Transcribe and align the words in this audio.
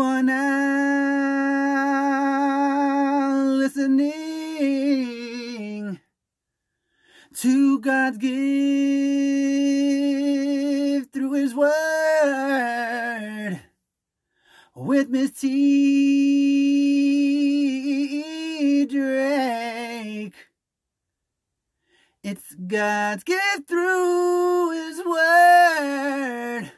Are 0.00 0.22
now 0.22 0.38
listening 3.42 4.08
to 7.34 7.80
God's 7.80 8.18
gift 8.18 8.32
through 11.12 11.32
His 11.32 11.52
Word 11.52 11.72
with 14.76 15.08
Miss 15.08 15.32
T. 15.32 15.48
Drake. 18.86 20.34
It's 22.22 22.54
God's 22.54 23.24
gift 23.24 23.66
through 23.66 24.70
His 24.70 25.04
Word 25.04 26.70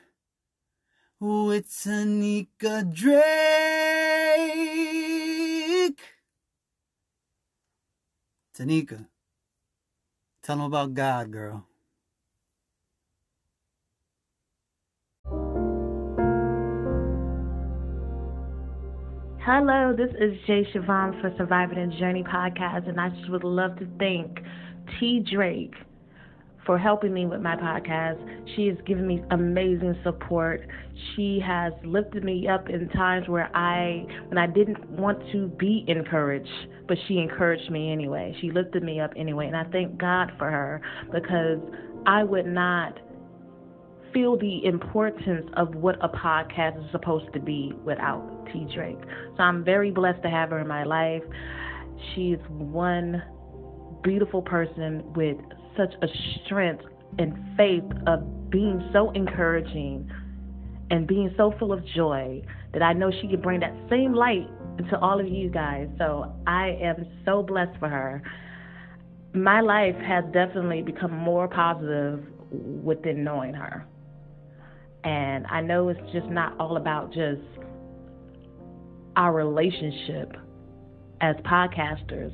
with 1.20 1.68
Tanika 1.68 2.92
Drake. 2.94 3.20
Tanika, 8.58 9.06
tell 10.42 10.56
them 10.56 10.64
about 10.64 10.94
God, 10.94 11.30
girl. 11.30 11.66
Hello, 19.42 19.94
this 19.96 20.10
is 20.18 20.38
Jay 20.46 20.66
Siobhan 20.72 21.20
for 21.20 21.34
Surviving 21.36 21.90
the 21.90 21.96
Journey 21.96 22.22
podcast, 22.22 22.88
and 22.88 23.00
I 23.00 23.10
just 23.10 23.30
would 23.30 23.44
love 23.44 23.78
to 23.78 23.86
thank 23.98 24.38
T. 24.98 25.20
Drake 25.20 25.74
for 26.66 26.78
helping 26.78 27.12
me 27.12 27.26
with 27.26 27.40
my 27.40 27.56
podcast. 27.56 28.18
She 28.54 28.66
has 28.66 28.76
given 28.86 29.06
me 29.06 29.22
amazing 29.30 29.96
support. 30.04 30.66
She 31.14 31.40
has 31.44 31.72
lifted 31.84 32.24
me 32.24 32.46
up 32.48 32.68
in 32.68 32.88
times 32.90 33.28
where 33.28 33.54
I 33.56 34.04
when 34.28 34.38
I 34.38 34.46
didn't 34.46 34.90
want 34.90 35.18
to 35.32 35.48
be 35.48 35.84
encouraged, 35.88 36.48
but 36.86 36.96
she 37.08 37.18
encouraged 37.18 37.70
me 37.70 37.92
anyway. 37.92 38.36
She 38.40 38.50
lifted 38.50 38.82
me 38.82 39.00
up 39.00 39.12
anyway, 39.16 39.46
and 39.46 39.56
I 39.56 39.64
thank 39.64 39.98
God 39.98 40.32
for 40.38 40.50
her 40.50 40.82
because 41.12 41.58
I 42.06 42.24
would 42.24 42.46
not 42.46 42.98
feel 44.12 44.36
the 44.36 44.64
importance 44.64 45.48
of 45.56 45.74
what 45.74 45.96
a 46.02 46.08
podcast 46.08 46.84
is 46.84 46.90
supposed 46.90 47.32
to 47.32 47.40
be 47.40 47.72
without 47.84 48.46
T 48.52 48.66
Drake. 48.74 48.98
So 49.36 49.42
I'm 49.42 49.64
very 49.64 49.90
blessed 49.90 50.22
to 50.22 50.30
have 50.30 50.50
her 50.50 50.58
in 50.58 50.68
my 50.68 50.84
life. 50.84 51.22
She's 52.14 52.38
one 52.48 53.22
beautiful 54.02 54.42
person 54.42 55.04
with 55.14 55.36
such 55.80 55.94
a 56.02 56.06
strength 56.44 56.84
and 57.18 57.32
faith 57.56 57.84
of 58.06 58.50
being 58.50 58.86
so 58.92 59.10
encouraging 59.12 60.10
and 60.90 61.06
being 61.06 61.32
so 61.36 61.54
full 61.58 61.72
of 61.72 61.84
joy 61.94 62.42
that 62.72 62.82
I 62.82 62.92
know 62.92 63.10
she 63.10 63.28
can 63.28 63.40
bring 63.40 63.60
that 63.60 63.74
same 63.88 64.12
light 64.12 64.46
to 64.90 64.98
all 64.98 65.20
of 65.20 65.28
you 65.28 65.48
guys. 65.48 65.88
So 65.98 66.32
I 66.46 66.78
am 66.82 67.06
so 67.24 67.42
blessed 67.42 67.78
for 67.78 67.88
her. 67.88 68.22
My 69.32 69.60
life 69.60 69.96
has 69.96 70.24
definitely 70.32 70.82
become 70.82 71.12
more 71.12 71.48
positive 71.48 72.24
within 72.50 73.24
knowing 73.24 73.54
her. 73.54 73.86
And 75.04 75.46
I 75.46 75.60
know 75.60 75.88
it's 75.88 76.12
just 76.12 76.26
not 76.26 76.58
all 76.58 76.76
about 76.76 77.12
just 77.12 77.40
our 79.16 79.32
relationship 79.32 80.36
as 81.20 81.36
podcasters. 81.36 82.32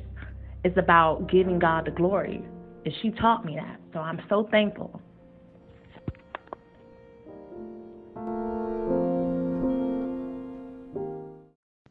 It's 0.63 0.77
about 0.77 1.29
giving 1.31 1.59
God 1.59 1.85
the 1.85 1.91
glory. 1.91 2.43
And 2.87 2.95
she 3.01 3.11
taught 3.11 3.43
me 3.43 3.55
that. 3.57 3.81
So 3.91 3.99
I'm 3.99 4.21
so 4.29 4.47
thankful. 4.49 5.01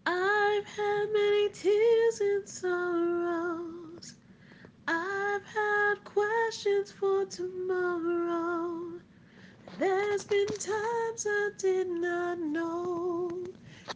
I've 0.07 0.65
had 0.65 1.07
many 1.13 1.51
tears 1.51 2.21
and 2.21 2.49
sorrows. 2.49 4.15
I've 4.89 5.45
had 5.45 5.97
questions 6.05 6.93
for 6.93 7.27
tomorrow. 7.27 8.99
There's 9.79 10.25
been 10.25 10.47
times 10.47 11.27
I 11.29 11.51
did 11.59 11.89
not 11.89 12.39
know 12.39 13.45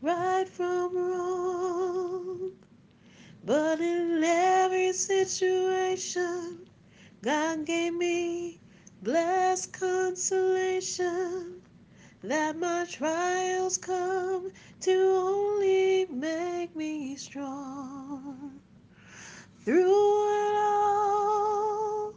right 0.02 0.46
from 0.46 0.94
wrong. 0.94 2.50
But 3.42 3.80
in 3.80 4.22
every 4.22 4.92
situation, 4.92 6.66
God 7.22 7.66
gave 7.66 7.92
me 7.94 8.60
blessed 9.02 9.74
consolation 9.74 11.60
that 12.22 12.56
my 12.58 12.86
trials 12.90 13.76
come 13.76 14.50
to 14.80 14.92
only 14.92 16.06
make 16.06 16.74
me 16.74 17.16
strong. 17.16 18.60
Through 19.64 20.48
it 20.48 20.56
all, 20.56 22.14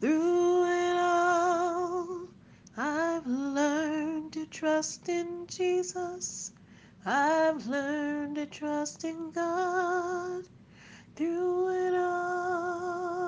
through 0.00 0.64
it 0.66 0.96
all, 0.98 2.28
I've 2.76 3.26
learned 3.26 4.34
to 4.34 4.44
trust 4.46 5.08
in 5.08 5.46
Jesus. 5.46 6.52
I've 7.06 7.66
learned 7.66 8.36
to 8.36 8.46
trust 8.46 9.04
in 9.04 9.30
God. 9.30 10.44
Through 11.16 11.88
it 11.88 11.94
all, 11.94 13.21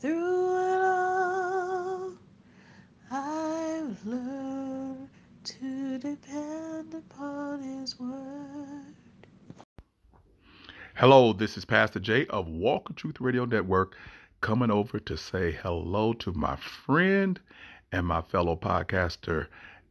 through 0.00 0.56
it 0.56 0.80
all, 0.82 2.12
I've 3.10 4.06
learned 4.06 5.10
to 5.44 5.98
depend 5.98 6.94
upon 6.94 7.62
His 7.62 8.00
word. 8.00 8.94
Hello, 10.94 11.34
this 11.34 11.58
is 11.58 11.66
Pastor 11.66 12.00
Jay 12.00 12.26
of 12.28 12.48
Walk 12.48 12.88
of 12.88 12.96
Truth 12.96 13.20
Radio 13.20 13.44
Network 13.44 13.94
coming 14.40 14.70
over 14.70 14.98
to 15.00 15.18
say 15.18 15.52
hello 15.52 16.14
to 16.14 16.32
my 16.32 16.56
friend 16.56 17.38
and 17.92 18.06
my 18.06 18.22
fellow 18.22 18.56
podcaster 18.56 19.48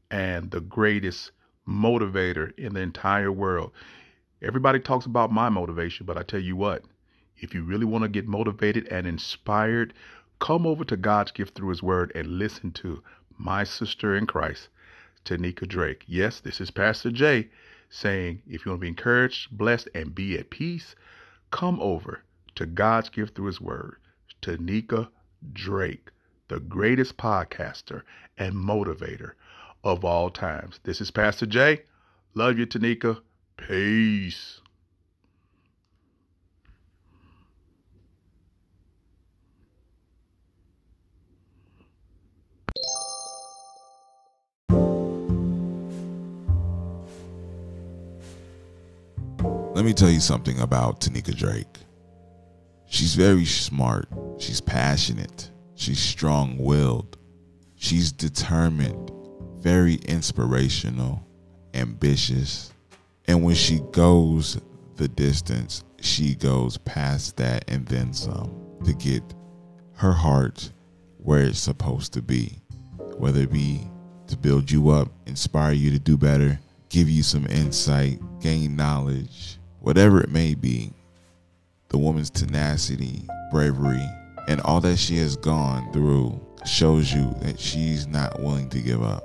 and 0.10 0.50
the 0.50 0.62
greatest 0.62 1.32
motivator 1.68 2.58
in 2.58 2.74
the 2.74 2.82
entire 2.82 3.32
world. 3.32 3.72
Everybody 4.42 4.80
talks 4.80 5.06
about 5.06 5.32
my 5.32 5.50
motivation, 5.50 6.08
but 6.08 6.18
I 6.18 6.24
tell 6.24 6.40
you 6.40 6.56
what, 6.56 6.84
if 7.42 7.54
you 7.54 7.64
really 7.64 7.86
want 7.86 8.04
to 8.04 8.10
get 8.10 8.28
motivated 8.28 8.88
and 8.88 9.08
inspired, 9.08 9.94
come 10.40 10.66
over 10.66 10.84
to 10.86 10.98
God's 10.98 11.32
gift 11.32 11.56
through 11.56 11.70
His 11.70 11.84
Word 11.84 12.12
and 12.16 12.40
listen 12.40 12.72
to 12.74 13.02
my 13.38 13.64
sister 13.64 14.16
in 14.16 14.26
Christ, 14.26 14.70
Tanika 15.26 15.68
Drake. 15.68 16.04
Yes, 16.08 16.40
this 16.40 16.60
is 16.60 16.72
Pastor 16.72 17.12
Jay 17.12 17.50
saying 17.90 18.42
if 18.48 18.66
you 18.66 18.72
want 18.72 18.80
to 18.80 18.86
be 18.86 18.88
encouraged, 18.88 19.58
blessed, 19.58 19.90
and 19.96 20.14
be 20.14 20.38
at 20.38 20.50
peace, 20.50 20.96
come 21.52 21.80
over 21.82 22.24
to 22.56 22.66
God's 22.66 23.10
gift 23.10 23.36
through 23.36 23.48
His 23.48 23.62
Word, 23.62 23.98
Tanika 24.42 25.10
Drake, 25.54 26.10
the 26.48 26.60
greatest 26.60 27.18
podcaster 27.18 28.04
and 28.38 28.54
motivator 28.54 29.32
of 29.84 30.04
all 30.04 30.30
times. 30.30 30.80
This 30.84 31.02
is 31.02 31.12
Pastor 31.12 31.46
Jay. 31.46 31.84
Love 32.34 32.60
you, 32.60 32.66
Tanika. 32.66 33.22
Peace. 33.58 34.62
Let 49.80 49.86
me 49.86 49.94
tell 49.94 50.10
you 50.10 50.20
something 50.20 50.60
about 50.60 51.00
Tanika 51.00 51.34
Drake. 51.34 51.78
She's 52.88 53.16
very 53.16 53.46
smart. 53.46 54.10
She's 54.38 54.60
passionate. 54.60 55.52
She's 55.76 56.00
strong 56.00 56.58
willed. 56.58 57.18
She's 57.78 58.12
determined, 58.12 59.10
very 59.60 59.94
inspirational, 59.94 61.26
ambitious. 61.74 62.74
And 63.30 63.42
when 63.42 63.56
she 63.56 63.80
goes 63.94 64.60
the 64.98 65.08
distance, 65.08 65.86
she 66.02 66.36
goes 66.36 66.76
past 66.80 67.38
that 67.38 67.64
and 67.70 67.88
then 67.88 68.14
some 68.14 68.54
to 68.84 68.94
get 68.94 69.24
her 69.94 70.12
heart 70.12 70.74
where 71.20 71.44
it's 71.44 71.58
supposed 71.58 72.12
to 72.16 72.22
be, 72.22 72.60
whether 73.16 73.44
it 73.44 73.54
be 73.54 73.90
to 74.28 74.36
build 74.36 74.70
you 74.70 74.90
up, 74.90 75.08
inspire 75.26 75.72
you 75.72 75.90
to 75.92 76.00
do 76.00 76.18
better, 76.18 76.60
give 76.90 77.10
you 77.10 77.24
some 77.24 77.46
insight, 77.46 78.20
gain 78.42 78.76
knowledge, 78.76 79.59
whatever 79.80 80.22
it 80.22 80.30
may 80.30 80.56
be. 80.56 80.94
The 81.90 81.98
woman's 81.98 82.30
tenacity, 82.30 83.28
bravery, 83.52 84.08
and 84.48 84.62
all 84.62 84.80
that 84.82 84.98
she 84.98 85.18
has 85.18 85.36
gone 85.36 85.92
through 85.92 86.40
shows 86.66 87.12
you 87.14 87.34
that 87.42 87.60
she's 87.60 88.08
not 88.08 88.40
willing 88.42 88.70
to 88.70 88.80
give 88.80 89.02
up. 89.02 89.24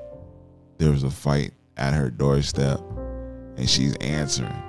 There 0.79 0.91
was 0.91 1.03
a 1.03 1.11
fight 1.11 1.53
at 1.77 1.95
her 1.95 2.11
doorstep, 2.11 2.81
and 3.56 3.69
she's 3.69 3.97
answering. 3.97 4.62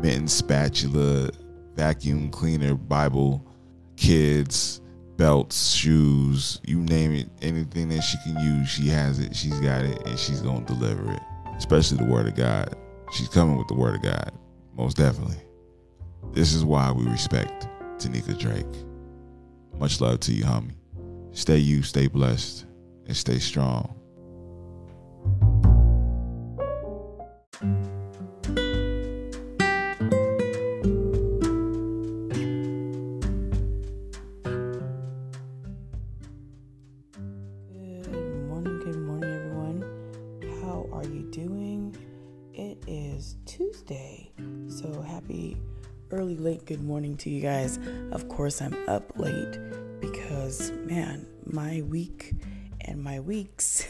Mitten, 0.00 0.28
spatula, 0.28 1.30
vacuum 1.74 2.30
cleaner, 2.30 2.74
Bible, 2.74 3.46
kids, 3.96 4.80
belts, 5.16 5.74
shoes, 5.74 6.60
you 6.66 6.80
name 6.80 7.12
it, 7.12 7.28
anything 7.42 7.88
that 7.90 8.02
she 8.02 8.18
can 8.24 8.38
use, 8.40 8.68
she 8.68 8.88
has 8.88 9.18
it, 9.18 9.36
she's 9.36 9.58
got 9.60 9.82
it, 9.84 10.04
and 10.06 10.18
she's 10.18 10.40
going 10.40 10.64
to 10.64 10.74
deliver 10.74 11.12
it. 11.12 11.20
Especially 11.56 11.98
the 11.98 12.04
Word 12.04 12.26
of 12.26 12.34
God. 12.34 12.74
She's 13.12 13.28
coming 13.28 13.56
with 13.56 13.68
the 13.68 13.74
Word 13.74 13.94
of 13.94 14.02
God, 14.02 14.32
most 14.74 14.96
definitely. 14.96 15.40
This 16.32 16.54
is 16.54 16.64
why 16.64 16.90
we 16.92 17.04
respect 17.06 17.68
Tanika 17.98 18.38
Drake. 18.38 18.66
Much 19.78 20.00
love 20.00 20.20
to 20.20 20.32
you, 20.32 20.44
homie. 20.44 20.74
Stay 21.32 21.58
you, 21.58 21.82
stay 21.82 22.06
blessed, 22.08 22.66
and 23.06 23.16
stay 23.16 23.38
strong. 23.38 23.94
Good 46.72 46.82
morning 46.82 47.18
to 47.18 47.28
you 47.28 47.42
guys. 47.42 47.78
Of 48.12 48.30
course, 48.30 48.62
I'm 48.62 48.74
up 48.88 49.18
late 49.18 49.58
because, 50.00 50.70
man, 50.86 51.26
my 51.44 51.82
week 51.82 52.32
and 52.80 53.04
my 53.04 53.20
weeks, 53.20 53.86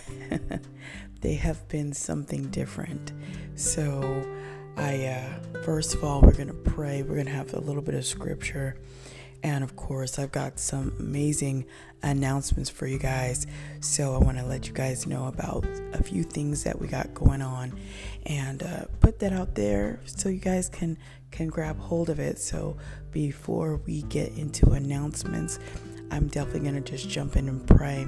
they 1.20 1.34
have 1.34 1.69
been 1.69 1.93
something 1.93 2.49
different. 2.49 3.12
So, 3.55 4.26
I, 4.76 5.05
uh, 5.05 5.62
first 5.62 5.94
of 5.94 6.02
all, 6.02 6.23
we're 6.23 6.32
going 6.32 6.49
to 6.49 6.55
pray, 6.55 7.05
we're 7.05 7.14
going 7.14 7.26
to 7.26 7.32
have 7.32 7.55
a 7.55 7.61
little 7.61 7.82
bit 7.82 7.94
of 7.94 8.05
scripture. 8.05 8.75
And 9.42 9.64
of 9.64 9.76
course, 9.76 10.18
I've 10.18 10.32
got 10.32 10.58
some 10.58 10.92
amazing 10.98 11.66
announcements 12.02 12.70
for 12.70 12.86
you 12.86 12.98
guys. 12.98 13.46
So 13.80 14.14
I 14.14 14.18
want 14.18 14.38
to 14.38 14.44
let 14.44 14.68
you 14.68 14.72
guys 14.72 15.06
know 15.06 15.26
about 15.26 15.66
a 15.92 16.02
few 16.02 16.22
things 16.22 16.64
that 16.64 16.80
we 16.80 16.86
got 16.86 17.12
going 17.14 17.42
on 17.42 17.78
and 18.26 18.62
uh, 18.62 18.84
put 19.00 19.18
that 19.20 19.32
out 19.32 19.54
there 19.54 20.00
so 20.04 20.28
you 20.28 20.40
guys 20.40 20.68
can 20.68 20.98
can 21.30 21.48
grab 21.48 21.78
hold 21.78 22.10
of 22.10 22.20
it. 22.20 22.38
So 22.38 22.76
before 23.10 23.76
we 23.86 24.02
get 24.02 24.36
into 24.36 24.72
announcements, 24.72 25.58
I'm 26.10 26.28
definitely 26.28 26.60
going 26.60 26.82
to 26.82 26.92
just 26.92 27.08
jump 27.08 27.36
in 27.36 27.48
and 27.48 27.66
pray 27.66 28.06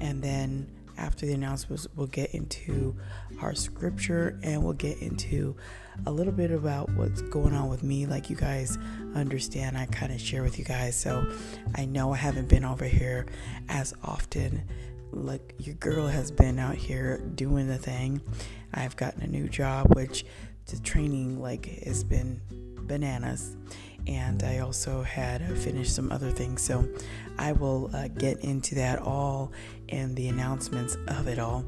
and 0.00 0.22
then 0.22 0.70
after 0.98 1.26
the 1.26 1.32
announcements, 1.32 1.86
we'll 1.94 2.06
get 2.06 2.34
into 2.34 2.96
our 3.40 3.54
scripture 3.54 4.38
and 4.42 4.62
we'll 4.62 4.72
get 4.72 4.98
into 4.98 5.56
a 6.04 6.10
little 6.10 6.32
bit 6.32 6.50
about 6.50 6.90
what's 6.90 7.22
going 7.22 7.54
on 7.54 7.68
with 7.68 7.82
me. 7.82 8.06
Like 8.06 8.28
you 8.28 8.36
guys 8.36 8.78
understand, 9.14 9.78
I 9.78 9.86
kind 9.86 10.12
of 10.12 10.20
share 10.20 10.42
with 10.42 10.58
you 10.58 10.64
guys. 10.64 10.96
So 10.96 11.26
I 11.74 11.84
know 11.84 12.12
I 12.12 12.16
haven't 12.16 12.48
been 12.48 12.64
over 12.64 12.84
here 12.84 13.26
as 13.68 13.94
often. 14.04 14.62
Like 15.12 15.54
your 15.58 15.74
girl 15.76 16.06
has 16.06 16.30
been 16.30 16.58
out 16.58 16.76
here 16.76 17.18
doing 17.34 17.68
the 17.68 17.78
thing. 17.78 18.20
I've 18.74 18.96
gotten 18.96 19.22
a 19.22 19.26
new 19.26 19.48
job, 19.48 19.94
which 19.94 20.26
the 20.66 20.78
training 20.80 21.40
like 21.40 21.66
has 21.84 22.04
been 22.04 22.40
bananas 22.86 23.56
and 24.06 24.42
I 24.42 24.60
also 24.60 25.02
had 25.02 25.42
finished 25.58 25.94
some 25.94 26.12
other 26.12 26.30
things. 26.30 26.62
So 26.62 26.88
I 27.38 27.52
will 27.52 27.90
uh, 27.94 28.08
get 28.08 28.38
into 28.40 28.74
that 28.76 29.00
all 29.00 29.52
and 29.88 30.14
the 30.16 30.28
announcements 30.28 30.96
of 31.08 31.28
it 31.28 31.38
all, 31.38 31.64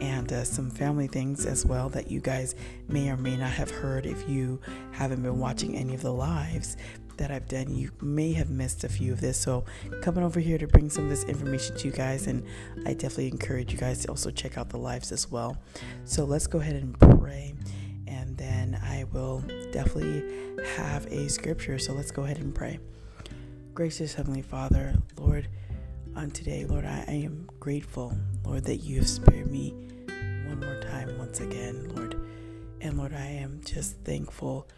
and 0.00 0.32
uh, 0.32 0.44
some 0.44 0.70
family 0.70 1.06
things 1.06 1.46
as 1.46 1.64
well 1.66 1.88
that 1.90 2.10
you 2.10 2.20
guys 2.20 2.54
may 2.88 3.10
or 3.10 3.16
may 3.16 3.36
not 3.36 3.50
have 3.50 3.70
heard 3.70 4.06
if 4.06 4.28
you 4.28 4.60
haven't 4.92 5.22
been 5.22 5.38
watching 5.38 5.76
any 5.76 5.94
of 5.94 6.02
the 6.02 6.12
lives 6.12 6.76
that 7.16 7.30
I've 7.30 7.48
done. 7.48 7.74
You 7.74 7.90
may 8.00 8.32
have 8.34 8.50
missed 8.50 8.84
a 8.84 8.88
few 8.88 9.12
of 9.12 9.20
this. 9.20 9.38
So, 9.38 9.64
coming 10.02 10.24
over 10.24 10.40
here 10.40 10.58
to 10.58 10.66
bring 10.66 10.88
some 10.90 11.04
of 11.04 11.10
this 11.10 11.24
information 11.24 11.76
to 11.78 11.88
you 11.88 11.92
guys, 11.92 12.26
and 12.26 12.44
I 12.86 12.94
definitely 12.94 13.28
encourage 13.28 13.72
you 13.72 13.78
guys 13.78 14.02
to 14.02 14.08
also 14.08 14.30
check 14.30 14.56
out 14.56 14.70
the 14.70 14.78
lives 14.78 15.12
as 15.12 15.30
well. 15.30 15.56
So, 16.04 16.24
let's 16.24 16.46
go 16.46 16.60
ahead 16.60 16.76
and 16.76 16.98
pray 16.98 17.54
and 18.08 18.36
then 18.36 18.80
I 18.82 19.04
will 19.12 19.40
definitely 19.70 20.22
have 20.76 21.06
a 21.06 21.28
scripture. 21.28 21.78
So 21.78 21.92
let's 21.92 22.10
go 22.10 22.24
ahead 22.24 22.38
and 22.38 22.54
pray. 22.54 22.78
Gracious 23.74 24.14
Heavenly 24.14 24.42
Father, 24.42 24.96
Lord, 25.16 25.48
on 26.18 26.32
today, 26.32 26.64
Lord, 26.64 26.84
I, 26.84 27.04
am 27.08 27.48
grateful, 27.60 28.12
Lord, 28.44 28.64
that 28.64 28.78
you 28.78 28.98
have 28.98 29.08
spared 29.08 29.48
me 29.48 29.70
one 30.48 30.58
more 30.58 30.80
time, 30.80 31.16
once 31.16 31.38
again, 31.38 31.88
Lord. 31.94 32.16
And 32.80 32.98
Lord, 32.98 33.14
I 33.14 33.26
am 33.26 33.60
just 33.64 34.02
thankful 34.04 34.68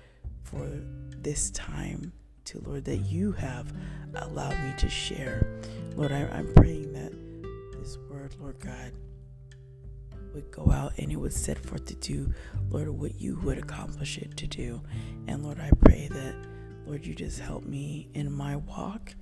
for 0.42 0.69
this 1.16 1.50
time 1.52 2.12
to, 2.44 2.60
Lord, 2.60 2.84
that 2.84 2.98
you 2.98 3.32
have 3.32 3.72
allowed 4.16 4.62
me 4.62 4.75
to 4.76 4.90
share. 4.90 5.46
Lord, 5.96 6.12
I, 6.12 6.28
I'm 6.28 6.52
praying 6.52 6.92
that 6.92 7.12
this 7.72 7.96
word, 8.10 8.37
Lord 8.38 8.60
God, 8.60 8.92
would 10.34 10.50
go 10.50 10.70
out 10.70 10.92
and 10.98 11.10
it 11.10 11.16
would 11.16 11.32
set 11.32 11.58
forth 11.58 11.87
to 11.87 11.94
do, 11.94 12.34
Lord, 12.69 12.90
what 12.90 13.19
you 13.19 13.40
would 13.44 13.56
accomplish 13.56 14.19
it 14.19 14.37
to 14.37 14.46
do. 14.46 14.82
And 15.26 15.42
Lord, 15.42 15.58
I 15.58 15.70
pray 15.82 16.06
that, 16.10 16.34
Lord, 16.87 17.06
you 17.06 17.14
just 17.14 17.40
help 17.40 17.64
me 17.64 18.10
in 18.12 18.31
my 18.31 18.56
walk, 18.56 19.14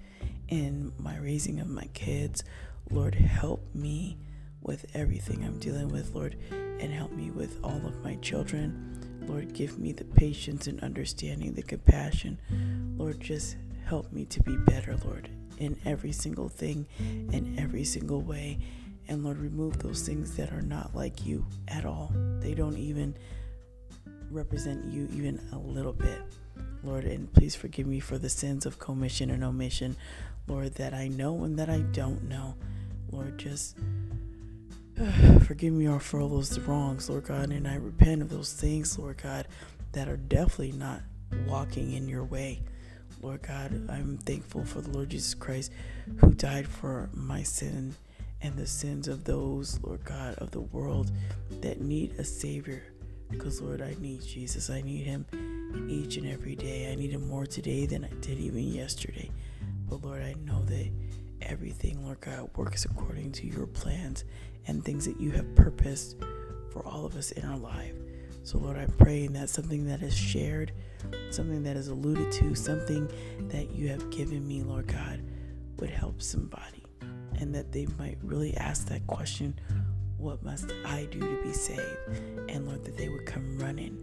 in 0.49 0.93
my 0.99 1.17
raising 1.19 1.61
of 1.61 1.69
my 1.69 1.87
kids. 1.95 2.45
Lord, 2.91 3.15
help 3.15 3.75
me 3.75 4.19
with 4.63 4.87
everything 4.95 5.45
I'm 5.45 5.59
dealing 5.59 5.89
with, 5.89 6.15
Lord, 6.15 6.37
and 6.51 6.93
help 6.93 7.13
me 7.13 7.31
with 7.31 7.59
all 7.63 7.81
of 7.87 8.03
my 8.03 8.17
children. 8.17 9.25
Lord, 9.27 9.53
give 9.53 9.79
me 9.79 9.93
the 9.93 10.05
patience 10.05 10.67
and 10.67 10.81
understanding, 10.81 11.53
the 11.53 11.63
compassion. 11.63 12.39
Lord, 12.97 13.21
just 13.21 13.57
help 13.85 14.11
me 14.13 14.25
to 14.27 14.43
be 14.43 14.57
better, 14.57 14.97
Lord, 15.05 15.29
in 15.59 15.77
every 15.85 16.13
single 16.13 16.49
thing, 16.49 16.87
in 16.99 17.57
every 17.59 17.85
single 17.85 18.23
way. 18.23 18.59
And 19.09 19.25
Lord, 19.25 19.39
remove 19.39 19.79
those 19.79 20.03
things 20.03 20.37
that 20.37 20.53
are 20.53 20.63
not 20.63 20.95
like 20.95 21.25
you 21.25 21.47
at 21.69 21.85
all. 21.85 22.13
They 22.41 22.55
don't 22.55 22.77
even 22.77 23.17
represent 24.31 24.85
you 24.87 25.09
even 25.13 25.41
a 25.53 25.59
little 25.59 25.93
bit. 25.93 26.21
Lord, 26.83 27.05
and 27.05 27.33
please 27.33 27.55
forgive 27.55 27.87
me 27.87 28.01
for 28.01 28.19
the 28.19 28.29
sins 28.29 28.65
of 28.67 28.79
commission 28.79 29.31
and 29.31 29.43
omission, 29.43 29.97
Lord, 30.49 30.75
that 30.75 30.95
I 30.95 31.09
know 31.09 31.45
and 31.45 31.59
that 31.59 31.69
I 31.69 31.81
don't 31.93 32.29
know. 32.29 32.55
Lord, 33.13 33.39
just 33.39 33.77
uh, 35.01 35.39
forgive 35.47 35.73
me 35.73 35.87
for 35.99 36.21
all 36.21 36.29
those 36.29 36.59
wrongs, 36.61 37.09
Lord 37.09 37.25
God, 37.25 37.51
and 37.51 37.69
I 37.69 37.77
repent 37.77 38.23
of 38.23 38.31
those 38.31 38.53
things, 38.53 38.99
Lord 38.99 39.21
God, 39.23 39.47
that 39.93 40.09
are 40.09 40.17
definitely 40.17 40.73
not 40.73 41.03
walking 41.47 41.93
in 41.93 42.09
your 42.09 42.25
way. 42.25 42.63
Lord 43.21 43.43
God, 43.43 43.89
I'm 43.91 44.19
thankful 44.19 44.65
for 44.65 44.81
the 44.81 44.91
Lord 44.91 45.11
Jesus 45.11 45.35
Christ 45.35 45.73
who 46.19 46.33
died 46.33 46.69
for 46.69 47.11
my 47.13 47.43
sin 47.43 47.95
and 48.41 48.57
the 48.57 48.67
sins 48.67 49.09
of 49.09 49.25
those, 49.25 49.81
Lord 49.83 50.05
God, 50.05 50.35
of 50.37 50.53
the 50.53 50.61
world 50.61 51.11
that 51.61 51.81
need 51.81 52.15
a 52.19 52.25
Savior. 52.25 52.83
Because, 53.29 53.61
Lord, 53.61 53.83
I 53.83 53.95
need 54.01 54.23
Jesus. 54.23 54.71
I 54.71 54.81
need 54.81 55.05
Him 55.05 55.27
each 55.89 56.17
and 56.17 56.27
every 56.27 56.55
day. 56.55 56.91
I 56.91 56.95
need 56.95 57.11
Him 57.11 57.29
more 57.29 57.45
today 57.45 57.87
than 57.87 58.05
I 58.05 58.09
did 58.21 58.39
even 58.39 58.63
yesterday. 58.63 59.31
But, 59.89 60.03
Lord, 60.03 60.23
I 60.23 60.35
know 60.45 60.63
that 60.65 60.91
everything, 61.43 62.05
Lord 62.05 62.21
God, 62.21 62.51
works 62.57 62.85
according 62.85 63.33
to 63.33 63.47
your 63.47 63.67
plans 63.67 64.25
and 64.67 64.85
things 64.85 65.05
that 65.07 65.21
you 65.21 65.31
have 65.33 65.55
purposed 65.55 66.17
for 66.71 66.85
all 66.87 67.07
of 67.07 67.17
us 67.17 67.31
in 67.33 67.45
our 67.45 67.59
life. 67.59 67.95
So, 68.43 68.59
Lord, 68.59 68.77
I'm 68.77 68.91
praying 68.93 69.33
that 69.35 69.49
something 69.49 69.87
that 69.87 70.03
is 70.03 70.17
shared, 70.17 70.73
something 71.31 71.63
that 71.65 71.77
is 71.77 71.89
alluded 71.89 72.33
to, 72.33 72.55
something 72.55 73.11
that 73.49 73.71
you 73.73 73.89
have 73.89 74.11
given 74.11 74.47
me, 74.47 74.63
Lord 74.63 74.87
God, 74.87 75.23
would 75.79 75.91
help 75.91 76.23
somebody 76.23 76.85
and 77.41 77.55
that 77.55 77.73
they 77.73 77.87
might 77.99 78.19
really 78.23 78.57
ask 78.57 78.89
that 78.89 79.07
question 79.07 79.59
what 80.17 80.43
must 80.43 80.73
I 80.85 81.07
do 81.13 81.21
to 81.21 81.43
be 81.43 81.53
saved? 81.53 81.81
And 82.49 82.67
Lord, 82.67 82.85
that 82.85 82.97
they 82.97 83.09
would 83.09 83.25
come 83.25 83.57
running 83.59 83.97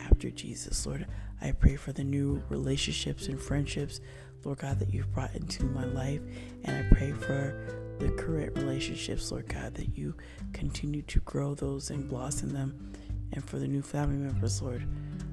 after 0.00 0.30
Jesus. 0.30 0.86
Lord, 0.86 1.06
I 1.40 1.50
pray 1.50 1.74
for 1.74 1.92
the 1.92 2.04
new 2.04 2.42
relationships 2.48 3.26
and 3.26 3.40
friendships, 3.40 4.00
Lord 4.44 4.58
God, 4.58 4.78
that 4.78 4.92
you've 4.92 5.12
brought 5.12 5.34
into 5.34 5.64
my 5.64 5.84
life. 5.84 6.20
And 6.64 6.86
I 6.86 6.88
pray 6.94 7.12
for 7.12 7.96
the 7.98 8.10
current 8.10 8.56
relationships, 8.56 9.30
Lord 9.32 9.48
God, 9.48 9.74
that 9.74 9.96
you 9.96 10.14
continue 10.52 11.02
to 11.02 11.20
grow 11.20 11.54
those 11.54 11.90
and 11.90 12.08
blossom 12.08 12.50
them. 12.50 12.92
And 13.32 13.44
for 13.44 13.58
the 13.58 13.68
new 13.68 13.82
family 13.82 14.16
members, 14.16 14.62
Lord, 14.62 14.86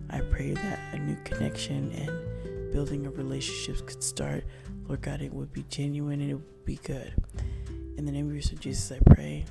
I 0.10 0.20
pray 0.20 0.54
that 0.54 0.80
a 0.94 1.00
new 1.00 1.18
connection 1.24 1.92
and 1.92 2.72
building 2.72 3.06
of 3.06 3.18
relationships 3.18 3.82
could 3.82 4.04
start. 4.04 4.44
Lord 4.88 5.02
God, 5.02 5.22
it 5.22 5.34
would 5.34 5.54
be 5.54 5.64
genuine 5.70 6.22
and 6.22 6.32
it 6.32 6.34
would 6.36 6.66
be 6.66 6.80
good. 6.84 7.14
In 7.98 8.06
the 8.06 8.12
name 8.12 8.28
of 8.28 8.34
your 8.34 8.42
son 8.42 8.58
Jesus, 8.60 8.92
I 8.92 9.00
pray. 9.14 9.46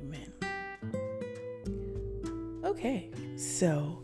Amen. 0.00 0.32
Okay, 2.64 3.10
so, 3.36 4.02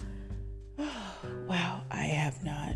wow, 0.76 1.82
I 1.90 2.02
have 2.02 2.42
not 2.42 2.74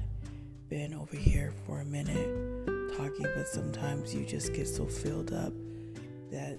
been 0.68 0.94
over 0.94 1.16
here 1.16 1.52
for 1.66 1.80
a 1.80 1.84
minute 1.84 2.66
talking, 2.96 3.26
but 3.36 3.46
sometimes 3.46 4.14
you 4.14 4.24
just 4.24 4.54
get 4.54 4.66
so 4.66 4.86
filled 4.86 5.32
up 5.32 5.52
that 6.30 6.58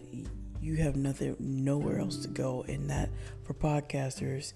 you 0.62 0.76
have 0.76 0.96
nothing, 0.96 1.36
nowhere 1.40 2.00
else 2.00 2.18
to 2.18 2.28
go. 2.28 2.64
And 2.68 2.90
that 2.90 3.10
for 3.44 3.54
podcasters, 3.54 4.54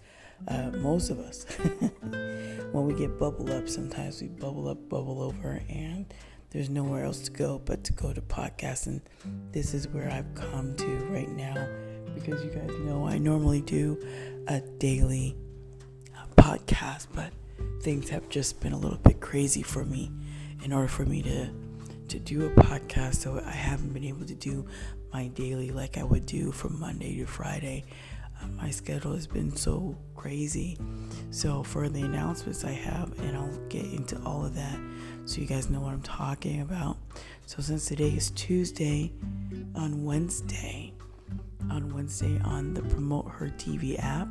uh, 0.48 0.72
most 0.78 1.10
of 1.10 1.20
us, 1.20 1.46
when 2.72 2.86
we 2.86 2.94
get 2.94 3.18
bubble 3.18 3.52
up, 3.52 3.68
sometimes 3.68 4.22
we 4.22 4.28
bubble 4.28 4.68
up, 4.68 4.90
bubble 4.90 5.22
over, 5.22 5.62
and 5.70 6.06
there's 6.52 6.70
nowhere 6.70 7.06
else 7.06 7.22
to 7.22 7.32
go 7.32 7.62
but 7.64 7.84
to 7.86 7.94
go 7.94 8.14
to 8.14 8.22
podcasting. 8.22 9.02
This 9.52 9.74
is 9.74 9.88
where 9.88 10.10
I've 10.12 10.34
come 10.36 10.76
to 10.76 10.88
right 11.06 11.30
now 11.30 11.68
because 12.16 12.44
you 12.44 12.52
guys 12.52 12.70
know 12.80 13.08
I 13.08 13.18
normally 13.18 13.62
do 13.62 13.98
a 14.48 14.62
daily 14.62 15.36
uh, 16.18 16.26
podcast, 16.42 17.08
but 17.14 17.32
things 17.82 18.10
have 18.10 18.28
just 18.30 18.60
been 18.60 18.74
a 18.74 18.78
little 18.78 18.98
bit 18.98 19.20
crazy 19.20 19.62
for 19.62 19.86
me 19.86 20.12
in 20.64 20.74
order 20.74 20.88
for 20.88 21.06
me 21.06 21.22
to 21.22 21.50
to 22.10 22.20
do 22.20 22.48
a 22.48 22.50
podcast 22.50 23.16
so 23.16 23.40
I 23.46 23.52
haven't 23.52 23.94
been 23.94 24.04
able 24.04 24.26
to 24.26 24.34
do 24.34 24.66
my 25.14 25.28
daily 25.28 25.70
like 25.70 25.98
I 25.98 26.04
would 26.04 26.26
do 26.26 26.52
from 26.52 26.80
Monday 26.80 27.16
to 27.18 27.26
Friday. 27.26 27.86
Uh, 28.42 28.48
my 28.48 28.72
schedule 28.72 29.14
has 29.14 29.28
been 29.28 29.56
so 29.56 29.96
crazy. 30.16 30.78
So, 31.30 31.62
for 31.62 31.88
the 31.90 32.02
announcements 32.02 32.64
I 32.64 32.72
have, 32.72 33.18
and 33.20 33.38
I'll 33.38 33.58
get 33.70 33.86
into 33.86 34.20
all 34.24 34.46
of 34.46 34.56
that 34.56 34.80
so 35.26 35.42
you 35.42 35.48
guys 35.48 35.70
know 35.70 35.82
what 35.82 35.94
I'm 35.94 36.02
talking 36.02 36.62
about. 36.62 36.98
So, 37.46 37.62
since 37.62 37.86
today 37.86 38.10
is 38.10 38.32
Tuesday, 38.32 39.12
on 39.76 40.04
Wednesday, 40.04 40.94
on 41.70 41.94
Wednesday 41.94 42.40
on 42.44 42.74
the 42.74 42.82
Promote 42.82 43.30
Her 43.30 43.48
TV 43.48 44.00
app 44.00 44.28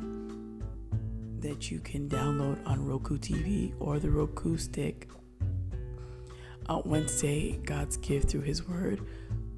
that 1.41 1.71
you 1.71 1.79
can 1.79 2.09
download 2.09 2.65
on 2.67 2.85
Roku 2.85 3.17
TV 3.17 3.73
or 3.79 3.99
the 3.99 4.09
Roku 4.09 4.57
stick. 4.57 5.07
On 6.67 6.81
Wednesday, 6.85 7.59
God's 7.65 7.97
gift 7.97 8.29
through 8.29 8.41
His 8.41 8.67
Word 8.67 9.01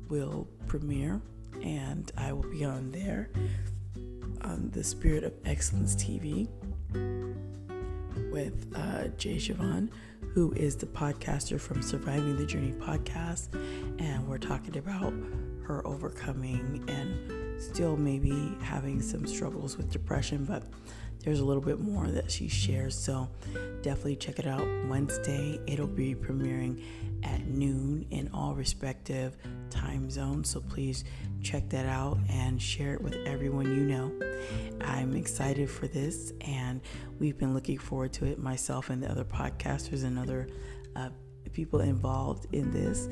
will 0.10 0.48
premiere, 0.68 1.22
and 1.62 2.12
I 2.18 2.34
will 2.34 2.50
be 2.50 2.64
on 2.64 2.92
there 2.92 3.30
on 4.42 4.70
the 4.72 4.84
Spirit 4.84 5.24
of 5.24 5.34
Excellence 5.46 5.96
TV 5.96 6.48
with 8.32 8.72
uh, 8.76 9.10
Jay 9.18 9.36
Siobhan, 9.36 9.90
who 10.34 10.54
is 10.54 10.76
the 10.76 10.86
podcaster 10.86 11.60
from 11.60 11.82
Surviving 11.82 12.38
the 12.38 12.46
Journey 12.46 12.72
podcast, 12.72 13.54
and 14.00 14.28
we're 14.28 14.38
talking 14.38 14.78
about 14.78 15.14
her 15.64 15.86
overcoming 15.86 16.84
and 16.88 17.51
still 17.62 17.96
maybe 17.96 18.56
having 18.62 19.02
some 19.02 19.26
struggles 19.28 19.78
with 19.78 19.92
depression, 19.92 20.46
but 20.46 20.64
there's 21.24 21.40
a 21.40 21.46
little 21.46 21.62
bit 21.62 21.80
more 21.80 22.08
that 22.08 22.32
she 22.32 22.48
shares. 22.48 22.98
So 22.98 23.30
definitely 23.82 24.16
check 24.16 24.40
it 24.40 24.48
out 24.48 24.66
Wednesday. 24.88 25.60
It'll 25.68 25.88
be 25.88 26.16
premiering 26.16 26.84
at 27.24 27.46
noon 27.46 28.06
in 28.10 28.30
all 28.34 28.56
respective 28.56 29.38
time 29.70 30.10
zones. 30.10 30.50
So 30.50 30.62
please 30.62 31.04
check 31.44 31.70
that 31.70 31.86
out 31.86 32.18
and 32.30 32.62
share 32.62 32.94
it 32.94 33.02
with 33.02 33.16
everyone 33.26 33.66
you 33.66 33.84
know. 33.84 34.12
I'm 34.82 35.16
excited 35.16 35.70
for 35.70 35.88
this 35.88 36.34
and 36.42 36.82
we've 37.20 37.38
been 37.38 37.54
looking 37.54 37.78
forward 37.78 38.14
to 38.14 38.26
it, 38.26 38.40
myself 38.40 38.90
and 38.90 39.02
the 39.02 39.10
other 39.10 39.24
podcasters 39.24 40.04
and 40.04 40.18
other 40.18 40.48
uh, 40.96 41.10
people 41.54 41.82
involved 41.82 42.48
in 42.54 42.72
this. 42.72 43.08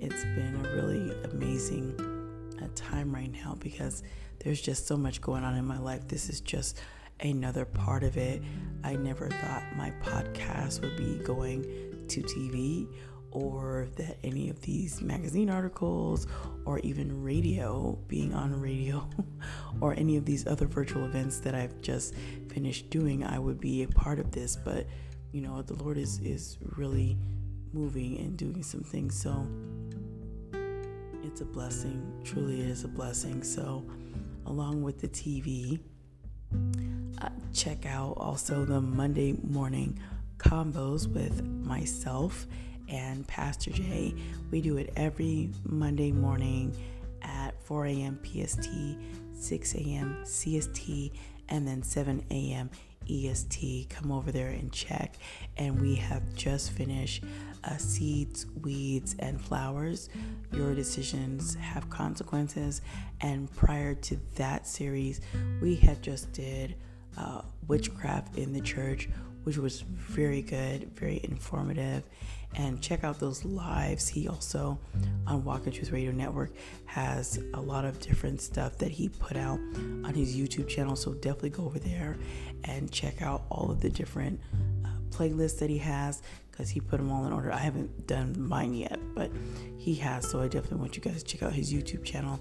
It's 0.00 0.24
been 0.24 0.64
a 0.64 0.74
really 0.74 1.12
amazing 1.24 2.19
uh, 2.62 2.68
time 2.74 3.14
right 3.14 3.30
now 3.32 3.56
because 3.60 4.02
there's 4.40 4.60
just 4.60 4.86
so 4.86 4.96
much 4.96 5.20
going 5.20 5.44
on 5.44 5.56
in 5.56 5.64
my 5.64 5.78
life. 5.78 6.06
This 6.08 6.28
is 6.28 6.40
just 6.40 6.80
another 7.20 7.64
part 7.64 8.02
of 8.02 8.16
it. 8.16 8.42
I 8.84 8.96
never 8.96 9.28
thought 9.28 9.62
my 9.76 9.90
podcast 10.02 10.80
would 10.80 10.96
be 10.96 11.22
going 11.24 11.62
to 12.08 12.22
TV 12.22 12.88
or 13.32 13.88
that 13.96 14.18
any 14.24 14.50
of 14.50 14.60
these 14.62 15.00
magazine 15.00 15.50
articles 15.50 16.26
or 16.64 16.80
even 16.80 17.22
radio, 17.22 17.96
being 18.08 18.34
on 18.34 18.60
radio, 18.60 19.08
or 19.80 19.94
any 19.94 20.16
of 20.16 20.24
these 20.24 20.46
other 20.46 20.66
virtual 20.66 21.04
events 21.04 21.38
that 21.40 21.54
I've 21.54 21.80
just 21.80 22.14
finished 22.48 22.90
doing, 22.90 23.24
I 23.24 23.38
would 23.38 23.60
be 23.60 23.82
a 23.82 23.88
part 23.88 24.18
of 24.18 24.32
this. 24.32 24.56
But 24.56 24.86
you 25.32 25.42
know, 25.42 25.62
the 25.62 25.74
Lord 25.74 25.96
is 25.96 26.18
is 26.20 26.58
really 26.76 27.16
moving 27.72 28.18
and 28.18 28.36
doing 28.36 28.62
some 28.62 28.82
things. 28.82 29.20
So 29.20 29.46
it's 31.30 31.40
a 31.42 31.44
blessing. 31.44 32.20
Truly, 32.24 32.60
it 32.60 32.66
is 32.66 32.82
a 32.82 32.88
blessing. 32.88 33.44
So, 33.44 33.84
along 34.46 34.82
with 34.82 35.00
the 35.00 35.06
TV, 35.06 35.78
uh, 37.22 37.28
check 37.54 37.86
out 37.86 38.14
also 38.16 38.64
the 38.64 38.80
Monday 38.80 39.36
morning 39.44 40.00
combos 40.38 41.06
with 41.06 41.44
myself 41.44 42.48
and 42.88 43.26
Pastor 43.28 43.70
Jay. 43.70 44.12
We 44.50 44.60
do 44.60 44.76
it 44.78 44.92
every 44.96 45.50
Monday 45.64 46.10
morning 46.10 46.76
at 47.22 47.62
4 47.62 47.86
a.m. 47.86 48.18
PST, 48.24 48.68
6 49.32 49.74
a.m. 49.76 50.16
CST, 50.24 51.12
and 51.48 51.66
then 51.66 51.84
7 51.84 52.24
a.m. 52.32 52.70
EST. 53.08 53.88
Come 53.88 54.10
over 54.10 54.32
there 54.32 54.48
and 54.48 54.72
check. 54.72 55.14
And 55.56 55.80
we 55.80 55.94
have 55.94 56.34
just 56.34 56.72
finished 56.72 57.22
uh, 57.64 57.76
Seeds, 57.76 58.46
Weeds, 58.62 59.16
and 59.18 59.40
Flowers. 59.40 60.08
Your 60.52 60.74
decisions 60.74 61.54
have 61.56 61.88
consequences. 61.90 62.82
And 63.20 63.54
prior 63.56 63.94
to 63.94 64.16
that 64.36 64.66
series, 64.66 65.20
we 65.60 65.76
had 65.76 66.02
just 66.02 66.32
did 66.32 66.74
uh, 67.16 67.42
Witchcraft 67.68 68.36
in 68.36 68.52
the 68.52 68.60
Church, 68.60 69.08
which 69.44 69.56
was 69.56 69.80
very 69.80 70.42
good, 70.42 70.90
very 70.94 71.20
informative 71.24 72.04
and 72.56 72.80
check 72.82 73.04
out 73.04 73.20
those 73.20 73.44
lives. 73.44 74.08
He 74.08 74.28
also 74.28 74.78
on 75.26 75.44
Walk 75.44 75.66
in 75.66 75.72
Truth 75.72 75.92
Radio 75.92 76.10
Network 76.10 76.50
has 76.86 77.38
a 77.54 77.60
lot 77.60 77.84
of 77.84 78.00
different 78.00 78.40
stuff 78.40 78.76
that 78.78 78.90
he 78.90 79.08
put 79.08 79.36
out 79.36 79.60
on 80.04 80.12
his 80.14 80.36
YouTube 80.36 80.68
channel. 80.68 80.96
So 80.96 81.14
definitely 81.14 81.50
go 81.50 81.64
over 81.64 81.78
there 81.78 82.18
and 82.64 82.90
check 82.90 83.22
out 83.22 83.42
all 83.50 83.70
of 83.70 83.80
the 83.80 83.90
different 83.90 84.40
playlists 85.10 85.58
that 85.58 85.70
he 85.70 85.78
has 85.78 86.22
because 86.50 86.68
he 86.68 86.80
put 86.80 86.98
them 86.98 87.10
all 87.10 87.24
in 87.24 87.32
order. 87.32 87.52
I 87.52 87.58
haven't 87.58 88.06
done 88.06 88.34
mine 88.38 88.74
yet, 88.74 88.98
but 89.14 89.30
he 89.78 89.94
has. 89.96 90.28
So 90.28 90.40
I 90.40 90.48
definitely 90.48 90.78
want 90.78 90.96
you 90.96 91.02
guys 91.02 91.22
to 91.22 91.24
check 91.24 91.42
out 91.42 91.52
his 91.52 91.72
YouTube 91.72 92.04
channel, 92.04 92.40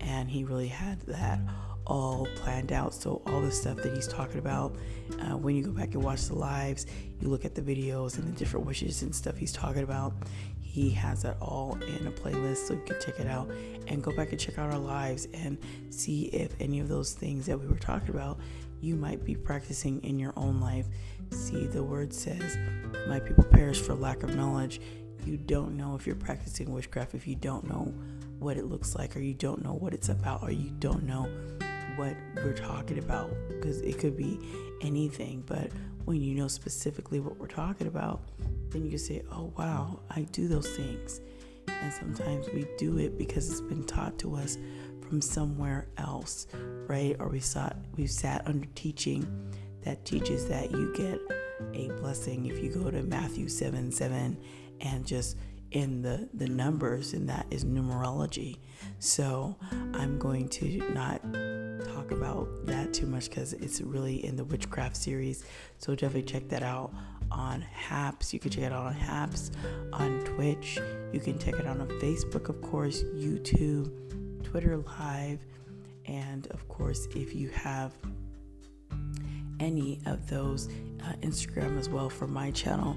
and 0.00 0.28
he 0.28 0.44
really 0.44 0.68
had 0.68 1.00
that 1.02 1.38
all 1.86 2.26
planned 2.36 2.72
out. 2.72 2.94
So, 2.94 3.22
all 3.26 3.40
the 3.40 3.50
stuff 3.50 3.78
that 3.78 3.94
he's 3.94 4.06
talking 4.06 4.38
about, 4.38 4.76
uh, 5.20 5.36
when 5.36 5.56
you 5.56 5.64
go 5.64 5.72
back 5.72 5.94
and 5.94 6.02
watch 6.02 6.26
the 6.26 6.36
lives, 6.36 6.86
you 7.20 7.28
look 7.28 7.44
at 7.44 7.54
the 7.54 7.62
videos 7.62 8.18
and 8.18 8.26
the 8.26 8.38
different 8.38 8.66
wishes 8.66 9.02
and 9.02 9.14
stuff 9.14 9.36
he's 9.36 9.52
talking 9.52 9.82
about, 9.82 10.14
he 10.60 10.90
has 10.90 11.22
that 11.22 11.36
all 11.40 11.76
in 11.82 12.06
a 12.06 12.12
playlist. 12.12 12.68
So, 12.68 12.74
you 12.74 12.82
can 12.86 13.00
check 13.00 13.18
it 13.18 13.26
out 13.26 13.50
and 13.88 14.02
go 14.02 14.12
back 14.12 14.30
and 14.30 14.40
check 14.40 14.58
out 14.58 14.72
our 14.72 14.78
lives 14.78 15.26
and 15.34 15.58
see 15.90 16.26
if 16.26 16.54
any 16.60 16.80
of 16.80 16.88
those 16.88 17.12
things 17.12 17.46
that 17.46 17.58
we 17.58 17.66
were 17.66 17.78
talking 17.78 18.10
about 18.10 18.38
you 18.80 18.96
might 18.96 19.24
be 19.24 19.34
practicing 19.34 20.02
in 20.04 20.18
your 20.18 20.32
own 20.36 20.60
life. 20.60 20.86
See, 21.30 21.66
the 21.66 21.82
word 21.82 22.12
says, 22.12 22.58
My 23.08 23.20
people 23.20 23.44
perish 23.44 23.80
for 23.80 23.94
lack 23.94 24.22
of 24.22 24.34
knowledge. 24.34 24.80
You 25.24 25.36
don't 25.36 25.76
know 25.76 25.94
if 25.94 26.06
you're 26.06 26.16
practicing 26.16 26.72
witchcraft 26.72 27.14
if 27.14 27.26
you 27.26 27.36
don't 27.36 27.68
know 27.68 27.92
what 28.38 28.56
it 28.56 28.66
looks 28.66 28.94
like, 28.94 29.16
or 29.16 29.20
you 29.20 29.34
don't 29.34 29.62
know 29.62 29.74
what 29.74 29.92
it's 29.92 30.08
about, 30.08 30.42
or 30.42 30.50
you 30.50 30.70
don't 30.78 31.04
know 31.04 31.28
what 31.96 32.16
we're 32.36 32.54
talking 32.54 32.98
about 32.98 33.30
because 33.48 33.80
it 33.82 33.98
could 33.98 34.16
be 34.16 34.40
anything. 34.80 35.42
But 35.46 35.70
when 36.04 36.20
you 36.20 36.34
know 36.34 36.48
specifically 36.48 37.20
what 37.20 37.38
we're 37.38 37.46
talking 37.46 37.86
about, 37.86 38.22
then 38.70 38.84
you 38.90 38.98
say, 38.98 39.22
oh, 39.30 39.52
wow, 39.58 40.00
I 40.10 40.22
do 40.32 40.48
those 40.48 40.68
things. 40.70 41.20
And 41.68 41.92
sometimes 41.92 42.48
we 42.54 42.66
do 42.78 42.98
it 42.98 43.18
because 43.18 43.50
it's 43.50 43.60
been 43.60 43.84
taught 43.84 44.18
to 44.20 44.34
us 44.36 44.58
from 45.06 45.20
somewhere 45.20 45.88
else, 45.98 46.46
right? 46.86 47.16
Or 47.18 47.28
we 47.28 47.40
saw 47.40 47.70
we've 47.96 48.10
sat 48.10 48.46
under 48.46 48.66
teaching 48.74 49.26
that 49.82 50.04
teaches 50.04 50.48
that 50.48 50.70
you 50.70 50.92
get 50.94 51.20
a 51.74 51.88
blessing 52.00 52.46
if 52.46 52.62
you 52.62 52.70
go 52.70 52.90
to 52.90 53.02
Matthew 53.02 53.48
7 53.48 53.92
7 53.92 54.36
and 54.80 55.06
just 55.06 55.36
in 55.72 56.02
the 56.02 56.28
the 56.34 56.48
numbers 56.48 57.12
and 57.12 57.28
that 57.28 57.46
is 57.50 57.64
numerology. 57.64 58.58
So 58.98 59.56
i'm 59.94 60.18
going 60.18 60.48
to 60.48 60.78
not 60.92 61.22
talk 61.94 62.10
about 62.10 62.48
that 62.66 62.92
too 62.92 63.06
much 63.06 63.30
because 63.30 63.52
it's 63.54 63.80
really 63.80 64.24
in 64.24 64.36
the 64.36 64.44
witchcraft 64.44 64.96
series. 64.96 65.44
So 65.78 65.94
definitely 65.94 66.24
check 66.24 66.48
that 66.48 66.62
out 66.62 66.92
on 67.30 67.60
haps. 67.60 68.34
You 68.34 68.40
can 68.40 68.50
check 68.50 68.64
it 68.64 68.72
out 68.72 68.86
on 68.86 68.94
haps 68.94 69.52
on 69.92 70.20
twitch. 70.24 70.80
You 71.12 71.20
can 71.20 71.38
check 71.38 71.54
it 71.54 71.66
out 71.66 71.78
on 71.78 71.88
facebook 72.00 72.48
of 72.48 72.60
course 72.62 73.02
youtube 73.14 73.92
twitter 74.42 74.76
live. 74.76 75.38
And 76.06 76.48
of 76.48 76.66
course 76.68 77.06
if 77.14 77.34
you 77.34 77.48
have 77.50 77.92
any 79.60 80.00
of 80.06 80.28
those 80.28 80.68
uh, 81.04 81.12
instagram 81.20 81.78
as 81.78 81.88
well 81.88 82.10
for 82.10 82.26
my 82.26 82.50
channel 82.50 82.96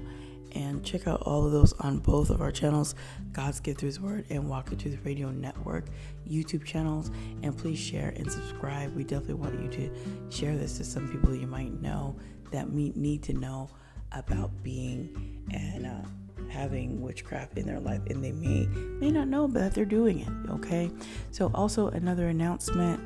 and 0.54 0.84
check 0.84 1.06
out 1.06 1.22
all 1.22 1.44
of 1.44 1.52
those 1.52 1.72
on 1.74 1.98
both 1.98 2.30
of 2.30 2.40
our 2.40 2.52
channels 2.52 2.94
God's 3.32 3.60
Gift 3.60 3.80
Through 3.80 3.88
His 3.88 4.00
Word 4.00 4.24
and 4.30 4.48
Walk 4.48 4.70
to 4.70 4.76
the 4.76 4.82
Truth 4.82 5.00
Radio 5.04 5.30
Network 5.30 5.86
YouTube 6.28 6.64
channels. 6.64 7.10
And 7.42 7.56
please 7.56 7.78
share 7.78 8.14
and 8.16 8.30
subscribe. 8.30 8.94
We 8.94 9.04
definitely 9.04 9.34
want 9.34 9.60
you 9.60 9.68
to 9.68 9.90
share 10.30 10.56
this 10.56 10.78
to 10.78 10.84
some 10.84 11.08
people 11.08 11.34
you 11.34 11.46
might 11.46 11.80
know 11.82 12.16
that 12.52 12.72
need 12.72 13.22
to 13.24 13.32
know 13.32 13.68
about 14.12 14.50
being 14.62 15.42
and 15.50 15.86
uh, 15.86 16.48
having 16.48 17.00
witchcraft 17.00 17.58
in 17.58 17.66
their 17.66 17.80
life 17.80 18.00
and 18.06 18.22
they 18.22 18.30
may 18.30 18.66
may 19.00 19.10
not 19.10 19.26
know 19.26 19.46
that 19.48 19.74
they're 19.74 19.84
doing 19.84 20.20
it 20.20 20.50
okay 20.50 20.90
so 21.30 21.50
also 21.54 21.88
another 21.88 22.28
announcement 22.28 23.00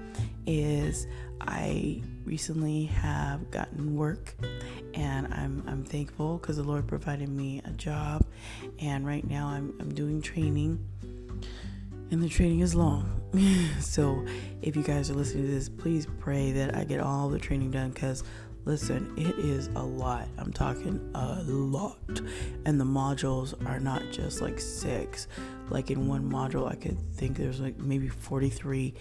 is 0.46 1.06
i 1.42 2.02
recently 2.28 2.84
have 2.84 3.50
gotten 3.50 3.96
work 3.96 4.34
and 4.92 5.32
i'm 5.32 5.62
i'm 5.66 5.82
thankful 5.82 6.36
because 6.36 6.58
the 6.58 6.62
lord 6.62 6.86
provided 6.86 7.28
me 7.28 7.62
a 7.64 7.70
job 7.70 8.22
and 8.80 9.06
right 9.06 9.26
now 9.26 9.46
i'm, 9.46 9.74
I'm 9.80 9.94
doing 9.94 10.20
training 10.20 10.78
and 12.10 12.22
the 12.22 12.28
training 12.28 12.60
is 12.60 12.74
long 12.74 13.18
so 13.80 14.26
if 14.60 14.76
you 14.76 14.82
guys 14.82 15.10
are 15.10 15.14
listening 15.14 15.46
to 15.46 15.50
this 15.50 15.70
please 15.70 16.06
pray 16.18 16.52
that 16.52 16.76
i 16.76 16.84
get 16.84 17.00
all 17.00 17.30
the 17.30 17.38
training 17.38 17.70
done 17.70 17.90
because 17.90 18.24
Listen, 18.64 19.14
it 19.16 19.38
is 19.38 19.68
a 19.76 19.82
lot. 19.82 20.28
I'm 20.36 20.52
talking 20.52 21.00
a 21.14 21.42
lot. 21.44 22.20
And 22.66 22.78
the 22.78 22.84
modules 22.84 23.54
are 23.66 23.80
not 23.80 24.02
just 24.12 24.42
like 24.42 24.60
six. 24.60 25.26
Like 25.70 25.90
in 25.90 26.06
one 26.06 26.30
module, 26.30 26.70
I 26.70 26.74
could 26.74 26.98
think 27.14 27.38
there's 27.38 27.60
like 27.60 27.78
maybe 27.78 28.08
43 28.08 28.92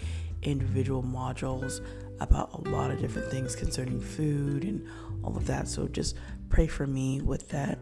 individual 0.42 1.02
modules 1.02 1.82
about 2.20 2.52
a 2.52 2.70
lot 2.70 2.90
of 2.90 3.00
different 3.00 3.30
things 3.30 3.54
concerning 3.54 4.00
food 4.00 4.64
and 4.64 4.86
all 5.22 5.36
of 5.36 5.46
that. 5.46 5.68
So 5.68 5.88
just 5.88 6.16
pray 6.48 6.66
for 6.66 6.86
me 6.86 7.20
with 7.20 7.48
that. 7.50 7.78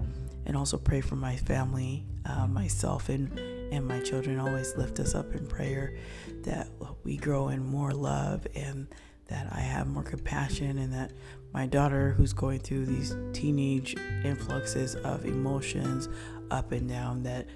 And 0.46 0.56
also 0.56 0.78
pray 0.78 1.00
for 1.00 1.16
my 1.16 1.36
family, 1.36 2.06
uh, 2.24 2.46
myself, 2.46 3.08
and, 3.08 3.36
and 3.72 3.84
my 3.84 3.98
children. 4.00 4.38
Always 4.38 4.76
lift 4.76 5.00
us 5.00 5.14
up 5.14 5.34
in 5.34 5.44
prayer 5.46 5.96
that 6.42 6.68
we 7.02 7.16
grow 7.16 7.48
in 7.48 7.64
more 7.66 7.90
love 7.92 8.46
and 8.54 8.86
that 9.26 9.48
I 9.52 9.58
have 9.58 9.88
more 9.88 10.04
compassion 10.04 10.78
and 10.78 10.92
that 10.92 11.10
my 11.52 11.66
daughter, 11.66 12.10
who's 12.10 12.32
going 12.32 12.60
through 12.60 12.86
these 12.86 13.16
teenage 13.32 13.96
influxes 14.24 14.94
of 14.96 15.24
emotions 15.24 16.08
up 16.50 16.70
and 16.70 16.88
down, 16.88 17.24
that 17.24 17.46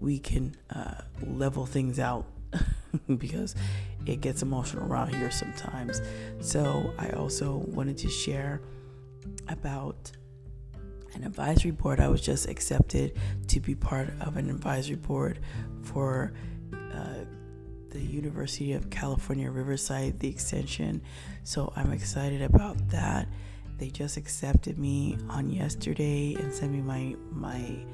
we 0.00 0.18
can 0.18 0.56
uh, 0.74 0.94
level 1.24 1.64
things 1.64 2.00
out 2.00 2.26
because 3.18 3.54
it 4.06 4.20
gets 4.20 4.42
emotional 4.42 4.84
around 4.86 5.14
here 5.14 5.30
sometimes. 5.30 6.02
So, 6.40 6.92
I 6.98 7.10
also 7.10 7.56
wanted 7.68 7.98
to 7.98 8.08
share 8.08 8.60
about 9.48 10.12
an 11.14 11.24
advisory 11.24 11.70
board. 11.70 12.00
I 12.00 12.08
was 12.08 12.20
just 12.20 12.48
accepted 12.48 13.18
to 13.48 13.60
be 13.60 13.74
part 13.74 14.08
of 14.20 14.36
an 14.36 14.48
advisory 14.50 14.96
board 14.96 15.40
for 15.82 16.32
uh, 16.72 17.24
the 17.90 18.00
University 18.00 18.72
of 18.72 18.88
California, 18.90 19.50
Riverside, 19.50 20.18
the 20.18 20.28
extension. 20.28 21.02
So 21.44 21.72
I'm 21.76 21.92
excited 21.92 22.42
about 22.42 22.88
that. 22.88 23.28
They 23.78 23.90
just 23.90 24.16
accepted 24.16 24.78
me 24.78 25.18
on 25.28 25.50
yesterday 25.50 26.34
and 26.38 26.52
sent 26.52 26.72
me 26.72 26.80
my 26.80 27.16
my 27.30 27.84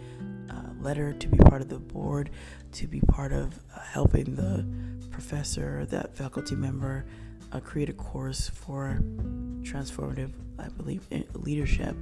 uh, 0.51 0.73
letter 0.81 1.13
to 1.15 1.29
be 1.29 1.39
part 1.39 1.63
of 1.63 1.69
the 1.69 1.79
board, 1.79 2.31
to 2.73 2.87
be 2.87 3.01
part 3.01 3.33
of 3.33 3.59
uh, 3.75 3.81
helping 3.81 4.35
the 4.35 4.65
professor, 5.11 5.87
that 5.87 6.15
faculty 6.15 6.55
member, 6.55 7.05
uh, 7.53 7.61
create 7.61 7.89
a 7.89 7.95
course 7.95 8.49
for 8.49 9.01
transformative, 9.63 10.33
I 10.59 10.69
believe, 10.69 11.07
leadership. 11.35 11.97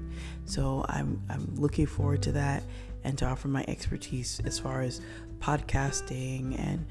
So 0.44 0.84
I'm 0.88 1.22
I'm 1.30 1.54
looking 1.54 1.86
forward 1.86 2.22
to 2.24 2.32
that 2.32 2.62
and 3.04 3.16
to 3.18 3.26
offer 3.26 3.48
my 3.48 3.64
expertise 3.68 4.40
as 4.44 4.58
far 4.58 4.82
as 4.82 5.00
podcasting 5.38 6.58
and 6.58 6.86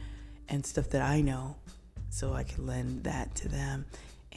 and 0.47 0.65
stuff 0.65 0.89
that 0.89 1.01
I 1.01 1.21
know 1.21 1.55
so 2.09 2.33
I 2.33 2.43
can 2.43 2.65
lend 2.65 3.03
that 3.03 3.35
to 3.35 3.49
them. 3.49 3.85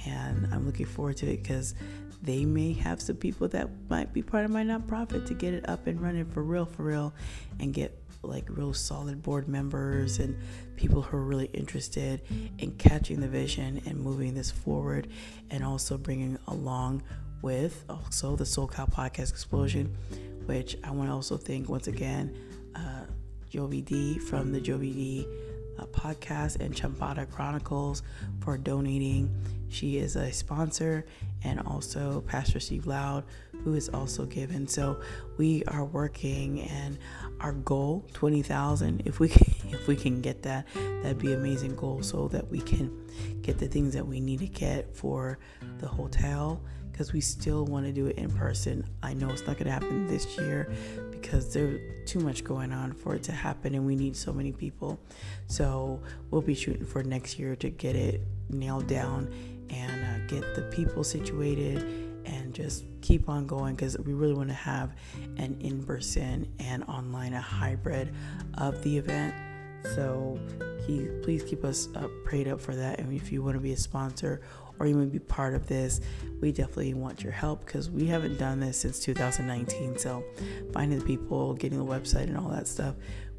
And 0.06 0.48
I'm 0.52 0.66
looking 0.66 0.86
forward 0.86 1.16
to 1.18 1.26
it 1.26 1.42
because 1.42 1.74
they 2.22 2.44
may 2.44 2.72
have 2.72 3.00
some 3.00 3.16
people 3.16 3.48
that 3.48 3.68
might 3.88 4.12
be 4.12 4.22
part 4.22 4.44
of 4.44 4.50
my 4.50 4.64
nonprofit 4.64 5.26
to 5.26 5.34
get 5.34 5.54
it 5.54 5.68
up 5.68 5.86
and 5.86 6.00
running 6.00 6.24
for 6.24 6.42
real, 6.42 6.66
for 6.66 6.82
real, 6.82 7.14
and 7.60 7.72
get 7.72 7.96
like 8.22 8.44
real 8.48 8.74
solid 8.74 9.22
board 9.22 9.48
members 9.48 10.18
and 10.18 10.36
people 10.76 11.02
who 11.02 11.16
are 11.16 11.24
really 11.24 11.46
interested 11.46 12.22
in 12.58 12.72
catching 12.72 13.20
the 13.20 13.28
vision 13.28 13.80
and 13.86 13.98
moving 13.98 14.34
this 14.34 14.50
forward 14.50 15.08
and 15.50 15.64
also 15.64 15.96
bringing 15.96 16.38
along 16.48 17.02
with 17.42 17.84
also 17.88 18.36
the 18.36 18.44
SoCal 18.44 18.92
Podcast 18.92 19.30
Explosion, 19.30 19.96
which 20.46 20.76
I 20.82 20.90
want 20.90 21.08
to 21.08 21.14
also 21.14 21.36
thank 21.36 21.68
once 21.68 21.86
again 21.86 22.36
uh, 22.74 23.04
Jovi 23.52 23.84
D 23.84 24.18
from 24.18 24.52
the 24.52 24.60
Jovi 24.60 24.92
D 24.92 25.26
podcast 25.86 26.60
and 26.60 26.74
Champata 26.74 27.30
Chronicles 27.30 28.02
for 28.40 28.58
donating. 28.58 29.34
She 29.68 29.98
is 29.98 30.16
a 30.16 30.32
sponsor 30.32 31.04
and 31.44 31.60
also 31.60 32.22
Pastor 32.22 32.58
Steve 32.58 32.86
Loud, 32.86 33.24
who 33.64 33.74
is 33.74 33.88
also 33.90 34.24
given. 34.24 34.66
So 34.66 35.00
we 35.36 35.62
are 35.64 35.84
working 35.84 36.62
and 36.62 36.98
our 37.40 37.52
goal, 37.52 38.06
20,000, 38.14 39.02
if 39.04 39.20
we 39.20 39.28
can, 39.28 39.54
if 39.72 39.86
we 39.86 39.96
can 39.96 40.20
get 40.20 40.42
that, 40.42 40.66
that'd 41.02 41.18
be 41.18 41.32
amazing 41.32 41.76
goal 41.76 42.02
so 42.02 42.28
that 42.28 42.48
we 42.50 42.60
can 42.60 42.90
get 43.42 43.58
the 43.58 43.68
things 43.68 43.94
that 43.94 44.06
we 44.06 44.20
need 44.20 44.40
to 44.40 44.48
get 44.48 44.96
for 44.96 45.38
the 45.78 45.88
hotel 45.88 46.60
because 46.98 47.12
we 47.12 47.20
still 47.20 47.64
want 47.64 47.86
to 47.86 47.92
do 47.92 48.06
it 48.06 48.18
in 48.18 48.28
person. 48.28 48.84
I 49.04 49.14
know 49.14 49.28
it's 49.30 49.46
not 49.46 49.54
going 49.54 49.66
to 49.66 49.70
happen 49.70 50.08
this 50.08 50.36
year 50.36 50.68
because 51.12 51.54
there's 51.54 51.78
too 52.10 52.18
much 52.18 52.42
going 52.42 52.72
on 52.72 52.92
for 52.92 53.14
it 53.14 53.22
to 53.24 53.32
happen 53.32 53.76
and 53.76 53.86
we 53.86 53.94
need 53.94 54.16
so 54.16 54.32
many 54.32 54.50
people. 54.50 54.98
So 55.46 56.02
we'll 56.32 56.42
be 56.42 56.56
shooting 56.56 56.84
for 56.84 57.04
next 57.04 57.38
year 57.38 57.54
to 57.54 57.70
get 57.70 57.94
it 57.94 58.22
nailed 58.50 58.88
down 58.88 59.32
and 59.70 60.04
uh, 60.04 60.26
get 60.26 60.56
the 60.56 60.62
people 60.72 61.04
situated 61.04 61.78
and 62.24 62.52
just 62.52 62.82
keep 63.00 63.28
on 63.28 63.46
going 63.46 63.76
because 63.76 63.96
we 63.98 64.12
really 64.12 64.34
want 64.34 64.48
to 64.48 64.54
have 64.56 64.90
an 65.36 65.56
in 65.60 65.84
person 65.84 66.52
and 66.58 66.82
online, 66.88 67.32
a 67.32 67.40
hybrid 67.40 68.12
of 68.54 68.82
the 68.82 68.98
event. 68.98 69.36
So 69.94 70.36
please 71.22 71.44
keep 71.44 71.64
us 71.64 71.88
uh, 71.94 72.08
prayed 72.24 72.48
up 72.48 72.60
for 72.60 72.74
that. 72.74 72.98
And 72.98 73.12
if 73.12 73.30
you 73.30 73.40
want 73.40 73.54
to 73.54 73.60
be 73.60 73.70
a 73.70 73.76
sponsor 73.76 74.40
or 74.78 74.86
you 74.86 74.96
want 74.96 75.12
to 75.12 75.18
be 75.18 75.24
part 75.24 75.54
of 75.54 75.66
this, 75.66 76.00
we 76.40 76.52
definitely 76.52 76.94
want 76.94 77.22
your 77.22 77.32
help 77.32 77.64
because 77.64 77.90
we 77.90 78.06
haven't 78.06 78.38
done 78.38 78.60
this 78.60 78.78
since 78.78 79.00
2019. 79.00 79.98
So, 79.98 80.24
finding 80.72 80.98
the 80.98 81.04
people, 81.04 81.54
getting 81.54 81.78
the 81.78 81.84
website, 81.84 82.24
and 82.24 82.36
all 82.36 82.48
that 82.50 82.68
stuff, 82.68 82.94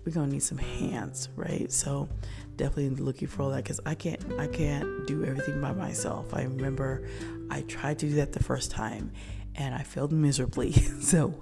we're 0.06 0.12
gonna 0.12 0.32
need 0.32 0.44
some 0.44 0.58
hands, 0.58 1.30
right? 1.36 1.72
So, 1.72 2.10
definitely 2.56 2.90
looking 3.04 3.28
for 3.28 3.44
all 3.44 3.50
that 3.52 3.64
because 3.64 3.80
I 3.86 3.96
can't, 3.96 4.22
I 4.38 4.48
can't 4.48 5.08
do 5.08 5.24
everything 5.24 5.62
by 5.62 5.72
myself. 5.72 6.34
I 6.34 6.44
remember 6.44 7.08
I 7.50 7.62
tried 7.62 8.00
to 8.00 8.08
do 8.08 8.16
that 8.16 8.34
the 8.34 8.44
first 8.44 8.72
time, 8.72 9.12
and 9.60 9.76
I 9.76 9.84
failed 9.84 10.12
miserably. 10.12 10.72
so 11.02 11.36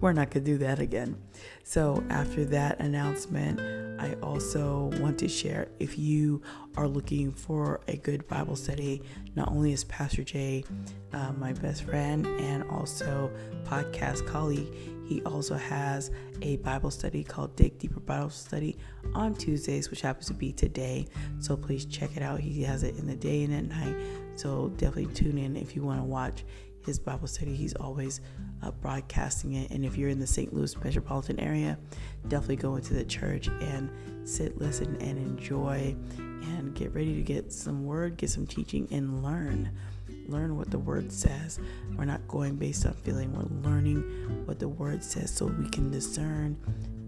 we're 0.00 0.12
not 0.12 0.30
going 0.30 0.44
to 0.44 0.52
do 0.52 0.58
that 0.58 0.78
again. 0.78 1.16
So 1.64 2.02
after 2.08 2.44
that 2.46 2.80
announcement, 2.80 3.60
I 4.00 4.14
also 4.22 4.92
want 5.00 5.18
to 5.18 5.28
share 5.28 5.68
if 5.80 5.98
you 5.98 6.40
are 6.76 6.86
looking 6.86 7.32
for 7.32 7.80
a 7.88 7.96
good 7.96 8.26
Bible 8.28 8.56
study, 8.56 9.02
not 9.34 9.48
only 9.48 9.72
is 9.72 9.84
Pastor 9.84 10.22
Jay 10.22 10.64
uh, 11.12 11.32
my 11.32 11.52
best 11.52 11.84
friend 11.84 12.26
and 12.26 12.64
also 12.70 13.30
podcast 13.64 14.26
colleague, 14.26 14.68
he 15.04 15.20
also 15.22 15.54
has 15.56 16.10
a 16.42 16.56
Bible 16.58 16.90
study 16.90 17.22
called 17.22 17.54
Dig 17.56 17.78
Deeper 17.78 18.00
Bible 18.00 18.30
Study 18.30 18.76
on 19.14 19.34
Tuesdays, 19.34 19.90
which 19.90 20.00
happens 20.00 20.26
to 20.28 20.34
be 20.34 20.52
today. 20.52 21.06
So 21.40 21.56
please 21.56 21.84
check 21.84 22.16
it 22.16 22.22
out. 22.22 22.40
He 22.40 22.62
has 22.62 22.84
it 22.84 22.96
in 22.96 23.06
the 23.06 23.16
day 23.16 23.44
and 23.44 23.54
at 23.54 23.64
night. 23.64 23.96
So 24.36 24.70
definitely 24.76 25.12
tune 25.14 25.38
in 25.38 25.56
if 25.56 25.76
you 25.76 25.82
want 25.82 26.00
to 26.00 26.04
watch 26.04 26.44
his 26.84 26.98
Bible 26.98 27.26
study. 27.26 27.54
He's 27.54 27.74
always 27.74 28.20
uh, 28.62 28.70
broadcasting 28.70 29.54
it. 29.54 29.70
And 29.70 29.84
if 29.84 29.96
you're 29.96 30.10
in 30.10 30.20
the 30.20 30.26
St. 30.26 30.52
Louis 30.52 30.76
metropolitan 30.82 31.40
area, 31.40 31.78
definitely 32.28 32.56
go 32.56 32.76
into 32.76 32.94
the 32.94 33.04
church 33.04 33.48
and 33.48 33.90
sit, 34.24 34.58
listen, 34.58 34.96
and 35.00 35.18
enjoy 35.18 35.94
and 36.18 36.74
get 36.74 36.94
ready 36.94 37.14
to 37.14 37.22
get 37.22 37.52
some 37.52 37.84
word, 37.84 38.16
get 38.16 38.30
some 38.30 38.46
teaching, 38.46 38.88
and 38.90 39.22
learn. 39.22 39.70
Learn 40.26 40.56
what 40.56 40.70
the 40.70 40.78
word 40.78 41.12
says. 41.12 41.60
We're 41.96 42.04
not 42.04 42.26
going 42.28 42.56
based 42.56 42.86
on 42.86 42.94
feeling, 42.94 43.32
we're 43.32 43.68
learning 43.68 44.00
what 44.46 44.58
the 44.58 44.68
word 44.68 45.02
says 45.02 45.34
so 45.34 45.46
we 45.46 45.68
can 45.68 45.90
discern, 45.90 46.56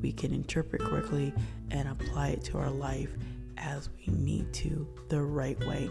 we 0.02 0.12
can 0.12 0.32
interpret 0.32 0.82
correctly, 0.82 1.32
and 1.70 1.88
apply 1.88 2.28
it 2.28 2.44
to 2.44 2.58
our 2.58 2.70
life 2.70 3.10
as 3.56 3.88
we 3.98 4.12
need 4.12 4.52
to 4.52 4.86
the 5.08 5.20
right 5.20 5.58
way. 5.66 5.88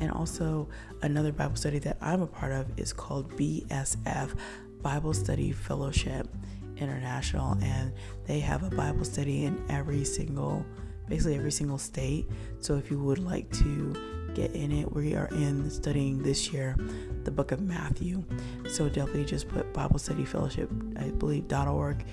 And 0.00 0.10
also, 0.10 0.68
another 1.02 1.32
Bible 1.32 1.56
study 1.56 1.78
that 1.80 1.98
I'm 2.00 2.22
a 2.22 2.26
part 2.26 2.52
of 2.52 2.66
is 2.78 2.92
called 2.92 3.30
BSF 3.36 4.36
Bible 4.82 5.12
Study 5.12 5.52
Fellowship 5.52 6.28
International. 6.76 7.58
And 7.62 7.92
they 8.26 8.40
have 8.40 8.62
a 8.62 8.70
Bible 8.70 9.04
study 9.04 9.44
in 9.44 9.62
every 9.68 10.04
single, 10.04 10.64
basically 11.08 11.36
every 11.36 11.52
single 11.52 11.78
state. 11.78 12.28
So 12.60 12.76
if 12.76 12.90
you 12.90 12.98
would 13.00 13.18
like 13.18 13.50
to 13.54 13.94
get 14.34 14.52
in 14.52 14.70
it, 14.70 14.92
we 14.92 15.14
are 15.14 15.28
in 15.32 15.68
studying 15.70 16.22
this 16.22 16.52
year 16.52 16.76
the 17.24 17.30
book 17.30 17.50
of 17.52 17.60
Matthew. 17.60 18.24
So 18.68 18.88
definitely 18.88 19.24
just 19.24 19.48
put 19.48 19.72
Bible 19.72 19.98
Study 19.98 20.24
Fellowship, 20.24 20.70
I 20.96 21.10
believe, 21.10 21.52
.org 21.52 22.04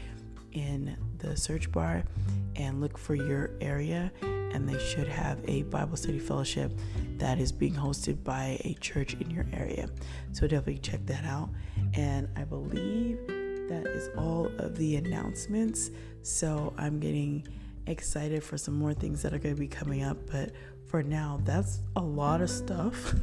in 0.54 0.98
the 1.20 1.38
search 1.38 1.72
bar 1.72 2.04
and 2.56 2.82
look 2.82 2.98
for 2.98 3.16
your 3.16 3.52
area, 3.62 4.12
and 4.56 4.70
they 4.70 4.80
should 4.80 5.08
have 5.08 5.38
a 5.50 5.64
Bible 5.64 5.98
study 5.98 6.18
fellowship 6.18 6.72
that 7.18 7.40
is 7.40 7.52
being 7.52 7.74
hosted 7.74 8.24
by 8.24 8.58
a 8.64 8.74
church 8.80 9.14
in 9.16 9.30
your 9.30 9.46
area. 9.52 9.90
So 10.32 10.48
definitely 10.48 10.78
check 10.78 11.06
that 11.08 11.26
out. 11.26 11.50
And 11.94 12.30
I 12.38 12.46
believe 12.46 13.20
that 13.28 13.86
is 13.86 14.10
all 14.18 14.50
of 14.58 14.78
the 14.78 14.96
announcements. 14.96 15.92
So 16.22 16.74
I'm 16.78 17.02
getting 17.02 17.46
excited 17.88 18.44
for 18.46 18.58
some 18.58 18.76
more 18.76 18.94
things 18.94 19.22
that 19.24 19.34
are 19.34 19.40
going 19.40 19.56
to 19.56 19.60
be 19.60 19.68
coming 19.68 20.04
up. 20.04 20.18
But 20.32 20.52
for 20.88 21.04
now, 21.04 21.42
that's 21.44 21.82
a 21.98 22.02
lot 22.02 22.40
of 22.40 22.50
stuff. 22.50 23.14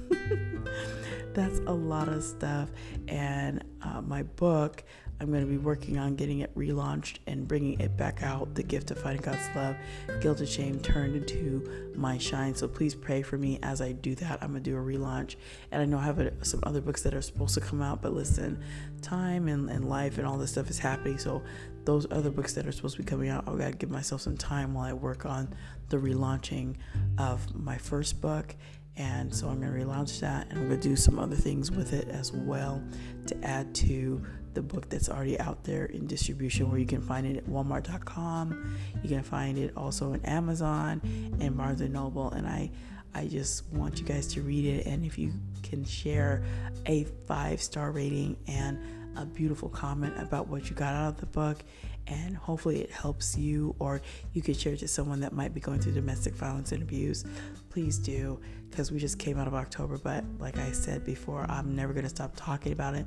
that's 1.32 1.60
a 1.60 1.72
lot 1.72 2.08
of 2.08 2.22
stuff. 2.22 2.68
And 3.08 3.64
uh, 3.80 4.02
my 4.02 4.22
book, 4.22 4.84
I'm 5.22 5.30
going 5.30 5.44
to 5.44 5.48
be 5.48 5.56
working 5.56 5.98
on 5.98 6.16
getting 6.16 6.40
it 6.40 6.52
relaunched 6.56 7.18
and 7.28 7.46
bringing 7.46 7.78
it 7.78 7.96
back 7.96 8.24
out. 8.24 8.56
The 8.56 8.62
Gift 8.64 8.90
of 8.90 8.98
Finding 8.98 9.22
God's 9.22 9.48
Love, 9.54 9.76
Guilt 10.20 10.40
and 10.40 10.48
Shame 10.48 10.80
turned 10.80 11.14
into 11.14 11.92
My 11.94 12.18
Shine. 12.18 12.56
So 12.56 12.66
please 12.66 12.96
pray 12.96 13.22
for 13.22 13.38
me 13.38 13.60
as 13.62 13.80
I 13.80 13.92
do 13.92 14.16
that. 14.16 14.42
I'm 14.42 14.50
going 14.50 14.64
to 14.64 14.70
do 14.70 14.76
a 14.76 14.80
relaunch. 14.80 15.36
And 15.70 15.80
I 15.80 15.84
know 15.84 15.98
I 15.98 16.02
have 16.02 16.18
a, 16.18 16.44
some 16.44 16.58
other 16.64 16.80
books 16.80 17.02
that 17.02 17.14
are 17.14 17.22
supposed 17.22 17.54
to 17.54 17.60
come 17.60 17.80
out, 17.80 18.02
but 18.02 18.12
listen, 18.12 18.60
time 19.00 19.46
and, 19.46 19.70
and 19.70 19.88
life 19.88 20.18
and 20.18 20.26
all 20.26 20.38
this 20.38 20.50
stuff 20.50 20.68
is 20.68 20.80
happening. 20.80 21.18
So 21.18 21.40
those 21.84 22.04
other 22.10 22.30
books 22.30 22.54
that 22.54 22.66
are 22.66 22.72
supposed 22.72 22.96
to 22.96 23.02
be 23.04 23.08
coming 23.08 23.28
out, 23.28 23.44
I've 23.46 23.58
got 23.58 23.70
to 23.70 23.78
give 23.78 23.90
myself 23.90 24.22
some 24.22 24.36
time 24.36 24.74
while 24.74 24.86
I 24.86 24.92
work 24.92 25.24
on 25.24 25.54
the 25.88 25.98
relaunching 25.98 26.74
of 27.16 27.54
my 27.54 27.78
first 27.78 28.20
book 28.20 28.56
and 28.96 29.34
so 29.34 29.48
I'm 29.48 29.58
going 29.58 29.72
to 29.72 29.86
relaunch 29.86 30.20
that 30.20 30.48
and 30.50 30.58
I'm 30.58 30.68
going 30.68 30.78
to 30.78 30.88
do 30.88 30.96
some 30.96 31.18
other 31.18 31.36
things 31.36 31.70
with 31.70 31.94
it 31.94 32.08
as 32.08 32.30
well 32.30 32.82
to 33.26 33.42
add 33.42 33.74
to 33.76 34.22
the 34.54 34.62
book 34.62 34.88
that's 34.88 35.08
already 35.08 35.38
out 35.40 35.64
there 35.64 35.86
in 35.86 36.06
distribution 36.06 36.70
where 36.70 36.78
you 36.78 36.86
can 36.86 37.00
find 37.00 37.26
it 37.26 37.36
at 37.36 37.46
walmart.com 37.46 38.76
you 39.02 39.08
can 39.08 39.22
find 39.22 39.58
it 39.58 39.76
also 39.76 40.12
in 40.12 40.24
amazon 40.24 41.00
and 41.40 41.56
barnes 41.56 41.80
and 41.80 41.92
noble 41.92 42.30
and 42.30 42.46
i 42.46 42.70
i 43.14 43.26
just 43.26 43.66
want 43.72 43.98
you 43.98 44.04
guys 44.04 44.26
to 44.26 44.42
read 44.42 44.64
it. 44.64 44.86
And 44.86 45.04
if 45.04 45.18
you 45.18 45.32
can 45.62 45.84
share 45.84 46.42
a 46.86 47.04
five 47.26 47.62
star 47.62 47.90
rating 47.90 48.36
and 48.46 48.78
a 49.16 49.26
beautiful 49.26 49.68
comment 49.68 50.14
about 50.18 50.48
what 50.48 50.70
you 50.70 50.76
got 50.76 50.94
out 50.94 51.08
of 51.08 51.16
the 51.18 51.26
book 51.26 51.58
and 52.06 52.36
hopefully 52.36 52.80
it 52.80 52.90
helps 52.90 53.36
you 53.36 53.76
or 53.78 54.00
you 54.32 54.42
could 54.42 54.56
share 54.56 54.72
it 54.72 54.78
to 54.78 54.88
someone 54.88 55.20
that 55.20 55.32
might 55.32 55.52
be 55.54 55.60
going 55.60 55.78
through 55.78 55.92
domestic 55.92 56.34
violence 56.34 56.72
and 56.72 56.82
abuse 56.82 57.24
please 57.68 57.98
do 57.98 58.40
because 58.70 58.90
we 58.90 58.98
just 58.98 59.18
came 59.18 59.38
out 59.38 59.46
of 59.46 59.54
october. 59.54 59.98
But 59.98 60.24
like 60.38 60.58
i 60.58 60.72
said 60.72 61.04
before 61.04 61.44
i'm 61.50 61.76
never 61.76 61.92
going 61.92 62.04
to 62.04 62.10
stop 62.10 62.32
talking 62.36 62.72
about 62.72 62.94
it 62.94 63.06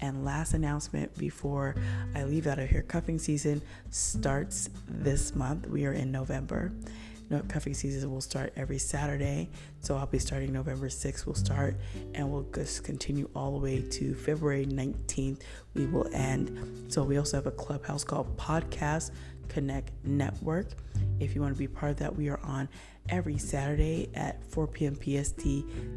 and 0.00 0.24
last 0.24 0.54
announcement 0.54 1.16
before 1.16 1.74
I 2.14 2.24
leave 2.24 2.46
out 2.46 2.58
of 2.58 2.68
here 2.68 2.82
cuffing 2.82 3.18
season 3.18 3.62
starts 3.90 4.70
this 4.88 5.34
month. 5.34 5.68
We 5.68 5.86
are 5.86 5.92
in 5.92 6.10
November. 6.10 6.72
No, 7.30 7.40
cuffing 7.48 7.72
season 7.72 8.10
will 8.10 8.20
start 8.20 8.52
every 8.56 8.78
Saturday. 8.78 9.48
So 9.80 9.96
I'll 9.96 10.06
be 10.06 10.18
starting 10.18 10.52
November 10.52 10.88
6th, 10.88 11.24
we'll 11.24 11.34
start, 11.34 11.76
and 12.14 12.30
we'll 12.30 12.46
just 12.54 12.84
continue 12.84 13.28
all 13.34 13.52
the 13.52 13.58
way 13.58 13.80
to 13.80 14.14
February 14.14 14.66
19th. 14.66 15.40
We 15.72 15.86
will 15.86 16.06
end. 16.12 16.92
So 16.92 17.02
we 17.04 17.16
also 17.16 17.38
have 17.38 17.46
a 17.46 17.52
clubhouse 17.52 18.04
called 18.04 18.36
Podcast 18.36 19.12
Connect 19.48 19.92
Network. 20.04 20.66
If 21.20 21.34
you 21.34 21.40
want 21.40 21.54
to 21.54 21.58
be 21.58 21.68
part 21.68 21.92
of 21.92 21.98
that, 21.98 22.14
we 22.14 22.28
are 22.28 22.40
on 22.42 22.68
every 23.08 23.38
Saturday 23.38 24.08
at 24.14 24.42
4 24.44 24.66
p.m. 24.66 24.94
PST, 24.94 25.46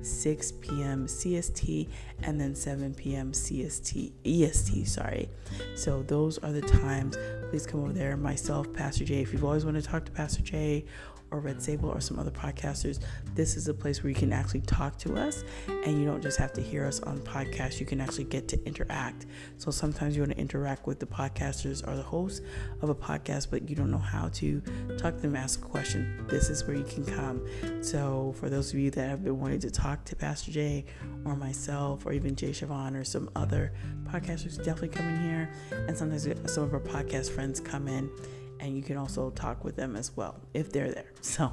6 0.01 0.51
p.m. 0.53 1.07
CST, 1.07 1.87
and 2.23 2.39
then 2.39 2.55
7 2.55 2.93
p.m. 2.93 3.31
CST, 3.31 4.11
EST, 4.25 4.87
sorry. 4.87 5.29
So 5.75 6.03
those 6.03 6.37
are 6.39 6.51
the 6.51 6.61
times. 6.61 7.17
Please 7.49 7.65
come 7.65 7.81
over 7.81 7.93
there. 7.93 8.17
Myself, 8.17 8.71
Pastor 8.73 9.05
Jay. 9.05 9.21
If 9.21 9.33
you've 9.33 9.45
always 9.45 9.65
wanted 9.65 9.83
to 9.83 9.89
talk 9.89 10.05
to 10.05 10.11
Pastor 10.11 10.41
Jay 10.41 10.85
or 11.31 11.39
Red 11.39 11.61
Sable 11.61 11.89
or 11.89 12.01
some 12.01 12.19
other 12.19 12.31
podcasters, 12.31 12.99
this 13.33 13.57
is 13.57 13.67
a 13.67 13.73
place 13.73 14.03
where 14.03 14.09
you 14.09 14.15
can 14.15 14.31
actually 14.31 14.61
talk 14.61 14.97
to 14.99 15.15
us 15.15 15.43
and 15.67 15.99
you 15.99 16.05
don't 16.05 16.21
just 16.21 16.37
have 16.37 16.53
to 16.53 16.61
hear 16.61 16.85
us 16.85 16.99
on 17.01 17.19
podcasts. 17.19 17.79
You 17.79 17.85
can 17.85 17.99
actually 18.01 18.25
get 18.25 18.47
to 18.49 18.65
interact. 18.65 19.25
So 19.57 19.71
sometimes 19.71 20.15
you 20.15 20.21
want 20.21 20.33
to 20.33 20.39
interact 20.39 20.87
with 20.87 20.99
the 20.99 21.05
podcasters 21.05 21.85
or 21.87 21.95
the 21.95 22.03
hosts 22.03 22.41
of 22.81 22.89
a 22.89 22.95
podcast, 22.95 23.49
but 23.49 23.69
you 23.69 23.75
don't 23.75 23.91
know 23.91 23.97
how 23.97 24.29
to 24.29 24.61
talk 24.97 25.15
to 25.15 25.21
them, 25.21 25.35
ask 25.35 25.63
a 25.63 25.67
question. 25.67 26.25
This 26.29 26.49
is 26.49 26.65
where 26.65 26.75
you 26.75 26.83
can 26.83 27.05
come. 27.05 27.45
So 27.81 28.33
for 28.39 28.49
those 28.49 28.73
of 28.73 28.79
you 28.79 28.91
that 28.91 29.09
have 29.09 29.23
been 29.23 29.39
wanting 29.39 29.59
to 29.59 29.71
talk 29.71 30.05
to 30.05 30.15
Pastor 30.15 30.51
Jay 30.51 30.85
or 31.25 31.35
myself 31.35 32.05
or 32.05 32.13
even 32.13 32.35
Jay 32.35 32.51
Siobhan 32.51 32.95
or 32.95 33.03
some 33.03 33.29
other 33.35 33.73
podcasters, 34.05 34.57
definitely 34.57 34.89
come 34.89 35.07
in 35.07 35.21
here. 35.21 35.51
And 35.71 35.97
sometimes 35.97 36.27
some 36.51 36.63
of 36.63 36.73
our 36.73 36.79
podcast 36.79 37.31
friends 37.31 37.59
come 37.59 37.87
in 37.87 38.09
and 38.59 38.75
you 38.75 38.83
can 38.83 38.97
also 38.97 39.29
talk 39.31 39.63
with 39.63 39.75
them 39.75 39.95
as 39.95 40.15
well 40.15 40.41
if 40.53 40.71
they're 40.71 40.91
there. 40.91 41.11
So 41.21 41.51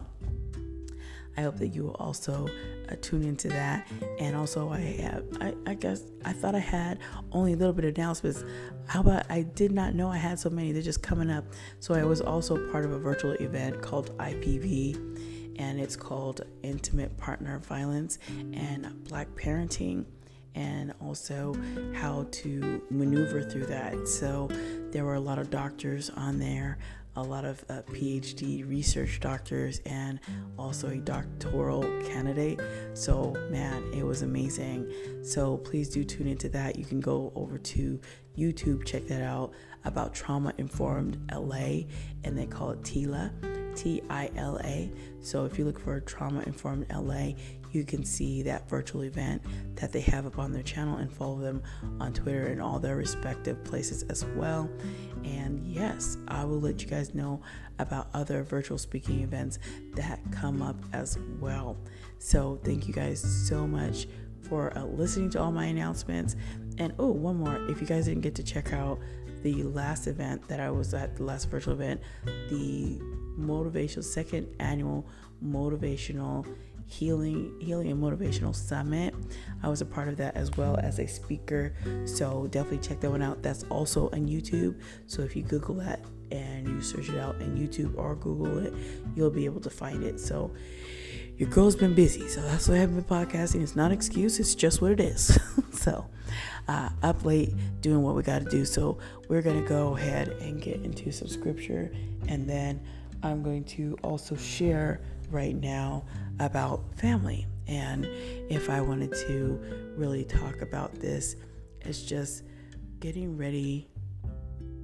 I 1.37 1.43
hope 1.43 1.57
that 1.59 1.69
you 1.69 1.85
will 1.85 1.95
also 1.95 2.49
uh, 2.91 2.97
tune 3.01 3.25
into 3.25 3.49
that. 3.49 3.89
And 4.19 4.37
also, 4.37 4.71
I 4.71 4.81
have, 4.81 5.25
I, 5.41 5.55
I 5.67 5.75
guess, 5.75 6.03
I 6.25 6.33
thought 6.33 6.55
I 6.55 6.61
had 6.61 6.99
only 7.33 7.55
a 7.55 7.57
little 7.57 7.73
bit 7.73 7.85
of 7.87 7.97
announcements. 7.97 8.45
How 8.87 9.01
about 9.01 9.31
I 9.31 9.43
did 9.43 9.73
not 9.73 9.95
know 9.95 10.09
I 10.09 10.19
had 10.19 10.39
so 10.39 10.51
many? 10.51 10.73
They're 10.73 10.83
just 10.83 11.03
coming 11.03 11.31
up. 11.31 11.45
So 11.81 11.95
I 11.95 12.05
was 12.05 12.21
also 12.21 12.71
part 12.71 12.85
of 12.85 12.93
a 12.93 12.99
virtual 12.99 13.33
event 13.33 13.81
called 13.81 14.17
IPV, 14.19 15.57
and 15.59 15.81
it's 15.81 15.97
called 15.97 16.43
Intimate 16.63 17.17
Partner 17.17 17.59
Violence 17.61 18.19
and 18.29 19.05
Black 19.09 19.29
Parenting 19.35 20.05
and 20.55 20.93
also 21.01 21.55
how 21.95 22.27
to 22.31 22.83
maneuver 22.91 23.43
through 23.43 23.67
that. 23.67 24.09
So 24.09 24.49
there 24.91 25.05
were 25.05 25.15
a 25.15 25.21
lot 25.21 25.39
of 25.39 25.51
doctors 25.51 26.11
on 26.11 26.39
there, 26.39 26.79
a 27.17 27.23
lot 27.23 27.45
of 27.45 27.63
uh, 27.69 27.83
PhD 27.83 28.69
research 28.69 29.21
doctors, 29.21 29.81
and 29.85 30.19
also 30.59 30.89
a 30.89 30.97
doctoral 30.97 31.83
candidate. 32.07 32.61
So, 32.95 33.35
man, 33.51 33.85
it 33.93 34.05
was 34.05 34.23
amazing. 34.23 34.91
So, 35.23 35.59
please 35.59 35.91
do 35.91 36.05
tune 36.05 36.27
into 36.27 36.49
that. 36.51 36.77
You 36.77 36.87
can 36.87 37.01
go 37.01 37.31
over 37.35 37.59
to 37.59 38.01
YouTube, 38.37 38.87
check 38.87 39.07
that 39.09 39.23
out 39.23 39.53
about 39.85 40.15
Trauma 40.15 40.55
Informed 40.57 41.19
LA, 41.31 41.83
and 42.25 42.37
they 42.37 42.47
call 42.47 42.71
it 42.71 42.83
TILA. 42.83 43.31
T 43.75 44.03
I 44.11 44.31
L 44.37 44.59
A. 44.65 44.91
So 45.21 45.45
if 45.45 45.59
you 45.59 45.65
look 45.65 45.79
for 45.79 45.99
Trauma 46.01 46.43
Informed 46.47 46.87
LA, 46.93 47.33
you 47.75 47.85
can 47.85 48.05
see 48.05 48.43
that 48.43 48.69
virtual 48.69 49.03
event 49.05 49.43
that 49.77 49.93
they 49.93 50.01
have 50.01 50.27
up 50.27 50.39
on 50.39 50.53
their 50.53 50.63
channel 50.63 50.99
and 50.99 51.13
follow 51.13 51.39
them 51.39 51.63
on 52.01 52.13
Twitter 52.13 52.47
and 52.47 52.61
all 52.61 52.79
their 52.79 52.97
respective 52.97 53.63
places 53.65 54.03
as 54.05 54.25
well. 54.37 54.71
And 55.25 55.65
yes, 55.67 56.17
I 56.29 56.45
will 56.45 56.61
let 56.61 56.83
you 56.83 56.89
guys 56.89 57.15
know 57.15 57.41
about 57.79 58.09
other 58.15 58.43
virtual 58.43 58.79
speaking 58.79 59.21
events 59.21 59.59
that 59.95 60.21
come 60.31 60.63
up 60.63 60.77
as 60.93 61.19
well. 61.41 61.77
So 62.19 62.61
thank 62.65 62.87
you 62.87 62.95
guys 62.95 63.21
so 63.21 63.67
much 63.67 64.07
for 64.49 64.77
uh, 64.77 64.85
listening 64.85 65.31
to 65.31 65.41
all 65.41 65.53
my 65.53 65.67
announcements. 65.67 66.37
And 66.79 66.93
oh, 66.99 67.11
one 67.11 67.37
more 67.37 67.57
if 67.71 67.81
you 67.81 67.87
guys 67.87 68.07
didn't 68.07 68.23
get 68.23 68.35
to 68.37 68.43
check 68.43 68.73
out 68.73 68.99
the 69.43 69.63
last 69.65 70.07
event 70.07 70.47
that 70.49 70.61
I 70.61 70.71
was 70.71 70.95
at, 70.95 71.17
the 71.17 71.25
last 71.25 71.51
virtual 71.51 71.75
event, 71.75 72.01
the 72.49 72.99
motivational 73.39 74.05
second 74.05 74.49
annual 74.61 75.07
motivational 75.45 76.47
healing 76.93 77.55
healing 77.61 77.91
and 77.91 78.03
motivational 78.03 78.55
summit. 78.55 79.15
I 79.63 79.69
was 79.69 79.81
a 79.81 79.87
part 79.87 80.09
of 80.09 80.17
that 80.19 80.37
as 80.37 80.51
well 80.57 80.79
as 80.83 80.99
a 80.99 81.07
speaker. 81.07 81.75
So 82.05 82.47
definitely 82.49 82.87
check 82.87 83.01
that 83.01 83.11
one 83.11 83.23
out. 83.23 83.43
That's 83.43 83.65
also 83.65 84.07
on 84.11 84.29
youtube. 84.29 84.81
So 85.07 85.23
if 85.23 85.35
you 85.35 85.43
google 85.43 85.77
that 85.77 86.01
and 86.31 86.69
you 86.69 86.81
search 86.81 87.09
it 87.09 87.19
out 87.19 87.41
in 87.41 87.57
youtube 87.57 87.97
or 87.97 88.15
google 88.17 88.59
it 88.59 88.73
you'll 89.15 89.31
be 89.31 89.45
able 89.45 89.61
to 89.61 89.71
find 89.71 90.05
it. 90.05 90.21
So 90.21 90.53
your 91.37 91.49
girl's 91.49 91.77
been 91.77 91.95
busy. 91.95 92.29
So 92.29 92.43
that's 92.43 92.69
why 92.69 92.75
i 92.75 92.79
haven't 92.79 92.97
been 92.97 93.05
podcasting. 93.05 93.63
It's 93.63 93.75
not 93.75 93.87
an 93.87 93.93
excuse. 93.93 94.39
It's 94.39 94.55
just 94.55 94.81
what 94.83 94.93
it 94.93 95.01
is. 95.01 95.39
So 95.73 96.07
uh, 96.69 96.91
up 97.03 97.25
late 97.25 97.53
doing 97.81 98.03
what 98.03 98.15
we 98.15 98.23
got 98.23 98.45
to 98.45 98.49
do. 98.49 98.65
So 98.65 98.99
we're 99.29 99.43
to 99.43 99.63
go 99.63 99.97
ahead 99.97 100.29
and 100.41 100.63
get 100.63 100.77
into 100.77 101.11
some 101.11 101.27
scripture 101.27 101.91
and 102.29 102.49
then 102.49 102.81
i'm 103.23 103.43
going 103.43 103.65
to 103.65 103.97
also 104.03 104.37
share 104.37 105.01
right 105.31 105.57
now 105.57 106.05
about 106.47 106.83
family. 106.97 107.47
And 107.67 108.07
if 108.51 108.69
I 108.69 108.81
wanted 108.81 109.13
to 109.29 109.61
really 109.97 110.25
talk 110.25 110.61
about 110.63 110.95
this, 110.95 111.37
it's 111.81 112.03
just 112.03 112.45
getting 113.01 113.37
ready 113.37 113.89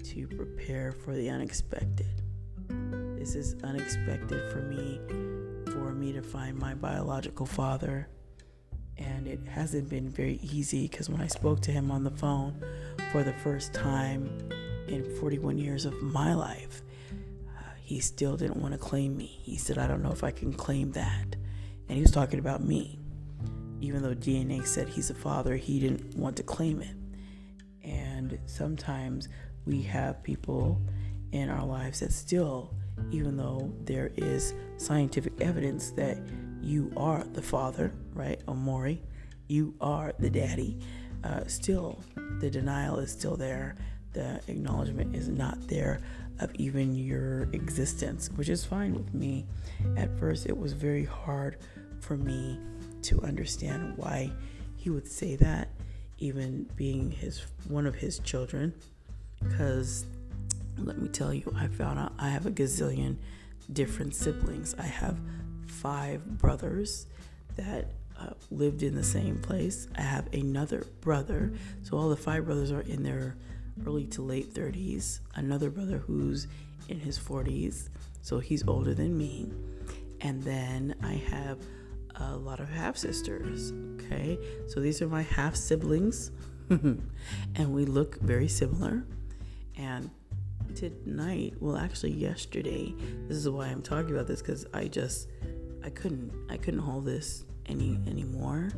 to 0.05 0.27
prepare 0.29 0.92
for 0.92 1.14
the 1.14 1.29
unexpected. 1.29 2.23
This 3.18 3.35
is 3.35 3.57
unexpected 3.62 4.51
for 4.51 4.62
me, 4.62 5.01
for 5.73 5.92
me 5.92 6.12
to 6.12 6.23
find 6.23 6.59
my 6.59 6.75
biological 6.75 7.47
father. 7.47 8.09
And 8.97 9.27
it 9.29 9.40
hasn't 9.47 9.88
been 9.88 10.09
very 10.09 10.40
easy 10.42 10.88
because 10.88 11.09
when 11.09 11.21
I 11.21 11.27
spoke 11.27 11.61
to 11.62 11.71
him 11.71 11.90
on 11.90 12.05
the 12.05 12.11
phone 12.11 12.61
for 13.12 13.23
the 13.23 13.33
first 13.35 13.73
time 13.75 14.31
in 14.88 15.05
41 15.21 15.59
years 15.59 15.85
of 15.85 16.01
my 16.03 16.35
life, 16.35 16.83
uh, 17.57 17.62
he 17.81 18.01
still 18.01 18.37
didn't 18.37 18.57
want 18.57 18.73
to 18.73 18.79
claim 18.79 19.16
me. 19.16 19.27
He 19.27 19.57
said, 19.57 19.79
I 19.79 19.87
don't 19.87 20.03
know 20.03 20.12
if 20.12 20.25
I 20.25 20.31
can 20.31 20.53
claim 20.53 20.92
that. 20.92 21.37
And 21.88 21.96
he 21.96 22.03
was 22.03 22.11
talking 22.11 22.38
about 22.38 22.62
me. 22.62 22.98
Even 23.81 24.03
though 24.03 24.14
DNA 24.14 24.66
said 24.66 24.88
he's 24.88 25.11
a 25.11 25.14
father, 25.14 25.57
he 25.57 25.79
didn't 25.79 26.16
want 26.16 26.37
to 26.37 26.42
claim 26.42 26.83
it. 26.83 26.94
And 27.85 28.38
sometimes 28.46 29.29
we 29.64 29.83
have 29.83 30.22
people 30.22 30.81
in 31.33 31.48
our 31.48 31.64
lives 31.64 32.01
that 32.01 32.12
still, 32.12 32.74
even 33.11 33.37
though 33.37 33.72
there 33.85 34.11
is 34.16 34.55
scientific 34.77 35.40
evidence 35.40 35.90
that 35.92 36.18
you 36.61 36.92
are 36.96 37.24
the 37.33 37.42
father, 37.42 37.92
right? 38.14 38.44
Omori, 38.46 38.98
you 39.46 39.74
are 39.81 40.12
the 40.18 40.29
daddy. 40.29 40.79
Uh, 41.24 41.44
still, 41.46 42.03
the 42.40 42.51
denial 42.51 42.98
is 42.98 43.12
still 43.12 43.37
there. 43.37 43.77
The 44.12 44.40
acknowledgement 44.48 45.14
is 45.14 45.29
not 45.29 45.68
there 45.68 46.01
of 46.40 46.55
even 46.55 46.94
your 46.94 47.42
existence, 47.53 48.31
which 48.35 48.48
is 48.48 48.64
fine 48.64 48.94
with 48.94 49.12
me. 49.12 49.46
At 49.96 50.16
first, 50.18 50.46
it 50.46 50.57
was 50.57 50.72
very 50.72 51.05
hard 51.05 51.59
for 52.01 52.17
me 52.17 52.59
to 53.03 53.21
understand 53.23 53.95
why 53.97 54.33
he 54.77 54.91
would 54.91 55.09
say 55.09 55.37
that, 55.37 55.69
even 56.19 56.69
being 56.77 57.11
his 57.11 57.45
one 57.69 57.87
of 57.87 57.95
his 57.95 58.19
children, 58.21 58.75
because 59.43 60.05
let 60.77 60.99
me 60.99 61.09
tell 61.09 61.33
you, 61.35 61.53
I 61.57 61.67
found 61.69 61.99
out 61.99 62.13
I 62.19 62.29
have 62.29 62.47
a 62.47 62.51
gazillion 62.51 63.17
different 63.73 64.15
siblings. 64.15 64.75
I 64.79 64.87
have 64.87 65.19
five 65.67 66.39
brothers 66.39 67.07
that 67.57 67.91
uh, 68.19 68.31
lived 68.51 68.83
in 68.83 68.95
the 68.95 69.05
same 69.05 69.39
place. 69.39 69.89
I 69.97 70.03
have 70.03 70.33
another 70.33 70.87
brother, 71.01 71.53
so 71.83 71.97
all 71.97 72.09
the 72.09 72.17
five 72.17 72.47
brothers 72.47 72.73
are 72.73 72.81
in 72.83 73.03
their 73.03 73.37
early 73.87 74.07
to 74.07 74.23
late 74.23 74.55
30s. 74.55 75.21
Another 75.35 75.71
brother 75.71 75.99
who's 75.99 76.47
in 76.89 76.99
his 76.99 77.19
40s, 77.19 77.89
so 78.23 78.39
he's 78.39 78.67
older 78.67 78.95
than 78.95 79.17
me. 79.17 79.51
And 80.21 80.43
then 80.43 80.97
I 81.03 81.15
have 81.15 81.59
a 82.20 82.37
lot 82.37 82.61
of 82.61 82.68
half 82.68 82.96
sisters. 82.96 83.72
Okay, 83.94 84.38
so 84.66 84.81
these 84.81 85.02
are 85.02 85.09
my 85.09 85.22
half 85.22 85.54
siblings, 85.57 86.31
and 86.70 87.72
we 87.72 87.85
look 87.85 88.20
very 88.20 88.48
similar. 88.48 89.04
And 89.76 90.11
tonight, 90.74 91.54
well, 91.61 91.76
actually, 91.76 92.12
yesterday, 92.12 92.94
this 93.26 93.37
is 93.37 93.48
why 93.48 93.66
I'm 93.66 93.83
talking 93.83 94.14
about 94.14 94.26
this 94.26 94.40
because 94.40 94.66
I 94.74 94.88
just 94.88 95.28
I 95.85 95.90
couldn't 95.90 96.33
I 96.50 96.57
couldn't 96.57 96.81
hold 96.81 97.04
this 97.04 97.44
any 97.66 97.98
anymore, 98.07 98.70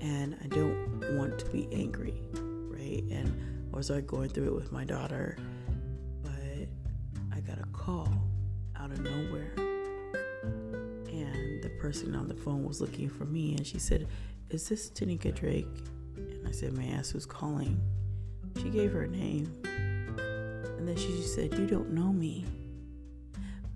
and 0.00 0.36
I 0.42 0.46
don't 0.48 1.16
want 1.16 1.38
to 1.38 1.46
be 1.46 1.68
angry, 1.72 2.20
right? 2.34 3.04
And 3.10 3.70
I 3.72 3.76
was 3.76 3.90
like 3.90 4.06
going 4.06 4.28
through 4.28 4.48
it 4.48 4.54
with 4.54 4.72
my 4.72 4.84
daughter, 4.84 5.36
but 6.22 6.32
I 7.32 7.40
got 7.40 7.58
a 7.58 7.66
call 7.72 8.08
out 8.76 8.90
of 8.90 9.00
nowhere 9.00 9.63
person 11.84 12.14
on 12.14 12.26
the 12.26 12.34
phone 12.34 12.64
was 12.64 12.80
looking 12.80 13.10
for 13.10 13.26
me 13.26 13.54
and 13.56 13.66
she 13.66 13.78
said, 13.78 14.08
Is 14.48 14.66
this 14.70 14.88
Tanika 14.88 15.34
Drake? 15.34 15.68
And 16.16 16.48
I 16.48 16.50
said, 16.50 16.72
May 16.72 16.90
I 16.90 16.96
ask 16.96 17.12
who's 17.12 17.26
calling? 17.26 17.78
She 18.62 18.70
gave 18.70 18.90
her 18.90 19.06
name. 19.06 19.52
And 19.66 20.88
then 20.88 20.96
she 20.96 21.20
said, 21.20 21.52
You 21.58 21.66
don't 21.66 21.90
know 21.90 22.10
me, 22.10 22.46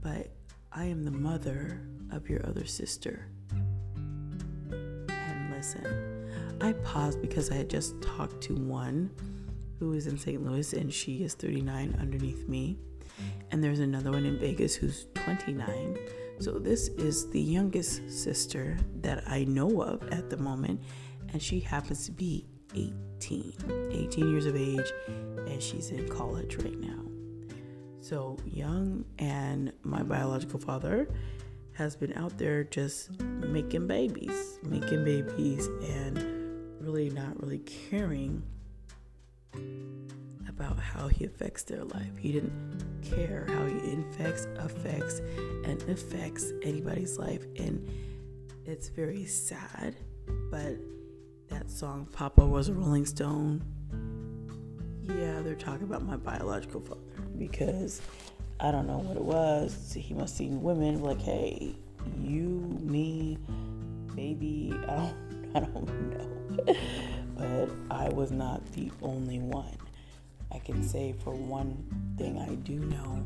but 0.01 0.31
I 0.73 0.87
am 0.87 1.05
the 1.05 1.11
mother 1.11 1.83
of 2.11 2.31
your 2.31 2.41
other 2.47 2.65
sister. 2.65 3.27
And 4.71 5.53
listen, 5.55 6.31
I 6.63 6.73
paused 6.73 7.21
because 7.21 7.51
I 7.51 7.57
had 7.57 7.69
just 7.69 8.01
talked 8.01 8.41
to 8.45 8.55
one 8.55 9.11
who 9.79 9.93
is 9.93 10.07
in 10.07 10.17
St. 10.17 10.43
Louis 10.43 10.73
and 10.73 10.91
she 10.91 11.25
is 11.25 11.35
39 11.35 11.99
underneath 12.01 12.49
me. 12.49 12.79
And 13.51 13.63
there's 13.63 13.81
another 13.81 14.13
one 14.13 14.25
in 14.25 14.39
Vegas 14.39 14.75
who's 14.75 15.05
29 15.15 15.99
so, 16.41 16.59
this 16.59 16.89
is 16.89 17.29
the 17.31 17.41
youngest 17.41 18.09
sister 18.11 18.77
that 19.01 19.25
I 19.27 19.45
know 19.45 19.83
of 19.83 20.07
at 20.13 20.31
the 20.31 20.37
moment, 20.37 20.81
and 21.33 21.43
she 21.43 21.59
happens 21.59 22.07
to 22.07 22.13
be 22.13 22.47
18, 22.75 23.91
18 23.93 24.31
years 24.31 24.47
of 24.47 24.55
age, 24.55 24.93
and 25.09 25.61
she's 25.61 25.91
in 25.91 26.09
college 26.09 26.57
right 26.57 26.79
now. 26.79 27.03
So, 28.01 28.39
young, 28.45 29.05
and 29.19 29.73
my 29.83 30.03
biological 30.05 30.61
father 30.61 31.09
has 31.73 31.97
been 31.97 32.13
out 32.15 32.39
there 32.39 32.65
just 32.65 33.21
making 33.21 33.89
babies, 33.89 34.59
making 34.63 35.05
babies, 35.05 35.67
and 35.67 36.19
really 36.81 37.11
not 37.11 37.41
really 37.43 37.59
caring 37.59 38.43
about 40.59 40.79
how 40.79 41.07
he 41.07 41.25
affects 41.25 41.63
their 41.63 41.85
life. 41.85 42.17
He 42.19 42.33
didn't 42.33 42.85
care 43.03 43.47
how 43.49 43.65
he 43.65 43.93
infects, 43.93 44.47
affects, 44.59 45.21
and 45.65 45.81
affects 45.85 46.53
anybody's 46.63 47.17
life. 47.17 47.45
And 47.57 47.89
it's 48.67 48.89
very 48.89 49.25
sad. 49.25 49.95
But 50.51 50.77
that 51.49 51.71
song, 51.71 52.09
Papa 52.13 52.45
Was 52.45 52.69
a 52.69 52.73
Rolling 52.73 53.07
Stone, 53.07 53.63
yeah, 55.09 55.41
they're 55.43 55.55
talking 55.55 55.85
about 55.85 56.05
my 56.05 56.17
biological 56.17 56.81
father 56.81 57.01
because 57.39 58.03
I 58.59 58.73
don't 58.73 58.89
know 58.89 58.99
what 58.99 59.17
it 59.17 59.23
was. 59.23 59.97
He 59.97 60.13
must 60.13 60.37
see 60.37 60.49
women 60.49 61.03
like, 61.03 61.21
hey, 61.21 61.77
you, 62.21 62.79
me, 62.83 63.39
maybe, 64.17 64.75
I 64.89 64.97
don't, 64.97 65.51
I 65.55 65.61
don't 65.61 66.11
know. 66.11 66.75
but 67.37 67.97
I 67.97 68.09
was 68.09 68.33
not 68.33 68.65
the 68.73 68.91
only 69.03 69.39
one. 69.39 69.77
I 70.53 70.59
can 70.59 70.83
say 70.83 71.15
for 71.25 71.35
one 71.35 71.85
thing 72.17 72.39
I 72.39 72.55
do 72.57 72.79
know 72.79 73.25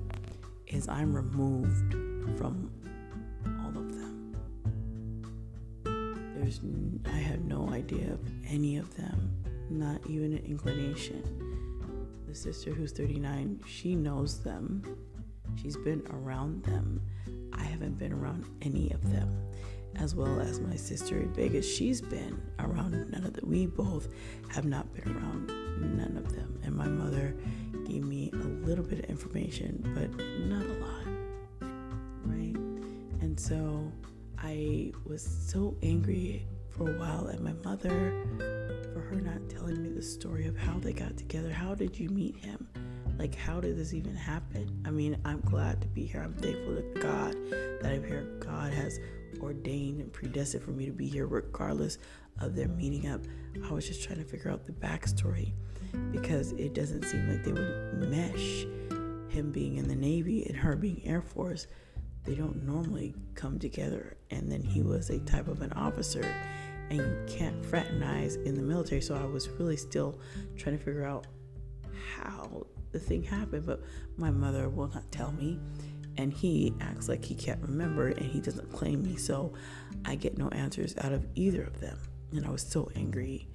is 0.67 0.89
I'm 0.89 1.15
removed 1.15 1.93
from 2.37 2.71
all 3.47 3.69
of 3.69 3.93
them. 3.93 4.37
There's 6.37 6.61
I 7.07 7.19
have 7.19 7.41
no 7.41 7.69
idea 7.71 8.13
of 8.13 8.21
any 8.49 8.77
of 8.77 8.95
them, 8.97 9.31
not 9.71 10.01
even 10.09 10.33
an 10.33 10.45
inclination. 10.45 11.23
The 12.27 12.35
sister 12.35 12.73
who's 12.73 12.93
39, 12.93 13.61
she 13.67 13.95
knows 13.95 14.41
them. 14.41 14.83
She's 15.61 15.77
been 15.77 16.03
around 16.11 16.65
them. 16.65 17.03
I 17.53 17.63
haven't 17.63 17.99
been 17.99 18.13
around 18.13 18.47
any 18.63 18.91
of 18.91 19.13
them. 19.13 19.29
As 19.97 20.15
well 20.15 20.41
as 20.41 20.59
my 20.61 20.75
sister 20.75 21.19
in 21.19 21.33
Vegas, 21.33 21.71
she's 21.71 22.01
been 22.01 22.41
around 22.59 22.93
none 23.11 23.25
of 23.25 23.35
them. 23.35 23.49
We 23.49 23.67
both 23.67 24.09
have 24.49 24.65
not 24.65 24.93
been 24.95 25.15
around 25.15 25.49
none 25.97 26.17
of 26.17 26.35
them. 26.35 26.59
And 26.65 26.75
my 26.75 26.89
mother 26.89 27.37
gave 27.87 28.05
me 28.05 28.31
a 28.33 28.67
little 28.67 28.85
bit 28.85 29.01
of 29.01 29.05
information, 29.07 29.83
but 29.95 30.11
not 30.47 30.65
a 30.65 30.79
lot. 30.81 31.71
Right? 32.25 32.57
And 33.21 33.39
so 33.39 33.93
I 34.39 34.93
was 35.05 35.23
so 35.23 35.77
angry 35.83 36.47
for 36.71 36.91
a 36.91 36.99
while 36.99 37.29
at 37.29 37.41
my 37.41 37.53
mother 37.65 38.25
for 38.93 39.01
her 39.01 39.17
not 39.17 39.49
telling 39.49 39.83
me 39.83 39.91
the 39.91 40.03
story 40.03 40.47
of 40.47 40.57
how 40.57 40.79
they 40.79 40.93
got 40.93 41.17
together. 41.17 41.51
How 41.53 41.75
did 41.75 41.99
you 41.99 42.09
meet 42.09 42.37
him? 42.37 42.69
Like, 43.19 43.35
how 43.35 43.61
did 43.61 43.77
this 43.79 43.95
even 43.95 44.17
happen? 44.17 44.83
I 44.85 44.91
mean, 44.91 45.17
I'm 45.25 45.41
glad 45.43 45.81
to 45.83 45.89
be 45.89 46.07
here. 46.07 46.23
I'm 46.23 46.35
thankful 46.35 46.77
to 46.77 47.01
God 47.01 47.37
that 47.81 47.93
I'm 47.93 48.03
here. 48.03 48.27
God 48.41 48.73
has 48.73 48.99
ordained 49.41 50.01
and 50.01 50.13
predestined 50.13 50.63
for 50.63 50.73
me 50.73 50.87
to 50.87 50.93
be 50.93 51.09
here 51.09 51.27
regardless 51.27 51.99
of 52.41 52.55
their 52.55 52.69
meeting 52.69 53.09
up. 53.09 53.21
I 53.65 53.73
was 53.73 53.87
just 53.87 54.03
trying 54.03 54.19
to 54.19 54.25
figure 54.25 54.51
out 54.51 54.65
the 54.65 54.73
backstory 54.73 55.53
because 56.11 56.53
it 56.53 56.75
doesn't 56.75 57.05
seem 57.05 57.29
like 57.29 57.45
they 57.45 57.53
would 57.53 58.11
mesh 58.11 58.65
him 59.29 59.51
being 59.53 59.77
in 59.77 59.89
the 59.89 59.95
Navy 59.95 60.45
and 60.47 60.57
her 60.57 60.77
being 60.77 61.03
Air 61.05 61.23
Force. 61.23 61.67
They 62.25 62.35
don't 62.35 62.65
normally 62.65 63.15
come 63.35 63.59
together. 63.59 64.17
And 64.31 64.51
then 64.51 64.63
he 64.63 64.83
was 64.83 65.11
a 65.11 65.19
type 65.21 65.49
of 65.49 65.61
an 65.63 65.73
officer, 65.73 66.25
and 66.91 66.99
you 66.99 67.25
can't 67.27 67.65
fraternize 67.65 68.37
in 68.37 68.55
the 68.55 68.63
military. 68.63 69.01
So 69.01 69.15
I 69.15 69.25
was 69.25 69.49
really 69.49 69.77
still 69.77 70.19
trying 70.57 70.79
to 70.79 70.85
figure 70.85 71.05
out 71.05 71.27
how 72.17 72.67
the 72.93 72.99
thing 72.99 73.23
happened, 73.23 73.67
but 73.67 73.83
my 74.17 74.31
mother 74.31 74.69
will 74.69 74.89
not 74.89 75.11
tell 75.11 75.33
me. 75.33 75.59
And 76.17 76.33
he 76.33 76.75
acts 76.81 77.09
like 77.09 77.25
he 77.25 77.35
can't 77.35 77.61
remember 77.63 78.09
and 78.09 78.27
he 78.27 78.41
doesn't 78.41 78.73
claim 78.73 79.03
me. 79.03 79.17
So 79.17 79.53
I 80.05 80.15
get 80.15 80.39
no 80.39 80.49
answers 80.49 80.95
out 80.99 81.13
of 81.13 81.27
either 81.35 81.63
of 81.63 81.81
them. 81.81 81.99
And 82.33 82.47
I 82.47 82.51
was 82.51 82.63
so 82.63 82.91
angry, 82.97 83.49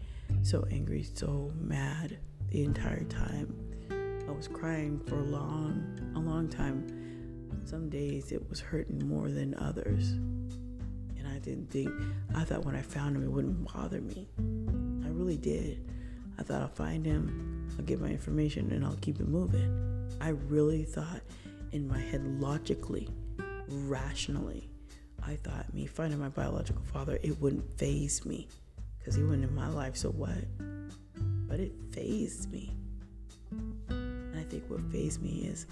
so 0.43 0.65
angry, 0.71 1.03
so 1.03 1.51
mad 1.59 2.17
the 2.49 2.63
entire 2.63 3.03
time. 3.03 3.55
I 4.27 4.31
was 4.31 4.47
crying 4.47 4.99
for 5.07 5.15
a 5.15 5.23
long, 5.23 6.13
a 6.15 6.19
long 6.19 6.47
time. 6.49 6.85
Some 7.65 7.89
days 7.89 8.31
it 8.31 8.47
was 8.49 8.59
hurting 8.59 9.07
more 9.07 9.29
than 9.29 9.55
others. 9.55 10.11
And 10.11 11.27
I 11.27 11.39
didn't 11.39 11.69
think, 11.69 11.91
I 12.35 12.43
thought 12.43 12.65
when 12.65 12.75
I 12.75 12.81
found 12.81 13.15
him, 13.15 13.23
it 13.23 13.31
wouldn't 13.31 13.73
bother 13.73 14.01
me. 14.01 14.27
I 15.05 15.09
really 15.09 15.37
did. 15.37 15.89
I 16.39 16.43
thought 16.43 16.61
I'll 16.61 16.67
find 16.67 17.05
him, 17.05 17.67
I'll 17.77 17.85
get 17.85 17.99
my 17.99 18.09
information, 18.09 18.71
and 18.71 18.85
I'll 18.85 18.97
keep 19.01 19.19
it 19.19 19.27
moving. 19.27 20.07
I 20.21 20.29
really 20.29 20.83
thought 20.83 21.21
in 21.71 21.87
my 21.87 21.99
head, 21.99 22.25
logically, 22.39 23.07
rationally, 23.67 24.69
I 25.25 25.35
thought 25.35 25.73
me 25.73 25.85
finding 25.85 26.19
my 26.19 26.29
biological 26.29 26.81
father, 26.93 27.19
it 27.21 27.39
wouldn't 27.41 27.77
phase 27.77 28.25
me 28.25 28.47
because 28.99 29.15
he 29.15 29.23
wasn't 29.23 29.45
in 29.45 29.55
my 29.55 29.69
life, 29.69 29.97
so 29.97 30.09
what? 30.09 30.37
But 31.47 31.59
it 31.59 31.73
phased 31.91 32.51
me. 32.51 32.75
And 33.89 34.37
I 34.37 34.43
think 34.43 34.63
what 34.69 34.81
phased 34.91 35.21
me 35.21 35.47
is 35.49 35.65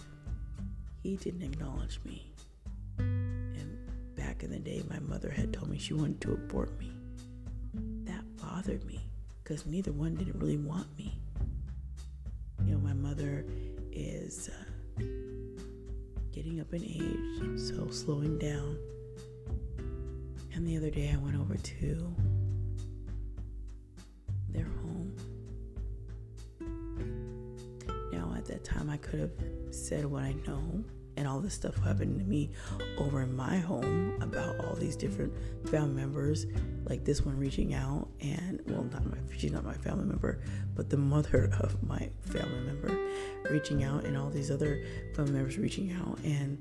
he 1.04 1.16
didn't 1.18 1.44
acknowledge 1.44 2.00
me. 2.06 2.32
And 2.98 3.78
back 4.16 4.44
in 4.44 4.52
the 4.52 4.60
day, 4.60 4.84
my 4.90 5.00
mother 5.00 5.30
had 5.30 5.54
told 5.54 5.70
me 5.70 5.78
she 5.78 5.94
wanted 5.94 6.22
to 6.22 6.34
abort 6.34 6.78
me. 6.80 6.92
That 8.06 8.24
bothered 8.38 8.84
me 8.86 9.00
because 9.44 9.66
neither 9.66 9.92
one 9.92 10.16
didn't 10.16 10.40
really 10.40 10.58
want 10.58 10.88
me. 10.98 11.20
You 12.66 12.74
know, 12.74 12.80
my 12.80 12.94
mother 12.94 13.46
is 13.92 14.50
uh, 14.50 15.04
getting 16.36 16.60
up 16.60 16.74
in 16.74 16.84
age, 16.84 17.58
so 17.58 17.88
slowing 17.90 18.38
down. 18.38 18.78
And 20.54 20.68
the 20.68 20.76
other 20.76 20.90
day 20.90 21.10
I 21.14 21.18
went 21.18 21.38
over 21.38 21.56
to 21.56 22.16
their 24.50 24.66
home. 24.66 25.16
Now, 28.12 28.34
at 28.36 28.44
that 28.48 28.66
time, 28.66 28.90
I 28.90 28.98
could 28.98 29.22
have 29.22 29.32
said 29.72 30.06
what 30.06 30.24
I 30.24 30.34
know, 30.46 30.84
and 31.18 31.28
all 31.28 31.40
this 31.40 31.54
stuff 31.54 31.76
happened 31.84 32.20
to 32.20 32.26
me 32.26 32.52
over 32.98 33.22
in 33.22 33.36
my 33.36 33.58
home 33.58 34.18
about 34.22 34.60
all 34.66 34.76
these 34.76 34.96
different 34.96 35.34
family 35.68 35.94
members, 35.94 36.46
like 36.86 37.06
this 37.06 37.22
one 37.26 37.38
reaching 37.38 37.74
out, 37.74 38.08
and 38.22 38.62
well, 38.68 38.84
not 38.84 39.06
my, 39.06 39.18
she's 39.38 39.52
not 39.52 39.64
my 39.64 39.74
family 39.74 40.06
member, 40.06 40.42
but 40.76 40.90
the 40.90 40.98
mother 40.98 41.52
of 41.60 41.82
my 41.84 42.10
family 42.22 42.60
member 42.62 42.98
reaching 43.50 43.84
out, 43.84 44.04
and 44.04 44.18
all 44.18 44.30
these 44.30 44.52
other 44.52 44.84
family 45.16 45.32
members 45.32 45.58
reaching 45.58 45.92
out, 45.94 46.20
and 46.24 46.58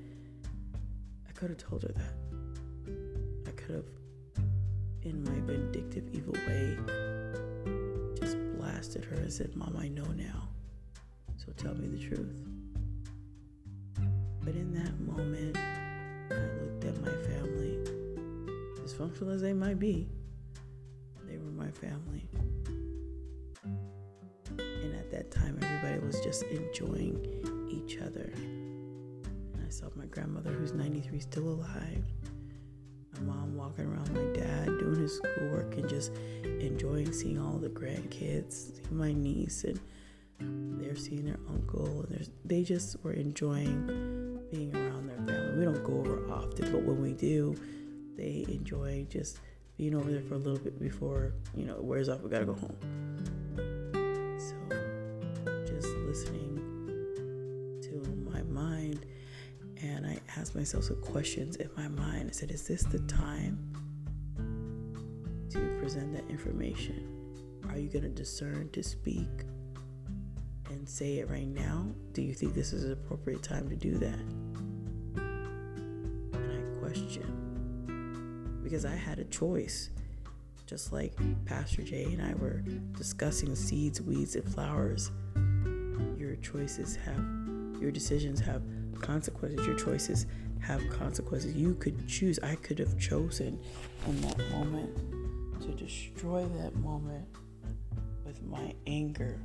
I 1.28 1.32
could 1.32 1.50
have 1.50 1.58
told 1.58 1.82
her 1.82 1.92
that. 1.92 3.48
I 3.48 3.50
could 3.50 3.76
have, 3.76 4.44
in 5.02 5.22
my 5.24 5.52
vindictive, 5.52 6.04
evil 6.12 6.34
way, 6.46 6.76
just 8.20 8.36
blasted 8.56 9.04
her 9.04 9.16
and 9.16 9.32
said, 9.32 9.54
Mom, 9.56 9.76
I 9.78 9.88
know 9.88 10.06
now, 10.16 10.48
so 11.36 11.52
tell 11.56 11.74
me 11.74 11.88
the 11.88 11.98
truth. 11.98 12.53
But 14.44 14.56
in 14.56 14.74
that 14.74 15.00
moment, 15.00 15.56
I 16.30 16.34
looked 16.60 16.84
at 16.84 17.00
my 17.00 17.10
family, 17.28 17.78
dysfunctional 18.76 19.34
as 19.34 19.40
they 19.40 19.54
might 19.54 19.78
be, 19.78 20.06
they 21.26 21.38
were 21.38 21.50
my 21.50 21.70
family. 21.70 22.28
And 24.58 24.94
at 24.94 25.10
that 25.10 25.30
time, 25.30 25.58
everybody 25.62 25.98
was 26.04 26.20
just 26.20 26.42
enjoying 26.44 27.26
each 27.70 27.98
other. 27.98 28.30
And 28.34 29.64
I 29.66 29.70
saw 29.70 29.86
my 29.96 30.04
grandmother, 30.06 30.52
who's 30.52 30.74
93, 30.74 31.20
still 31.20 31.48
alive. 31.48 32.04
My 33.14 33.20
mom 33.20 33.56
walking 33.56 33.86
around 33.86 34.12
my 34.12 34.38
dad, 34.38 34.66
doing 34.66 35.00
his 35.00 35.16
schoolwork, 35.16 35.74
and 35.76 35.88
just 35.88 36.12
enjoying 36.42 37.12
seeing 37.12 37.38
all 37.38 37.56
the 37.56 37.70
grandkids, 37.70 38.74
seeing 38.74 38.96
my 38.98 39.12
niece, 39.12 39.64
and 39.64 39.80
they're 40.78 40.96
seeing 40.96 41.24
their 41.24 41.40
uncle, 41.48 42.04
and 42.10 42.28
they 42.44 42.62
just 42.62 43.02
were 43.02 43.14
enjoying 43.14 44.22
being 44.54 44.74
around 44.74 45.08
their 45.08 45.16
family. 45.16 45.58
We 45.58 45.64
don't 45.64 45.84
go 45.84 45.94
over 45.94 46.32
often, 46.32 46.70
but 46.72 46.82
when 46.82 47.00
we 47.02 47.12
do, 47.12 47.56
they 48.16 48.44
enjoy 48.48 49.06
just 49.10 49.40
being 49.76 49.94
over 49.94 50.10
there 50.10 50.22
for 50.22 50.34
a 50.34 50.38
little 50.38 50.58
bit 50.58 50.80
before 50.80 51.32
you 51.56 51.64
know 51.64 51.74
it 51.74 51.82
wears 51.82 52.08
off. 52.08 52.20
We 52.20 52.30
gotta 52.30 52.44
go 52.44 52.54
home. 52.54 52.76
So 54.38 54.54
just 55.66 55.88
listening 55.88 56.60
to 57.82 58.30
my 58.30 58.42
mind, 58.42 59.04
and 59.82 60.06
I 60.06 60.20
asked 60.36 60.54
myself 60.54 60.84
some 60.84 61.00
questions 61.00 61.56
in 61.56 61.68
my 61.76 61.88
mind. 61.88 62.28
I 62.28 62.32
said, 62.32 62.50
"Is 62.50 62.66
this 62.66 62.82
the 62.84 63.00
time 63.00 63.58
to 65.50 65.78
present 65.80 66.12
that 66.12 66.30
information? 66.30 67.10
Are 67.68 67.78
you 67.78 67.88
gonna 67.88 68.08
discern 68.08 68.70
to 68.70 68.82
speak?" 68.82 69.28
and 70.70 70.88
say 70.88 71.18
it 71.18 71.28
right 71.28 71.46
now? 71.46 71.86
Do 72.12 72.22
you 72.22 72.32
think 72.34 72.54
this 72.54 72.72
is 72.72 72.84
an 72.84 72.92
appropriate 72.92 73.42
time 73.42 73.68
to 73.68 73.76
do 73.76 73.98
that? 73.98 74.43
Because 78.74 78.84
I 78.84 78.96
had 78.96 79.20
a 79.20 79.24
choice. 79.26 79.90
Just 80.66 80.92
like 80.92 81.12
Pastor 81.44 81.82
Jay 81.82 82.02
and 82.06 82.20
I 82.20 82.34
were 82.34 82.60
discussing 82.98 83.54
seeds, 83.54 84.00
weeds, 84.00 84.34
and 84.34 84.52
flowers, 84.52 85.12
your 86.18 86.34
choices 86.36 86.96
have, 86.96 87.24
your 87.80 87.92
decisions 87.92 88.40
have 88.40 88.62
consequences. 89.00 89.64
Your 89.64 89.76
choices 89.76 90.26
have 90.58 90.82
consequences. 90.90 91.54
You 91.54 91.76
could 91.76 92.08
choose. 92.08 92.40
I 92.42 92.56
could 92.56 92.80
have 92.80 92.98
chosen 92.98 93.60
in 94.08 94.20
that 94.22 94.38
moment 94.50 94.90
to 95.62 95.68
destroy 95.68 96.44
that 96.60 96.74
moment 96.74 97.28
with 98.26 98.42
my 98.42 98.74
anger 98.88 99.38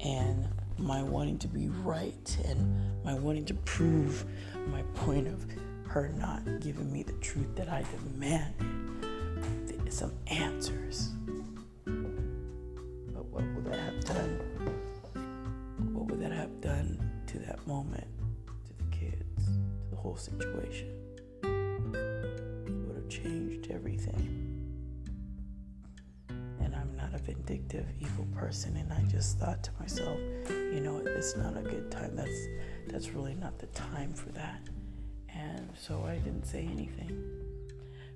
and 0.00 0.48
my 0.78 1.02
wanting 1.02 1.38
to 1.40 1.48
be 1.48 1.68
right 1.68 2.38
and 2.46 3.04
my 3.04 3.12
wanting 3.12 3.44
to 3.44 3.54
prove 3.54 4.24
my 4.68 4.80
point 4.94 5.28
of 5.28 5.46
her 5.88 6.08
not 6.18 6.60
giving 6.60 6.92
me 6.92 7.02
the 7.02 7.12
truth 7.14 7.54
that 7.56 7.68
I 7.68 7.84
demanded. 8.12 9.92
Some 9.92 10.12
answers. 10.26 11.10
But 11.84 13.24
what 13.26 13.44
would 13.54 13.64
that 13.66 13.78
have 13.78 14.04
done? 14.04 14.40
What 15.92 16.06
would 16.06 16.20
that 16.20 16.32
have 16.32 16.60
done 16.60 16.98
to 17.28 17.38
that 17.40 17.64
moment, 17.66 18.06
to 18.66 18.72
the 18.76 18.96
kids, 18.96 19.46
to 19.46 19.90
the 19.90 19.96
whole 19.96 20.16
situation? 20.16 20.90
It 21.44 22.72
would 22.86 22.96
have 22.96 23.08
changed 23.08 23.70
everything 23.70 24.62
And 26.60 26.74
I'm 26.74 26.96
not 26.96 27.14
a 27.14 27.18
vindictive, 27.18 27.86
evil 28.00 28.26
person, 28.34 28.76
and 28.76 28.92
I 28.92 29.02
just 29.02 29.38
thought 29.38 29.62
to 29.64 29.70
myself, 29.78 30.18
you 30.48 30.80
know, 30.80 30.98
it's 31.04 31.36
not 31.36 31.56
a 31.56 31.62
good 31.62 31.90
time. 31.90 32.16
That's 32.16 32.46
that's 32.88 33.10
really 33.10 33.34
not 33.34 33.58
the 33.58 33.66
time 33.66 34.12
for 34.14 34.30
that. 34.30 34.60
So 35.78 36.04
I 36.06 36.16
didn't 36.16 36.46
say 36.46 36.68
anything 36.70 37.22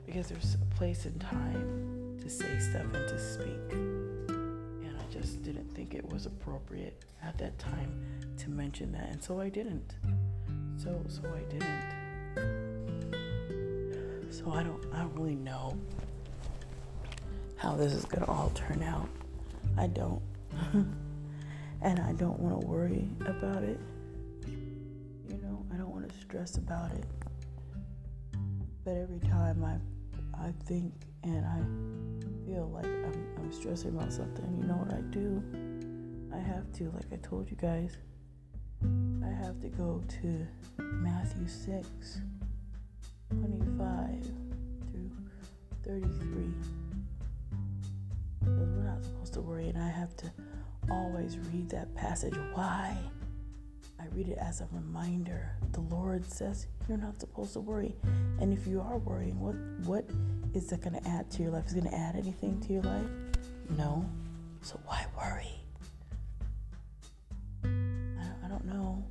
because 0.06 0.28
there's 0.28 0.54
a 0.54 0.74
place 0.74 1.04
and 1.04 1.20
time 1.20 2.18
to 2.20 2.28
say 2.28 2.58
stuff 2.58 2.82
and 2.82 3.08
to 3.08 3.18
speak. 3.18 3.72
And 3.72 4.96
I 4.98 5.12
just 5.12 5.42
didn't 5.42 5.72
think 5.74 5.94
it 5.94 6.08
was 6.10 6.26
appropriate 6.26 7.04
at 7.22 7.38
that 7.38 7.58
time 7.58 7.92
to 8.38 8.50
mention 8.50 8.92
that, 8.92 9.08
and 9.10 9.22
so 9.22 9.40
I 9.40 9.48
didn't. 9.48 9.94
So 10.76 11.00
so 11.08 11.22
I 11.28 11.40
didn't. 11.52 11.90
So 14.30 14.50
I 14.52 14.62
don't 14.62 14.84
I 14.92 15.00
don't 15.00 15.14
really 15.14 15.36
know 15.36 15.76
how 17.56 17.74
this 17.76 17.92
is 17.92 18.04
to 18.06 18.24
all 18.26 18.50
turn 18.54 18.82
out. 18.82 19.08
I 19.76 19.86
don't. 19.86 20.22
and 21.82 21.98
I 21.98 22.12
don't 22.12 22.38
want 22.38 22.60
to 22.60 22.66
worry 22.66 23.08
about 23.26 23.62
it. 23.62 23.78
You 24.46 25.38
know, 25.42 25.64
I 25.72 25.76
don't 25.76 25.90
want 25.90 26.08
to 26.08 26.14
stress 26.20 26.56
about 26.56 26.90
it. 26.92 27.04
But 28.84 28.96
every 28.96 29.20
time 29.20 29.64
I 29.64 29.76
I 30.38 30.52
think 30.64 30.92
and 31.22 31.44
I 31.44 31.60
feel 32.46 32.70
like 32.72 32.86
I'm, 32.86 33.26
I'm 33.38 33.52
stressing 33.52 33.90
about 33.90 34.12
something, 34.12 34.56
you 34.56 34.64
know 34.64 34.74
what 34.74 34.94
I 34.94 35.00
do? 35.02 35.42
I 36.34 36.38
have 36.38 36.72
to, 36.74 36.84
like 36.90 37.12
I 37.12 37.16
told 37.16 37.50
you 37.50 37.56
guys, 37.56 37.96
I 39.22 39.28
have 39.28 39.60
to 39.60 39.68
go 39.68 40.02
to 40.22 40.46
Matthew 40.78 41.46
6 41.46 42.20
25 43.28 44.24
through 44.90 45.10
33 45.84 46.54
because 48.40 48.70
we're 48.70 48.82
not 48.82 49.04
supposed 49.04 49.34
to 49.34 49.40
worry, 49.42 49.68
and 49.68 49.78
I 49.78 49.88
have 49.88 50.16
to 50.16 50.32
always 50.90 51.38
read 51.52 51.68
that 51.70 51.94
passage. 51.94 52.34
Why? 52.54 52.96
I 54.00 54.06
read 54.14 54.28
it 54.28 54.38
as 54.38 54.60
a 54.62 54.68
reminder. 54.72 55.52
The 55.72 55.80
Lord 55.80 56.24
says 56.24 56.66
you're 56.88 56.98
not 56.98 57.20
supposed 57.20 57.52
to 57.52 57.60
worry, 57.60 57.94
and 58.40 58.52
if 58.52 58.66
you 58.66 58.80
are 58.80 58.96
worrying, 58.98 59.38
what 59.38 59.54
what 59.86 60.04
is 60.54 60.68
that 60.68 60.80
going 60.80 60.94
to 61.00 61.08
add 61.08 61.30
to 61.32 61.42
your 61.42 61.52
life? 61.52 61.66
Is 61.66 61.74
it 61.74 61.80
going 61.80 61.92
to 61.92 61.98
add 61.98 62.16
anything 62.16 62.60
to 62.62 62.72
your 62.72 62.82
life? 62.82 63.06
No. 63.76 64.08
So 64.62 64.80
why 64.86 65.04
worry? 65.16 65.60
I, 67.64 68.46
I 68.46 68.48
don't 68.48 68.64
know 68.64 69.04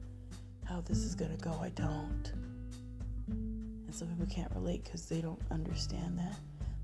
how 0.65 0.81
this 0.81 0.99
is 0.99 1.15
going 1.15 1.35
to 1.35 1.43
go. 1.43 1.51
I 1.61 1.69
don't. 1.69 2.31
And 3.27 3.93
some 3.93 4.07
people 4.07 4.25
can't 4.25 4.51
relate 4.53 4.83
because 4.83 5.05
they 5.05 5.21
don't 5.21 5.41
understand 5.51 6.17
that. 6.17 6.35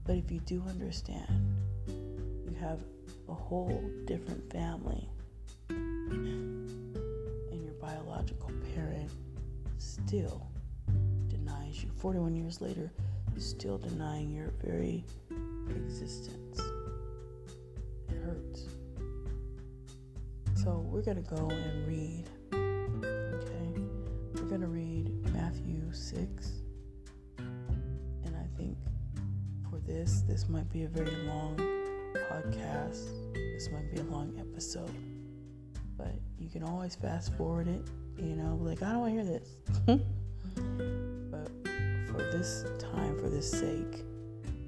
But 0.05 0.17
if 0.17 0.31
you 0.31 0.39
do 0.41 0.63
understand, 0.69 1.55
you 1.87 2.55
have 2.59 2.79
a 3.27 3.33
whole 3.33 3.83
different 4.05 4.51
family, 4.51 5.09
biological 8.25 8.51
parent 8.73 9.11
still 9.77 10.47
denies 11.27 11.83
you. 11.83 11.89
41 11.97 12.35
years 12.35 12.61
later, 12.61 12.91
still 13.37 13.77
denying 13.77 14.31
your 14.31 14.51
very 14.63 15.03
existence. 15.69 16.59
It 18.09 18.17
hurts. 18.23 18.65
So, 20.55 20.79
we're 20.89 21.01
going 21.01 21.21
to 21.21 21.29
go 21.29 21.49
and 21.49 21.87
read. 21.87 22.25
Okay? 22.53 23.81
We're 24.35 24.49
going 24.49 24.61
to 24.61 24.67
read 24.67 25.11
Matthew 25.33 25.91
6. 25.91 26.51
And 27.37 28.35
I 28.35 28.57
think 28.57 28.77
for 29.69 29.79
this, 29.79 30.21
this 30.27 30.47
might 30.49 30.71
be 30.71 30.83
a 30.83 30.87
very 30.87 31.15
long 31.27 31.57
podcast. 32.31 33.09
This 33.33 33.69
might 33.71 33.93
be 33.93 33.99
a 33.99 34.03
long 34.05 34.33
episode, 34.39 34.95
but 35.97 36.15
you 36.39 36.49
can 36.49 36.63
always 36.63 36.95
fast 36.95 37.35
forward 37.35 37.67
it. 37.67 37.85
You 38.17 38.35
know, 38.35 38.57
like, 38.61 38.81
I 38.81 38.91
don't 38.91 39.01
want 39.01 39.15
to 39.15 39.23
hear 39.23 39.39
this. 39.39 39.49
but 41.31 41.49
for 42.07 42.23
this 42.31 42.65
time, 42.79 43.17
for 43.19 43.29
this 43.29 43.49
sake, 43.49 44.03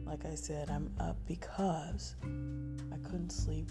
like 0.05 0.25
I 0.25 0.35
said, 0.35 0.69
I'm 0.69 0.91
up 0.99 1.17
because 1.27 2.15
I 2.23 2.97
couldn't 3.09 3.31
sleep. 3.31 3.69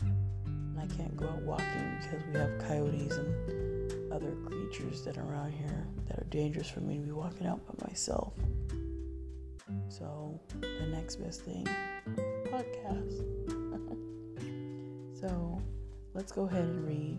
And 0.00 0.78
I 0.78 0.86
can't 0.94 1.16
go 1.16 1.26
out 1.26 1.42
walking 1.42 1.98
because 2.00 2.26
we 2.32 2.38
have 2.38 2.58
coyotes 2.66 3.16
and 3.16 4.12
other 4.12 4.34
creatures 4.46 5.02
that 5.02 5.18
are 5.18 5.24
around 5.24 5.52
here 5.52 5.86
that 6.06 6.18
are 6.18 6.26
dangerous 6.30 6.68
for 6.68 6.80
me 6.80 6.96
to 6.96 7.02
be 7.02 7.12
walking 7.12 7.46
out 7.46 7.60
by 7.66 7.88
myself. 7.88 8.32
So 9.88 10.40
the 10.60 10.86
next 10.90 11.16
best 11.16 11.42
thing, 11.42 11.66
podcast. 12.46 13.24
so 15.20 15.60
let's 16.14 16.32
go 16.32 16.44
ahead 16.44 16.64
and 16.64 16.86
read. 16.86 17.18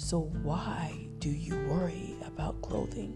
So 0.00 0.30
why 0.42 1.06
do 1.18 1.28
you 1.28 1.54
worry 1.68 2.16
about 2.24 2.62
clothing? 2.62 3.14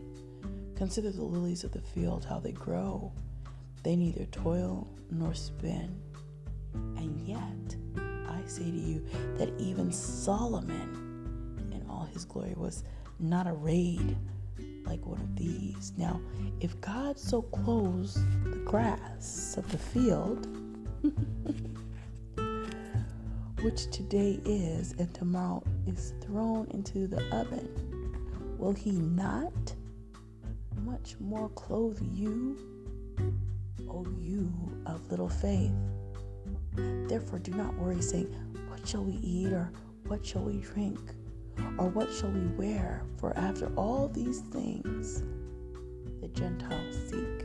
Consider 0.77 1.11
the 1.11 1.23
lilies 1.23 1.65
of 1.65 1.73
the 1.73 1.81
field, 1.81 2.27
how 2.27 2.39
they 2.39 2.53
grow. 2.53 3.11
They 3.83 3.97
neither 3.97 4.27
toil 4.27 4.87
nor 5.11 5.33
spin. 5.33 5.99
And 6.75 7.19
yet, 7.27 7.77
I 8.29 8.39
say 8.47 8.65
to 8.65 8.77
you 8.77 9.03
that 9.39 9.51
even 9.59 9.91
Solomon 9.91 11.71
in 11.73 11.87
all 11.89 12.07
his 12.13 12.27
glory 12.27 12.53
was 12.55 12.85
not 13.19 13.47
arrayed 13.49 14.19
like 14.85 15.05
one 15.07 15.23
of 15.23 15.37
these. 15.37 15.95
Now, 15.97 16.21
if 16.61 16.79
God 16.83 17.19
so 17.19 17.41
clothes 17.43 18.23
the 18.45 18.63
grass 18.67 19.55
of 19.57 19.69
the 19.73 19.79
field, 19.79 20.47
which 23.63 23.91
today 23.91 24.39
is 24.45 24.93
and 24.99 25.13
tomorrow 25.15 25.63
is 25.87 26.15
thrown 26.21 26.67
into 26.71 27.07
the 27.07 27.23
oven, 27.37 27.69
will 28.59 28.73
he 28.73 28.93
not 28.93 29.53
much 30.83 31.17
more 31.21 31.49
clothe 31.51 32.01
you, 32.13 32.57
O 33.89 34.05
you 34.19 34.53
of 34.87 35.11
little 35.11 35.29
faith? 35.29 35.73
Therefore, 36.77 37.39
do 37.39 37.53
not 37.53 37.75
worry, 37.75 38.03
saying, 38.03 38.35
What 38.69 38.87
shall 38.87 39.05
we 39.05 39.15
eat, 39.23 39.53
or 39.53 39.71
what 40.07 40.25
shall 40.25 40.43
we 40.43 40.59
drink, 40.59 40.99
or 41.79 41.89
what 41.89 42.13
shall 42.13 42.31
we 42.31 42.47
wear? 42.57 43.03
For 43.19 43.37
after 43.39 43.73
all 43.77 44.09
these 44.09 44.41
things 44.41 45.23
the 46.21 46.29
Gentiles 46.29 46.97
seek. 47.11 47.45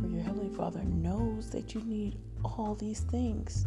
For 0.00 0.08
your 0.08 0.22
heavenly 0.22 0.54
Father 0.54 0.82
knows 0.84 1.50
that 1.50 1.74
you 1.74 1.82
need 1.82 2.16
all 2.42 2.74
these 2.74 3.00
things. 3.00 3.66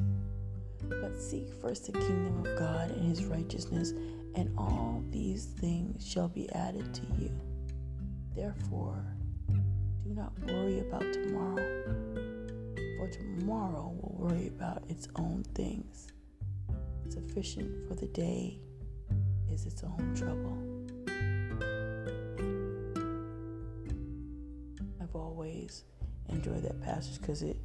But 0.83 1.19
seek 1.19 1.51
first 1.61 1.85
the 1.85 1.93
kingdom 1.93 2.45
of 2.45 2.57
God 2.57 2.91
and 2.91 3.03
his 3.05 3.25
righteousness, 3.25 3.93
and 4.35 4.53
all 4.57 5.03
these 5.09 5.45
things 5.45 6.07
shall 6.07 6.27
be 6.27 6.49
added 6.53 6.93
to 6.93 7.01
you. 7.19 7.31
Therefore, 8.35 9.03
do 10.03 10.13
not 10.13 10.31
worry 10.45 10.79
about 10.79 11.01
tomorrow, 11.11 11.83
for 12.97 13.09
tomorrow 13.09 13.93
will 14.01 14.15
worry 14.17 14.47
about 14.47 14.83
its 14.89 15.07
own 15.15 15.43
things. 15.55 16.07
Sufficient 17.09 17.87
for 17.87 17.95
the 17.95 18.07
day 18.07 18.59
is 19.51 19.65
its 19.65 19.83
own 19.83 20.13
trouble. 20.15 20.57
I've 25.01 25.15
always 25.15 25.83
enjoyed 26.29 26.63
that 26.63 26.81
passage 26.81 27.19
because 27.19 27.41
it, 27.41 27.57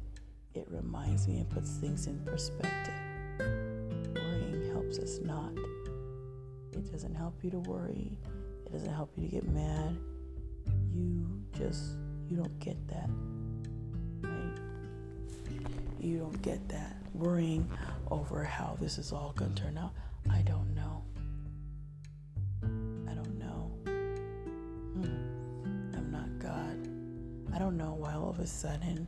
it 0.53 0.67
reminds 0.69 1.27
me 1.27 1.39
and 1.39 1.49
puts 1.49 1.77
things 1.77 2.07
in 2.07 2.19
perspective. 2.25 3.02
Helps 4.93 5.11
us 5.11 5.19
not. 5.25 5.51
It 6.71 6.91
doesn't 6.91 7.15
help 7.15 7.43
you 7.43 7.49
to 7.49 7.57
worry. 7.61 8.11
It 8.67 8.71
doesn't 8.71 8.93
help 8.93 9.11
you 9.17 9.23
to 9.23 9.31
get 9.31 9.47
mad. 9.49 9.97
You 10.93 11.25
just 11.57 11.97
you 12.29 12.37
don't 12.37 12.59
get 12.59 12.77
that. 12.89 13.09
Right? 14.21 14.59
You 15.99 16.19
don't 16.19 16.39
get 16.43 16.69
that. 16.69 16.95
Worrying 17.15 17.67
over 18.11 18.43
how 18.43 18.77
this 18.79 18.99
is 18.99 19.11
all 19.11 19.33
gonna 19.35 19.55
turn 19.55 19.79
out. 19.79 19.93
I 20.29 20.43
don't 20.43 20.75
know. 20.75 21.03
I 22.61 23.15
don't 23.15 23.39
know. 23.39 23.71
Hmm. 24.93 25.95
I'm 25.97 26.11
not 26.11 26.37
God. 26.37 26.87
I 27.51 27.57
don't 27.57 27.77
know 27.77 27.95
why 27.97 28.13
all 28.13 28.29
of 28.29 28.37
a 28.39 28.45
sudden 28.45 29.07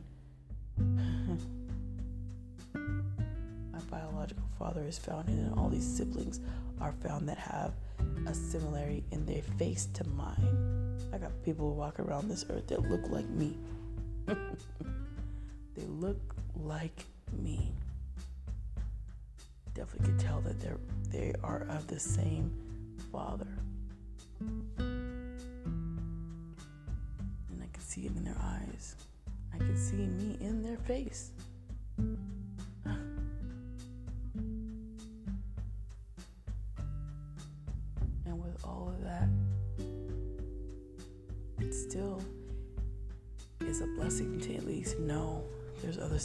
biological 3.96 4.44
father 4.58 4.84
is 4.86 4.98
found 4.98 5.28
and 5.28 5.58
all 5.58 5.68
these 5.70 5.86
siblings 5.86 6.40
are 6.80 6.92
found 7.02 7.26
that 7.28 7.38
have 7.38 7.72
a 8.26 8.34
similarity 8.34 9.02
in 9.10 9.24
their 9.24 9.42
face 9.58 9.86
to 9.94 10.06
mine. 10.08 10.98
I 11.14 11.18
got 11.18 11.30
people 11.44 11.70
who 11.70 11.74
walk 11.74 11.98
around 11.98 12.28
this 12.28 12.44
earth 12.50 12.66
that 12.66 12.82
look 12.90 13.08
like 13.08 13.28
me. 13.30 13.56
they 14.26 15.86
look 15.88 16.34
like 16.54 17.06
me. 17.32 17.72
Definitely 19.72 20.08
could 20.08 20.20
tell 20.20 20.40
that 20.42 20.60
they're 20.60 20.78
they 21.10 21.32
are 21.42 21.66
of 21.70 21.86
the 21.86 21.98
same 21.98 22.50
father. 23.10 23.48
And 24.78 25.22
I 27.62 27.66
can 27.72 27.82
see 27.82 28.02
it 28.06 28.16
in 28.16 28.24
their 28.24 28.36
eyes. 28.42 28.96
I 29.54 29.58
can 29.58 29.76
see 29.76 29.96
me 29.96 30.36
in 30.40 30.62
their 30.62 30.76
face. 30.76 31.30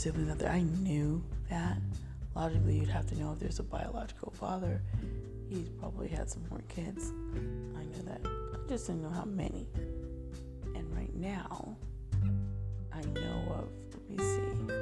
Siblings 0.02 0.32
out 0.32 0.39
there. 0.39 0.52
I 0.52 0.62
knew 0.62 1.24
that. 1.52 1.78
Logically, 2.36 2.80
you'd 2.80 2.89
have 2.89 3.06
to 3.08 3.20
know 3.20 3.34
if 3.34 3.39
there's 3.39 3.60
a 3.60 3.64
biological 3.64 4.32
father. 4.32 4.82
He's 5.47 5.70
probably 5.80 6.08
had 6.08 6.28
some 6.28 6.43
more 6.49 6.64
kids. 6.70 7.12
I 7.78 7.84
knew 7.84 8.02
that. 8.08 8.22
I 8.26 8.68
just 8.68 8.88
didn't 8.88 9.04
know 9.04 9.10
how 9.10 9.26
many. 9.26 9.68
And 10.76 10.91
right 10.95 11.14
now, 11.14 11.78
I 12.91 13.02
know 13.02 13.60
of, 13.60 13.68
let 13.93 14.10
me 14.10 14.18
see. 14.18 14.74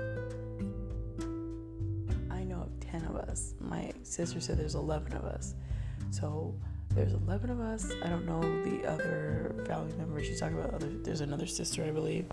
I 2.32 2.44
know 2.46 2.62
of 2.62 2.80
10 2.80 3.04
of 3.04 3.18
us. 3.18 3.56
My 3.60 3.92
sister 4.04 4.40
said 4.40 4.58
there's 4.58 4.76
11 4.76 5.12
of 5.14 5.26
us. 5.26 5.54
So 6.12 6.56
there's 6.92 7.14
11 7.14 7.50
of 7.50 7.60
us. 7.60 7.92
I 8.04 8.08
don't 8.08 8.26
know 8.26 8.42
the 8.64 8.88
other 8.88 9.54
family 9.68 9.94
members. 9.98 10.28
She's 10.28 10.40
talking 10.40 10.58
about 10.58 10.74
other, 10.74 10.88
there's 10.88 11.22
another 11.22 11.48
sister, 11.48 11.84
I 11.84 11.92
believe. 11.92 12.26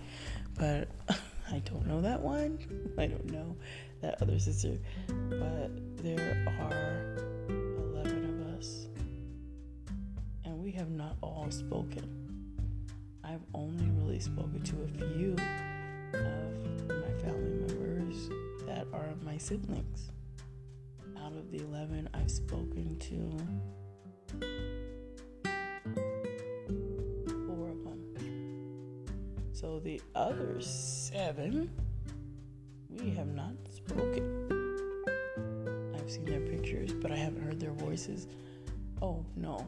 But 0.57 0.87
I 1.51 1.59
don't 1.59 1.87
know 1.87 2.01
that 2.01 2.19
one. 2.19 2.59
I 2.97 3.07
don't 3.07 3.31
know 3.31 3.55
that 4.01 4.21
other 4.21 4.37
sister. 4.39 4.77
But 5.07 5.71
there 6.03 6.45
are 6.59 7.15
11 7.49 8.41
of 8.41 8.57
us. 8.57 8.87
And 10.43 10.61
we 10.61 10.71
have 10.71 10.89
not 10.89 11.15
all 11.21 11.47
spoken. 11.49 12.27
I've 13.23 13.45
only 13.53 13.89
really 14.01 14.19
spoken 14.19 14.61
to 14.61 14.83
a 14.83 14.87
few 14.87 15.33
of 16.13 16.89
my 16.89 17.11
family 17.21 17.51
members 17.65 18.29
that 18.65 18.87
are 18.93 19.07
my 19.23 19.37
siblings. 19.37 20.11
Out 21.17 21.33
of 21.33 21.51
the 21.51 21.59
11 21.59 22.09
I've 22.13 22.31
spoken 22.31 22.97
to, 22.99 23.37
So 29.59 29.79
the 29.79 29.99
other 30.13 30.61
seven, 30.61 31.71
we 32.91 33.09
have 33.15 33.33
not 33.33 33.55
spoken. 33.75 34.45
I've 35.95 36.11
seen 36.11 36.25
their 36.25 36.41
pictures, 36.41 36.93
but 36.93 37.11
I 37.11 37.15
haven't 37.15 37.41
heard 37.41 37.59
their 37.59 37.71
voices. 37.71 38.27
Oh 39.01 39.25
no, 39.35 39.65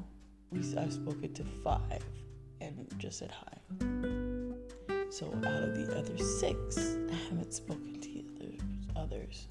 we, 0.51 0.59
I've 0.77 0.93
spoken 0.93 1.33
to 1.33 1.43
five 1.63 2.03
and 2.61 2.87
just 2.99 3.17
said 3.17 3.31
hi. 3.31 3.57
So 5.09 5.25
out 5.25 5.63
of 5.63 5.75
the 5.75 5.97
other 5.97 6.19
six, 6.19 6.77
I 7.09 7.15
haven't 7.27 7.51
spoken 7.51 7.99
to 7.99 8.23
the 8.37 8.59
others. 8.95 9.47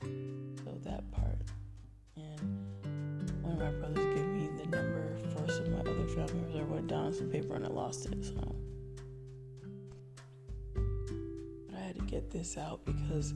So 0.00 0.72
that 0.84 1.04
part. 1.12 1.36
And 2.16 3.30
one 3.42 3.52
of 3.52 3.58
my 3.58 3.70
brothers 3.72 4.06
gave 4.16 4.24
me 4.24 4.48
the 4.56 4.70
number 4.74 5.18
for 5.34 5.52
some 5.52 5.66
of 5.66 5.72
my 5.72 5.80
other 5.80 6.06
family 6.06 6.32
members. 6.32 6.56
I 6.56 6.62
wrote 6.62 6.86
down 6.86 7.04
on 7.08 7.12
some 7.12 7.28
paper 7.28 7.56
and 7.56 7.66
I 7.66 7.68
lost 7.68 8.06
it. 8.06 8.24
So, 8.24 8.56
this 12.30 12.56
out 12.56 12.84
because 12.84 13.34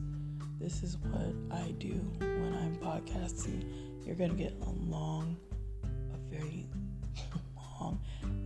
this 0.58 0.82
is 0.82 0.98
what 0.98 1.34
I 1.58 1.70
do 1.72 1.94
when 2.18 2.54
I'm 2.54 2.76
podcasting 2.76 3.64
you're 4.04 4.16
going 4.16 4.30
to 4.30 4.36
get 4.36 4.54
a 4.62 4.70
long, 4.90 5.36
a 5.84 6.34
very 6.34 6.66
long 7.80 8.00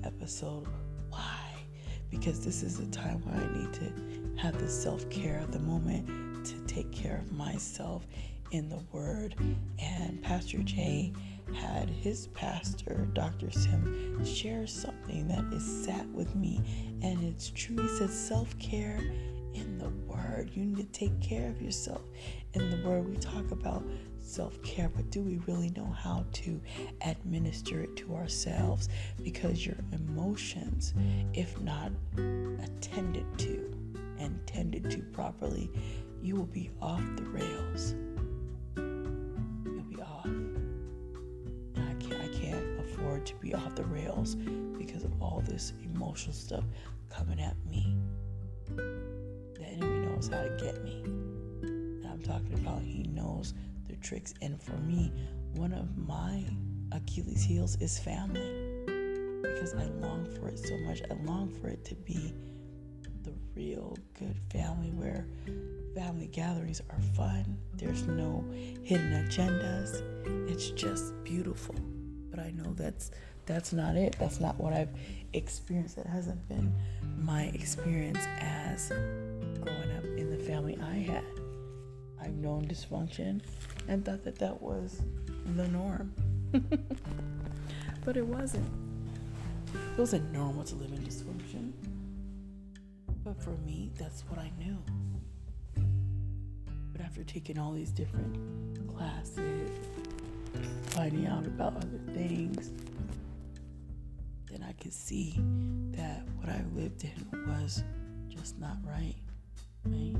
episode. 0.05 0.66
Why? 1.09 1.40
Because 2.11 2.45
this 2.45 2.62
is 2.62 2.78
the 2.78 2.86
time 2.86 3.22
where 3.22 3.36
I 3.36 3.59
need 3.59 3.72
to 3.72 4.42
have 4.42 4.59
the 4.59 4.68
self 4.68 5.09
care 5.11 5.38
of 5.38 5.53
the 5.53 5.61
moment 5.61 6.45
to 6.47 6.61
take 6.66 6.92
care 6.92 7.16
of 7.16 7.32
myself 7.32 8.07
in 8.51 8.68
the 8.68 8.80
Word. 8.92 9.36
And 9.78 10.22
Pastor 10.22 10.59
Jay 10.59 11.12
had 11.55 11.88
his 11.88 12.26
pastor, 12.28 13.09
Dr. 13.12 13.51
Sim, 13.51 14.24
share 14.24 14.66
something 14.66 15.28
that 15.28 15.45
is 15.53 15.84
sat 15.84 16.07
with 16.09 16.34
me, 16.34 16.61
and 17.03 17.22
it's 17.24 17.51
true. 17.51 17.76
He 17.80 17.88
said 17.97 18.11
self 18.11 18.59
care 18.59 18.99
in 19.55 19.78
the 19.78 19.88
Word. 20.45 20.57
You 20.57 20.64
need 20.64 20.76
to 20.92 20.99
take 20.99 21.20
care 21.20 21.49
of 21.49 21.61
yourself 21.61 22.03
in 22.53 22.70
the 22.70 22.86
Word. 22.88 23.09
We 23.09 23.16
talk 23.16 23.51
about 23.51 23.84
self 24.20 24.61
care, 24.62 24.90
but 24.95 25.11
do 25.11 25.22
we 25.22 25.38
really 25.47 25.70
know 25.70 25.86
how 25.86 26.24
to 26.32 26.61
administer 27.03 27.82
it 27.82 27.97
to 27.97 28.14
ourselves? 28.14 28.88
Because 29.22 29.64
your 29.64 29.76
emotions, 29.92 30.95
if 31.32 31.59
not 31.61 31.92
attended 32.16 33.26
to 33.38 33.70
and 34.18 34.38
tended 34.47 34.90
to 34.90 34.99
properly, 35.12 35.70
you 36.22 36.36
will 36.36 36.47
be 36.47 36.70
off 36.80 37.03
the 37.16 37.24
rails. 37.24 37.95
You'll 38.76 39.84
be 39.84 40.01
off. 40.01 40.26
I 41.76 41.95
can't, 42.01 42.22
I 42.22 42.38
can't 42.38 42.80
afford 42.80 43.26
to 43.26 43.34
be 43.36 43.55
off 43.55 43.74
the 43.74 43.84
rails 43.84 44.34
because 44.76 45.05
of 45.05 45.22
all 45.22 45.42
this 45.47 45.72
emotional 45.82 46.34
stuff 46.34 46.64
coming 47.11 47.40
at 47.40 47.57
me. 47.70 47.97
Enemy 49.75 50.07
knows 50.07 50.29
how 50.29 50.43
to 50.43 50.51
get 50.62 50.83
me. 50.85 51.03
And 51.62 52.07
I'm 52.07 52.22
talking 52.22 52.55
about 52.55 52.83
he 52.83 53.05
knows 53.05 53.55
the 53.89 53.97
tricks. 53.97 54.35
And 54.43 54.61
for 54.62 54.77
me, 54.79 55.12
one 55.55 55.72
of 55.72 55.97
my 55.97 56.45
Achilles' 56.93 57.43
heels 57.43 57.77
is 57.81 57.99
family. 57.99 58.85
Because 59.43 59.75
I 59.75 59.85
long 60.01 60.27
for 60.39 60.49
it 60.49 60.59
so 60.59 60.77
much. 60.79 61.03
I 61.11 61.14
long 61.25 61.51
for 61.61 61.68
it 61.68 61.85
to 61.87 61.95
be 61.95 62.35
the 63.22 63.33
real 63.55 63.97
good 64.18 64.37
family 64.53 64.91
where 64.91 65.27
family 65.95 66.27
gatherings 66.27 66.81
are 66.91 67.01
fun. 67.14 67.57
There's 67.75 68.03
no 68.05 68.45
hidden 68.83 69.27
agendas. 69.27 70.03
It's 70.51 70.70
just 70.70 71.12
beautiful. 71.25 71.75
But 72.31 72.41
I 72.41 72.51
know 72.51 72.72
that's 72.75 73.11
that's 73.47 73.72
not 73.72 73.97
it. 73.97 74.16
That's 74.18 74.41
not 74.41 74.59
what 74.59 74.72
I've 74.72 74.91
experienced. 75.33 75.99
It 75.99 76.07
hasn't 76.07 76.47
been 76.49 76.75
my 77.18 77.45
experience 77.55 78.20
as 78.41 78.91
growing 79.65 79.97
up 79.97 80.05
in 80.05 80.31
the 80.31 80.37
family 80.37 80.79
I 80.83 80.97
had. 80.97 81.25
I've 82.21 82.35
known 82.35 82.67
dysfunction 82.67 83.41
and 83.89 84.05
thought 84.05 84.23
that 84.25 84.39
that 84.39 84.61
was 84.61 85.03
the 85.57 85.67
norm. 85.69 86.12
but 88.05 88.17
it 88.17 88.27
wasn't. 88.27 88.67
It 89.75 89.99
wasn't 89.99 90.31
normal 90.33 90.65
to 90.65 90.75
live 90.75 90.93
in 90.93 90.99
dysfunction. 90.99 91.73
But 93.25 93.43
for 93.43 93.57
me, 93.67 93.91
that's 93.99 94.23
what 94.29 94.39
I 94.39 94.51
knew. 94.59 94.77
But 96.93 97.01
after 97.01 97.25
taking 97.25 97.59
all 97.59 97.73
these 97.73 97.91
different 97.91 98.87
classes, 98.95 99.71
finding 100.91 101.27
out 101.27 101.47
about 101.47 101.77
other 101.77 102.01
things, 102.12 102.71
then 104.51 104.62
I 104.62 104.73
could 104.73 104.93
see 104.93 105.41
that 105.93 106.23
what 106.37 106.51
I 106.51 106.62
lived 106.75 107.05
in 107.05 107.49
was 107.49 107.83
just 108.29 108.59
not 108.61 108.77
right. 108.85 109.15
Right? 109.87 110.16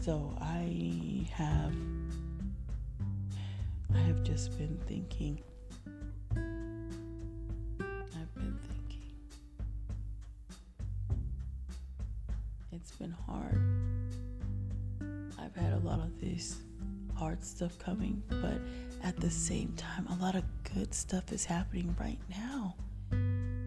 So 0.00 0.36
I 0.40 1.26
have 1.32 1.74
I 3.94 3.98
have 3.98 4.22
just 4.22 4.56
been 4.58 4.78
thinking 4.86 5.40
I've 6.36 8.34
been 8.34 8.58
thinking 8.68 9.12
it's 12.72 12.92
been 12.92 13.14
hard. 13.26 13.60
I've 15.38 15.54
had 15.56 15.72
a 15.72 15.78
lot 15.78 16.00
of 16.00 16.20
this 16.20 16.58
hard 17.16 17.42
stuff 17.44 17.78
coming, 17.78 18.22
but 18.28 18.60
at 19.02 19.16
the 19.16 19.30
same 19.30 19.72
time, 19.76 20.06
a 20.08 20.16
lot 20.22 20.34
of 20.34 20.44
good 20.74 20.94
stuff 20.94 21.32
is 21.32 21.44
happening 21.44 21.94
right 21.98 22.18
now. 22.30 22.76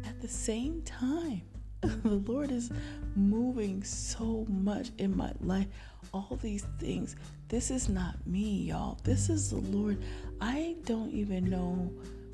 At 0.05 0.21
the 0.21 0.27
same 0.27 0.81
time, 0.83 1.41
the 2.03 2.21
Lord 2.27 2.51
is 2.51 2.71
moving 3.15 3.83
so 3.83 4.45
much 4.47 4.91
in 4.99 5.15
my 5.15 5.31
life. 5.41 5.67
All 6.13 6.37
these 6.41 6.65
things. 6.79 7.15
This 7.47 7.71
is 7.71 7.89
not 7.89 8.15
me, 8.27 8.63
y'all. 8.63 8.99
This 9.03 9.29
is 9.29 9.49
the 9.49 9.57
Lord. 9.57 10.03
I 10.39 10.75
don't 10.85 11.11
even 11.11 11.49
know 11.49 11.91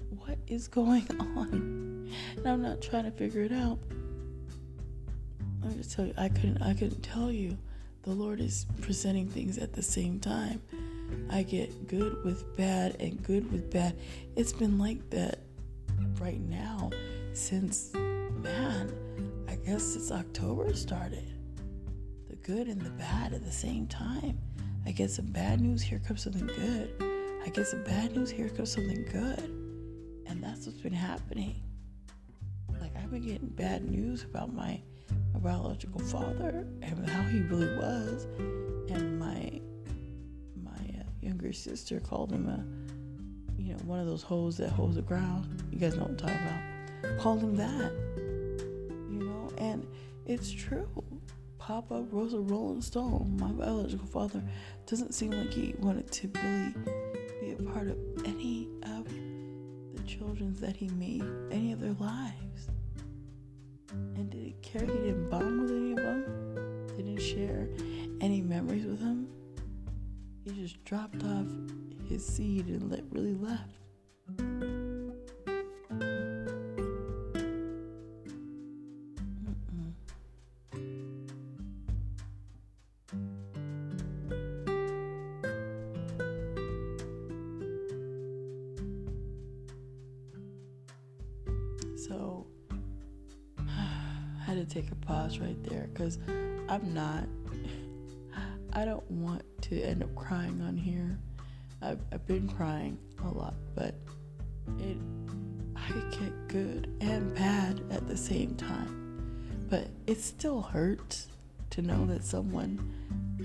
what 0.10 0.38
is 0.48 0.68
going 0.68 1.08
on. 1.20 2.12
And 2.36 2.48
I'm 2.48 2.62
not 2.62 2.82
trying 2.82 3.06
to 3.06 3.12
figure 3.12 3.42
it 3.42 3.52
out. 3.54 3.80
I'm 5.64 5.76
just 5.78 5.94
tell 5.94 6.06
you, 6.06 6.14
I 6.18 6.30
couldn't 6.30 6.62
I 6.62 6.74
couldn't 6.74 7.02
tell 7.02 7.32
you. 7.32 7.58
The 8.04 8.14
Lord 8.14 8.40
is 8.40 8.66
presenting 8.82 9.28
things 9.28 9.58
at 9.58 9.74
the 9.74 9.84
same 9.84 10.20
time. 10.20 10.62
I 11.30 11.44
get 11.44 11.88
good 11.88 12.24
with 12.24 12.56
bad 12.56 12.96
and 13.02 13.22
good 13.22 13.52
with 13.52 13.70
bad. 13.72 13.98
It's 14.36 14.54
been 14.54 14.78
like 14.78 15.10
that 15.10 15.40
right 16.20 16.40
now 16.40 16.92
since 17.34 17.92
man, 18.48 18.94
I 19.48 19.56
guess 19.56 19.84
since 19.84 20.12
October 20.12 20.74
started. 20.74 21.34
The 22.30 22.36
good 22.38 22.68
and 22.68 22.82
the 22.82 22.92
bad 22.92 23.34
at 23.34 23.44
the 23.44 23.52
same 23.52 23.88
time. 23.88 24.40
I 24.86 24.92
get 24.92 25.12
some 25.12 25.26
bad 25.26 25.60
news, 25.60 25.82
here 25.82 26.00
comes 26.00 26.24
something 26.24 26.48
good. 26.48 26.90
I 27.46 27.50
get 27.50 27.68
some 27.68 27.84
bad 27.84 28.16
news, 28.16 28.30
here 28.30 28.50
comes 28.50 28.72
something 28.72 29.04
good. 29.12 29.52
And 30.28 30.42
that's 30.42 30.66
what's 30.66 30.80
been 30.80 30.94
happening. 30.94 31.56
Like 32.80 32.96
I've 32.96 33.12
been 33.12 33.26
getting 33.26 33.48
bad 33.50 33.90
news 33.90 34.24
about 34.24 34.54
my 34.54 34.80
my 35.34 35.40
biological 35.40 36.02
father 36.02 36.66
and 36.82 37.10
how 37.10 37.24
he 37.24 37.40
really 37.42 37.76
was, 37.78 38.28
and 38.90 39.20
my 39.20 39.60
my 40.64 41.00
uh, 41.00 41.04
younger 41.22 41.52
sister 41.54 42.00
called 42.00 42.32
him 42.32 42.48
a, 42.48 43.62
you 43.62 43.74
know, 43.74 43.80
one 43.86 44.00
of 44.00 44.06
those 44.06 44.24
hoes 44.24 44.58
that 44.58 44.70
hoes 44.70 44.96
the 44.96 45.02
ground. 45.02 45.64
You 45.72 45.80
guys 45.80 45.96
know 45.96 46.04
what 46.04 46.12
I'm 46.12 46.18
talking 46.18 46.36
about. 46.36 47.20
Called 47.20 47.42
him 47.42 47.56
that, 47.58 47.92
and 49.58 49.86
it's 50.26 50.52
true. 50.52 50.88
Papa 51.58 52.02
was 52.12 52.34
a 52.34 52.40
Rolling 52.40 52.82
Stone. 52.82 53.38
My 53.40 53.52
biological 53.52 54.08
father 54.08 54.42
doesn't 54.86 55.14
seem 55.14 55.32
like 55.32 55.52
he 55.52 55.76
wanted 55.80 56.12
to 56.12 56.30
really 56.36 56.74
be 57.42 57.52
a 57.52 57.72
part 57.72 57.88
of 57.88 57.98
any 58.26 58.70
of 58.84 59.06
the 59.96 60.04
children's 60.04 60.60
that 60.62 60.76
he 60.76 60.88
made, 60.90 61.24
any 61.52 61.72
of 61.72 61.80
their 61.80 61.96
lives. 62.00 62.70
And 63.92 64.30
did 64.30 64.42
he 64.42 64.56
care? 64.62 64.82
He 64.82 64.88
didn't 64.88 65.30
bond 65.30 65.62
with 65.62 65.72
any 65.72 65.92
of 65.92 65.98
them. 65.98 66.88
Didn't 66.96 67.20
share 67.20 67.68
any 68.22 68.42
memories 68.42 68.86
with 68.86 69.00
them. 69.00 69.28
He 70.44 70.52
just 70.52 70.84
dropped 70.86 71.24
off 71.24 71.48
his 72.08 72.26
seed 72.26 72.68
and 72.68 72.90
let, 72.90 73.04
really 73.12 73.36
left. 73.36 73.76
Been 102.28 102.50
crying 102.50 102.98
a 103.24 103.30
lot, 103.30 103.54
but 103.74 103.96
it, 104.80 104.98
I 105.76 105.92
get 106.12 106.48
good 106.50 106.92
and 107.00 107.34
bad 107.34 107.82
at 107.90 108.06
the 108.08 108.18
same 108.18 108.56
time. 108.56 109.66
But 109.70 109.88
it 110.08 110.20
still 110.20 110.62
hurts 110.62 111.28
to 111.72 111.82
know 111.82 112.06
that 112.08 112.24
someone 112.24 112.94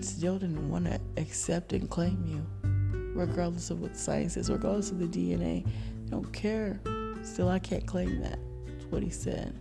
still 0.01 0.39
didn't 0.39 0.69
want 0.69 0.87
to 0.87 1.01
accept 1.17 1.73
and 1.73 1.89
claim 1.89 2.25
you, 2.27 2.45
regardless 3.15 3.71
of 3.71 3.81
what 3.81 3.97
science 3.97 4.37
is, 4.37 4.51
regardless 4.51 4.91
of 4.91 4.99
the 4.99 5.07
DNA. 5.07 5.65
They 5.65 6.11
don't 6.11 6.33
care. 6.33 6.81
Still, 7.23 7.49
I 7.49 7.61
can't 7.61 7.87
claim 7.87 8.21
that. 8.21 8.39
That's 8.67 8.85
what 8.87 9.03
he 9.03 9.11
said. 9.11 9.59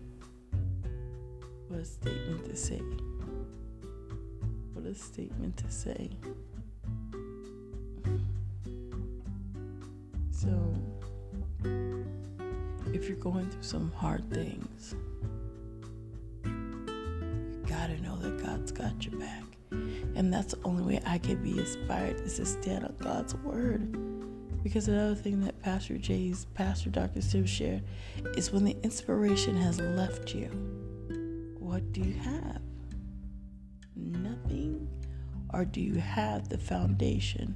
What 1.67 1.79
a 1.79 1.85
statement 1.85 2.45
to 2.45 2.55
say. 2.55 2.81
What 4.73 4.85
a 4.85 4.95
statement 4.95 5.57
to 5.57 5.71
say. 5.71 6.09
So, 10.41 10.73
if 12.87 13.07
you're 13.07 13.17
going 13.17 13.47
through 13.51 13.61
some 13.61 13.91
hard 13.91 14.27
things, 14.33 14.95
you 16.43 17.63
gotta 17.67 18.01
know 18.01 18.15
that 18.15 18.43
God's 18.43 18.71
got 18.71 19.05
your 19.05 19.19
back. 19.19 19.43
And 19.69 20.33
that's 20.33 20.55
the 20.55 20.63
only 20.63 20.81
way 20.81 20.99
I 21.05 21.19
can 21.19 21.43
be 21.43 21.59
inspired 21.59 22.21
is 22.21 22.37
to 22.37 22.47
stand 22.47 22.85
on 22.85 22.95
God's 22.97 23.35
word. 23.35 23.95
Because 24.63 24.87
another 24.87 25.13
thing 25.13 25.41
that 25.41 25.61
Pastor 25.61 25.99
Jay's, 25.99 26.45
Pastor 26.55 26.89
Dr. 26.89 27.21
Sim 27.21 27.45
shared 27.45 27.83
is 28.35 28.51
when 28.51 28.63
the 28.63 28.75
inspiration 28.81 29.55
has 29.55 29.79
left 29.79 30.33
you, 30.33 30.47
what 31.59 31.93
do 31.93 32.01
you 32.01 32.15
have? 32.15 32.61
Nothing? 33.95 34.89
Or 35.53 35.65
do 35.65 35.81
you 35.81 35.99
have 35.99 36.49
the 36.49 36.57
foundation 36.57 37.55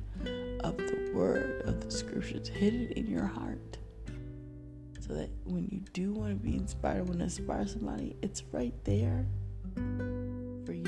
of 0.63 0.77
the 0.77 0.94
word 1.15 1.61
of 1.65 1.81
the 1.83 1.89
scriptures 1.89 2.47
hidden 2.47 2.91
in 2.91 3.07
your 3.07 3.25
heart? 3.25 3.77
So 4.99 5.13
that 5.13 5.29
when 5.45 5.67
you 5.71 5.81
do 5.93 6.13
want 6.13 6.31
to 6.31 6.35
be 6.35 6.55
inspired, 6.55 7.07
want 7.07 7.19
to 7.19 7.25
inspire 7.25 7.65
somebody, 7.67 8.15
it's 8.21 8.43
right 8.51 8.73
there 8.83 9.25
for 10.65 10.73
you 10.73 10.83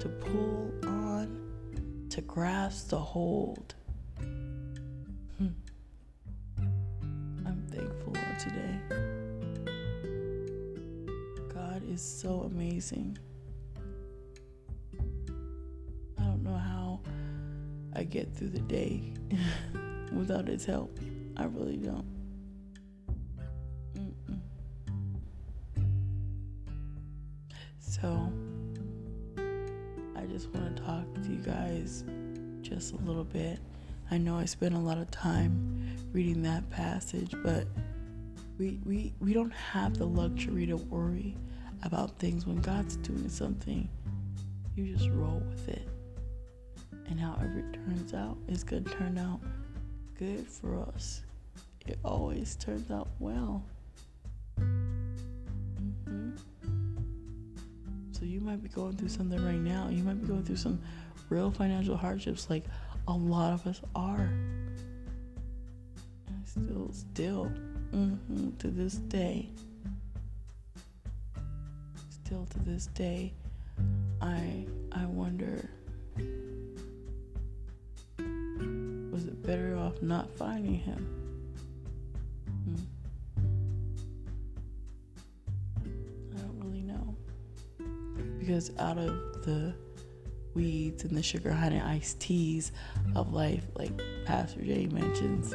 to 0.00 0.08
pull 0.20 0.72
on, 0.84 2.06
to 2.10 2.20
grasp, 2.22 2.90
to 2.90 2.96
hold. 2.96 3.74
Hmm. 5.38 5.48
I'm 7.46 7.66
thankful 7.70 8.14
today. 8.38 8.80
God 11.54 11.82
is 11.88 12.02
so 12.02 12.50
amazing. 12.52 13.16
I 17.94 18.04
get 18.04 18.34
through 18.34 18.50
the 18.50 18.60
day 18.60 19.12
without 20.12 20.48
His 20.48 20.64
help. 20.64 20.98
I 21.36 21.44
really 21.44 21.76
don't. 21.76 22.04
So, 27.78 28.32
I 30.16 30.26
just 30.26 30.48
want 30.50 30.76
to 30.76 30.82
talk 30.82 31.04
to 31.14 31.28
you 31.28 31.38
guys 31.38 32.04
just 32.60 32.92
a 32.92 32.96
little 32.96 33.24
bit. 33.24 33.60
I 34.10 34.18
know 34.18 34.36
I 34.36 34.44
spent 34.44 34.74
a 34.74 34.78
lot 34.78 34.98
of 34.98 35.10
time 35.10 35.96
reading 36.12 36.42
that 36.42 36.68
passage, 36.70 37.34
but 37.42 37.66
we, 38.58 38.80
we, 38.84 39.14
we 39.20 39.32
don't 39.32 39.52
have 39.52 39.96
the 39.96 40.06
luxury 40.06 40.66
to 40.66 40.76
worry 40.76 41.36
about 41.82 42.18
things 42.18 42.46
when 42.46 42.60
God's 42.60 42.96
doing 42.96 43.28
something. 43.28 43.88
You 44.76 44.94
just 44.94 45.08
roll 45.10 45.42
with 45.48 45.68
it. 45.68 45.88
And 47.06 47.20
however 47.20 47.58
it 47.58 47.74
turns 47.74 48.14
out, 48.14 48.36
it's 48.48 48.64
going 48.64 48.84
to 48.84 48.90
turn 48.90 49.18
out 49.18 49.40
good 50.18 50.46
for 50.46 50.78
us. 50.94 51.22
It 51.86 51.98
always 52.04 52.56
turns 52.56 52.90
out 52.90 53.08
well. 53.18 53.62
hmm 54.58 56.30
So 58.12 58.24
you 58.24 58.40
might 58.40 58.62
be 58.62 58.68
going 58.68 58.96
through 58.96 59.08
something 59.10 59.44
right 59.44 59.60
now. 59.60 59.88
You 59.90 60.02
might 60.02 60.20
be 60.20 60.26
going 60.26 60.44
through 60.44 60.56
some 60.56 60.80
real 61.28 61.50
financial 61.50 61.96
hardships, 61.96 62.48
like 62.48 62.64
a 63.08 63.12
lot 63.12 63.52
of 63.52 63.66
us 63.66 63.80
are. 63.94 64.30
And 66.26 66.42
still, 66.44 66.90
still, 66.92 67.44
hmm 67.90 68.50
to 68.58 68.68
this 68.68 68.94
day, 68.94 69.48
still 72.08 72.46
to 72.46 72.58
this 72.60 72.86
day, 72.86 73.32
I 74.22 74.66
I 74.92 75.04
wonder 75.06 75.68
better 79.44 79.76
off 79.76 80.00
not 80.02 80.30
finding 80.36 80.74
him? 80.74 81.06
Hmm. 82.64 82.76
I 86.34 86.40
don't 86.40 86.60
really 86.60 86.82
know. 86.82 87.16
Because 88.38 88.70
out 88.78 88.98
of 88.98 89.44
the 89.44 89.74
weeds 90.54 91.04
and 91.04 91.16
the 91.16 91.22
sugar 91.22 91.52
honey 91.52 91.80
iced 91.80 92.20
teas 92.20 92.72
of 93.14 93.32
life, 93.32 93.64
like 93.74 93.92
Pastor 94.24 94.62
Jay 94.62 94.86
mentions, 94.86 95.54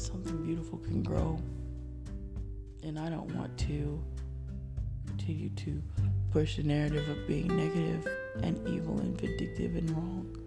something 0.00 0.44
beautiful 0.44 0.78
can 0.78 1.02
grow. 1.02 1.38
And 2.82 2.98
I 2.98 3.08
don't 3.08 3.34
want 3.34 3.56
to 3.58 4.02
continue 5.06 5.48
to 5.50 5.82
push 6.30 6.56
the 6.56 6.62
narrative 6.62 7.08
of 7.08 7.26
being 7.26 7.48
negative 7.48 8.06
and 8.42 8.56
evil 8.68 8.98
and 9.00 9.18
vindictive 9.20 9.74
and 9.74 9.90
wrong. 9.90 10.45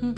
Hmm. 0.00 0.12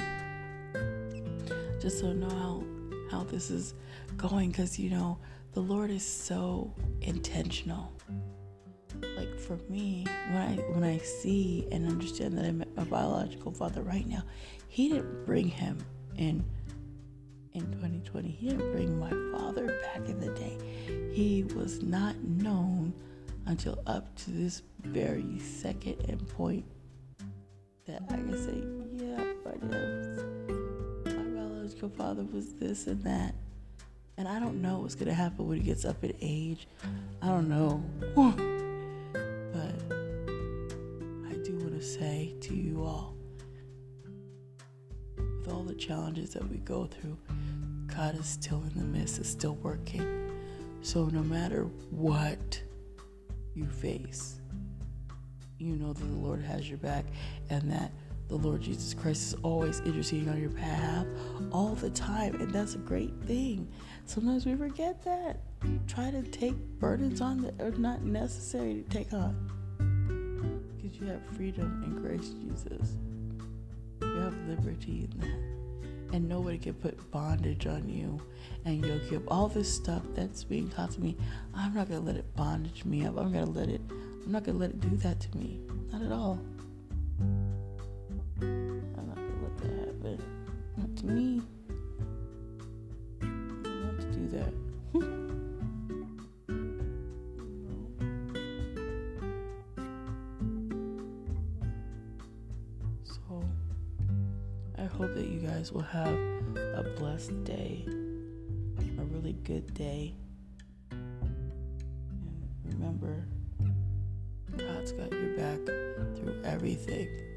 just 1.81 2.03
don't 2.03 2.19
know 2.19 2.29
how 2.29 2.65
how 3.11 3.25
this 3.25 3.51
is 3.51 3.75
going 4.17 4.51
because 4.51 4.79
you 4.79 4.91
know 4.91 5.19
the 5.53 5.61
Lord 5.61 5.91
is 5.91 6.05
so 6.05 6.75
intentional. 7.01 7.93
Like 9.17 9.39
for 9.39 9.57
me, 9.69 10.05
when 10.31 10.43
I 10.43 10.57
when 10.73 10.85
I 10.85 10.99
see 10.99 11.69
and 11.71 11.89
understand 11.89 12.37
that 12.39 12.45
I'm 12.45 12.65
my 12.77 12.85
biological 12.85 13.53
father 13.53 13.83
right 13.83 14.07
now, 14.07 14.23
He 14.67 14.89
didn't 14.89 15.25
bring 15.25 15.49
him 15.49 15.79
in 16.17 16.45
in 17.55 17.67
2020. 17.73 18.29
He 18.29 18.49
didn't 18.49 18.73
bring 18.73 18.99
my 18.99 19.11
father 19.37 19.67
back 19.83 20.09
in 20.09 20.19
the 20.19 20.31
day. 20.33 20.59
He 21.13 21.45
was 21.55 21.83
not 21.83 22.17
known 22.25 22.93
until 23.47 23.79
up 23.87 24.15
to 24.17 24.31
this 24.31 24.63
very 24.83 25.39
second 25.39 26.05
and 26.09 26.27
point 26.29 26.65
that 27.87 28.03
I 28.11 28.17
can 28.17 28.37
say, 28.37 28.78
my 29.63 31.13
biological 31.13 31.89
father 31.91 32.25
was 32.33 32.55
this 32.55 32.87
and 32.87 33.03
that. 33.05 33.35
And 34.17 34.27
I 34.27 34.41
don't 34.41 34.61
know 34.61 34.81
what's 34.81 34.95
gonna 34.95 35.15
happen 35.15 35.47
when 35.47 35.59
he 35.59 35.65
gets 35.65 35.85
up 35.85 36.03
in 36.03 36.15
age. 36.21 36.67
I 37.23 37.29
don't 37.29 37.49
know. 37.49 37.83
but 39.53 39.75
I 41.29 41.35
do 41.45 41.57
want 41.59 41.79
to 41.79 41.83
say 41.83 42.35
to 42.41 42.55
you 42.55 42.83
all, 42.83 43.15
with 45.17 45.53
all 45.53 45.63
the 45.63 45.75
challenges 45.75 46.31
that 46.31 46.49
we 46.49 46.59
go 46.59 46.87
through, 46.87 47.17
God 47.87 48.19
is 48.19 48.27
still 48.27 48.63
in 48.63 48.79
the 48.79 48.85
midst, 48.85 49.19
is 49.19 49.29
still 49.29 49.55
working. 49.57 50.33
So 50.83 51.07
no 51.07 51.23
matter 51.23 51.65
what 51.91 52.61
you 53.55 53.67
face, 53.67 54.41
you 55.59 55.77
know 55.77 55.93
that 55.93 56.05
the 56.05 56.17
Lord 56.17 56.43
has 56.43 56.69
your 56.69 56.79
back 56.79 57.05
and 57.51 57.71
that 57.71 57.93
the 58.29 58.37
Lord 58.37 58.61
Jesus 58.61 58.93
Christ 58.93 59.23
is 59.23 59.35
always 59.43 59.81
interceding 59.81 60.29
on 60.29 60.39
your 60.39 60.51
behalf 60.51 61.07
all 61.51 61.75
the 61.75 61.91
time. 61.91 62.35
And 62.35 62.53
that's 62.53 62.75
a 62.75 62.79
great 62.79 63.15
thing. 63.25 63.67
Sometimes 64.05 64.45
we 64.45 64.55
forget 64.55 65.03
that. 65.05 65.41
Try 65.87 66.11
to 66.11 66.23
take 66.23 66.57
burdens 66.79 67.21
on 67.21 67.41
that 67.43 67.61
are 67.61 67.71
not 67.73 68.03
necessary 68.03 68.75
to 68.75 68.83
take 68.83 69.13
on. 69.13 69.35
Because 70.77 70.99
you 70.99 71.07
have 71.07 71.23
freedom 71.37 71.83
in 71.85 72.03
Christ 72.03 72.35
Jesus. 72.41 72.97
You 74.03 74.21
have 74.21 74.35
liberty 74.47 75.09
in 75.11 75.21
that. 75.21 76.15
And 76.15 76.29
nobody 76.29 76.59
can 76.59 76.75
put 76.75 77.11
bondage 77.11 77.67
on 77.67 77.89
you 77.89 78.21
and 78.65 78.85
yoke 78.85 79.11
you 79.11 79.19
up. 79.19 79.25
All 79.29 79.49
this 79.49 79.75
stuff 79.75 80.03
that's 80.15 80.45
being 80.45 80.69
taught 80.69 80.91
to 80.93 81.01
me, 81.01 81.17
I'm 81.55 81.75
not 81.75 81.89
to 81.89 81.99
let 81.99 82.17
it 82.17 82.37
bondage 82.37 82.85
me 82.85 83.07
up. 83.07 83.19
I'm 83.19 83.33
to 83.33 83.45
let 83.45 83.69
it, 83.69 83.81
I'm 83.91 84.33
not 84.33 84.45
to 84.45 84.53
let 84.53 84.71
it 84.71 84.81
do 84.81 84.97
that 84.99 85.21
to 85.21 85.37
me. 85.37 85.61
Not 85.91 86.03
at 86.03 86.13
all. 86.13 86.39
To 90.99 91.07
me. 91.07 91.41
Not 93.21 94.01
to 94.01 94.07
do 94.13 94.29
that. 94.29 94.53
So, 103.05 103.45
I 104.77 104.85
hope 104.85 105.15
that 105.15 105.29
you 105.29 105.41
guys 105.41 105.73
will 105.73 105.83
have 105.83 106.09
a 106.09 106.93
blessed 106.99 107.45
day, 107.45 107.87
a 107.87 109.05
really 109.05 109.35
good 109.45 109.73
day. 109.75 110.15
And 110.91 111.55
remember, 112.65 113.25
God's 114.57 114.93
got 114.93 115.13
your 115.13 115.37
back 115.37 115.59
through 116.17 116.43
everything. 116.45 117.28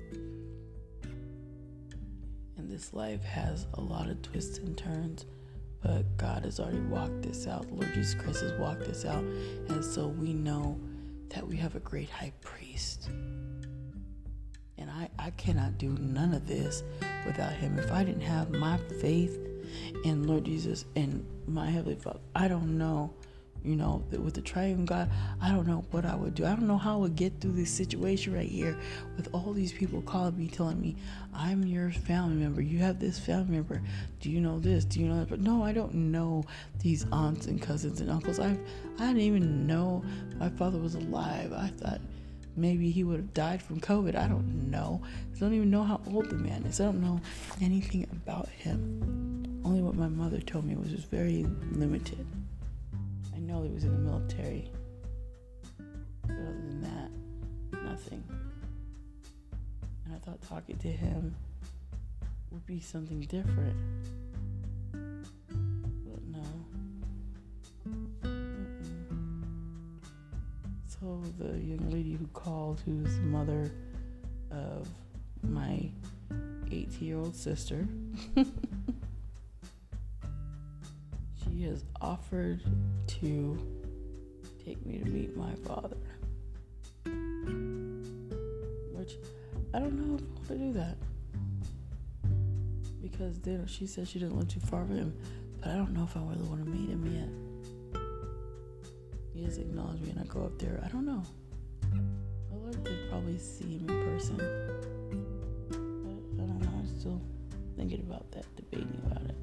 This 2.71 2.93
life 2.93 3.21
has 3.25 3.67
a 3.73 3.81
lot 3.81 4.09
of 4.09 4.21
twists 4.21 4.59
and 4.59 4.77
turns, 4.77 5.25
but 5.83 6.05
God 6.15 6.45
has 6.45 6.57
already 6.57 6.79
walked 6.79 7.21
this 7.21 7.45
out. 7.45 7.69
Lord 7.69 7.93
Jesus 7.93 8.13
Christ 8.13 8.39
has 8.43 8.53
walked 8.53 8.85
this 8.85 9.03
out. 9.03 9.25
And 9.67 9.83
so 9.83 10.07
we 10.07 10.31
know 10.31 10.79
that 11.31 11.45
we 11.45 11.57
have 11.57 11.75
a 11.75 11.81
great 11.81 12.09
high 12.09 12.31
priest. 12.39 13.09
And 14.77 14.89
I, 14.89 15.09
I 15.19 15.31
cannot 15.31 15.79
do 15.79 15.89
none 15.99 16.33
of 16.33 16.47
this 16.47 16.83
without 17.25 17.51
him. 17.51 17.77
If 17.77 17.91
I 17.91 18.05
didn't 18.05 18.21
have 18.21 18.51
my 18.51 18.77
faith 19.01 19.37
in 20.05 20.23
Lord 20.25 20.45
Jesus 20.45 20.85
and 20.95 21.25
my 21.47 21.69
Heavenly 21.69 21.99
Father, 21.99 22.21
I 22.33 22.47
don't 22.47 22.77
know 22.77 23.13
you 23.63 23.75
know, 23.75 24.03
with 24.11 24.33
the 24.33 24.41
triune 24.41 24.85
God, 24.85 25.09
I 25.41 25.51
don't 25.51 25.67
know 25.67 25.85
what 25.91 26.05
I 26.05 26.15
would 26.15 26.33
do. 26.33 26.45
I 26.45 26.49
don't 26.49 26.67
know 26.67 26.77
how 26.77 26.93
I 26.93 26.97
would 26.97 27.15
get 27.15 27.39
through 27.39 27.53
this 27.53 27.69
situation 27.69 28.33
right 28.33 28.47
here 28.47 28.77
with 29.17 29.29
all 29.33 29.53
these 29.53 29.71
people 29.71 30.01
calling 30.01 30.37
me, 30.37 30.47
telling 30.47 30.81
me, 30.81 30.95
I'm 31.33 31.63
your 31.65 31.91
family 31.91 32.35
member. 32.35 32.61
You 32.61 32.79
have 32.79 32.99
this 32.99 33.19
family 33.19 33.55
member. 33.55 33.81
Do 34.19 34.29
you 34.31 34.41
know 34.41 34.59
this? 34.59 34.83
Do 34.85 34.99
you 34.99 35.07
know 35.07 35.19
that? 35.19 35.29
But 35.29 35.41
no, 35.41 35.63
I 35.63 35.73
don't 35.73 35.93
know 35.93 36.43
these 36.79 37.05
aunts 37.11 37.45
and 37.45 37.61
cousins 37.61 38.01
and 38.01 38.09
uncles. 38.09 38.39
I 38.39 38.57
I 38.97 39.07
didn't 39.07 39.21
even 39.21 39.67
know 39.67 40.03
my 40.37 40.49
father 40.49 40.79
was 40.79 40.95
alive. 40.95 41.53
I 41.53 41.67
thought 41.67 42.01
maybe 42.55 42.89
he 42.89 43.03
would 43.03 43.17
have 43.17 43.33
died 43.33 43.61
from 43.61 43.79
COVID. 43.79 44.15
I 44.15 44.27
don't 44.27 44.71
know. 44.71 45.01
I 45.35 45.39
don't 45.39 45.53
even 45.53 45.69
know 45.69 45.83
how 45.83 46.01
old 46.07 46.29
the 46.29 46.35
man 46.35 46.63
is. 46.63 46.81
I 46.81 46.85
don't 46.85 47.01
know 47.01 47.21
anything 47.61 48.07
about 48.11 48.49
him. 48.49 49.61
Only 49.63 49.81
what 49.81 49.95
my 49.95 50.07
mother 50.07 50.39
told 50.39 50.65
me 50.65 50.75
was 50.75 50.89
just 50.89 51.09
very 51.09 51.45
limited 51.71 52.25
know 53.41 53.63
he 53.63 53.69
was 53.69 53.83
in 53.83 53.91
the 53.91 53.99
military. 53.99 54.69
But 55.77 56.33
other 56.33 56.61
than 56.67 56.81
that, 56.81 57.81
nothing. 57.83 58.23
And 60.05 60.15
I 60.15 60.17
thought 60.19 60.41
talking 60.41 60.77
to 60.77 60.87
him 60.87 61.35
would 62.51 62.65
be 62.65 62.79
something 62.79 63.21
different. 63.21 63.75
But 64.91 66.23
no. 66.27 66.43
Mm-mm. 67.87 68.85
So 70.85 71.21
the 71.39 71.57
young 71.57 71.89
lady 71.89 72.13
who 72.13 72.27
called, 72.27 72.81
who's 72.85 73.15
the 73.15 73.21
mother 73.21 73.71
of 74.51 74.87
my 75.41 75.89
18 76.67 76.89
year 76.99 77.17
old 77.17 77.35
sister, 77.35 77.87
she 81.51 81.63
has 81.63 81.83
offered 81.99 82.61
to 83.07 83.57
take 84.65 84.85
me 84.85 84.99
to 84.99 85.05
meet 85.05 85.35
my 85.35 85.53
father. 85.65 85.97
Which 88.93 89.17
I 89.73 89.79
don't 89.79 89.93
know 89.93 90.15
if 90.15 90.21
I 90.21 90.35
want 90.35 90.47
to 90.47 90.57
do 90.57 90.73
that. 90.73 90.97
Because 93.01 93.39
then 93.39 93.65
she 93.67 93.87
said 93.87 94.07
she 94.07 94.19
didn't 94.19 94.37
live 94.37 94.47
too 94.47 94.59
far 94.59 94.85
from 94.85 94.95
him, 94.95 95.13
but 95.59 95.69
I 95.69 95.75
don't 95.75 95.93
know 95.93 96.03
if 96.03 96.15
I 96.15 96.19
really 96.19 96.47
want 96.47 96.63
to 96.63 96.69
meet 96.69 96.89
him 96.89 97.05
yet. 97.13 97.29
He 99.33 99.43
has 99.43 99.57
acknowledged 99.57 100.03
me 100.03 100.11
and 100.11 100.19
I 100.19 100.23
go 100.25 100.43
up 100.43 100.57
there. 100.59 100.79
I 100.85 100.87
don't 100.89 101.05
know. 101.05 101.23
I'd 101.93 102.61
like 102.63 102.83
to 102.85 102.97
probably 103.09 103.37
see 103.39 103.77
him 103.77 103.89
in 103.89 104.03
person. 104.05 104.37
But 106.37 106.43
I 106.43 106.47
don't 106.47 106.61
know. 106.61 106.69
I'm 106.77 106.99
still 106.99 107.21
thinking 107.75 108.01
about 108.01 108.31
that, 108.31 108.45
debating 108.55 109.01
about 109.05 109.23
it. 109.23 109.35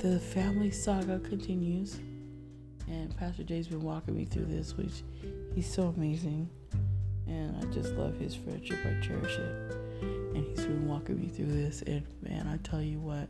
The 0.00 0.18
family 0.18 0.70
saga 0.70 1.18
continues. 1.18 2.00
And 2.88 3.14
Pastor 3.18 3.44
Jay's 3.44 3.68
been 3.68 3.82
walking 3.82 4.16
me 4.16 4.24
through 4.24 4.46
this, 4.46 4.76
which 4.76 5.02
he's 5.54 5.70
so 5.70 5.94
amazing. 5.96 6.48
And 7.26 7.56
I 7.58 7.66
just 7.72 7.92
love 7.92 8.16
his 8.16 8.34
friendship. 8.34 8.78
I 8.84 8.98
cherish 9.06 9.36
it. 9.36 9.76
And 10.02 10.44
he's 10.46 10.64
been 10.64 10.88
walking 10.88 11.20
me 11.20 11.28
through 11.28 11.52
this. 11.52 11.82
And 11.82 12.02
man, 12.22 12.48
I 12.48 12.56
tell 12.66 12.80
you 12.80 12.98
what, 12.98 13.28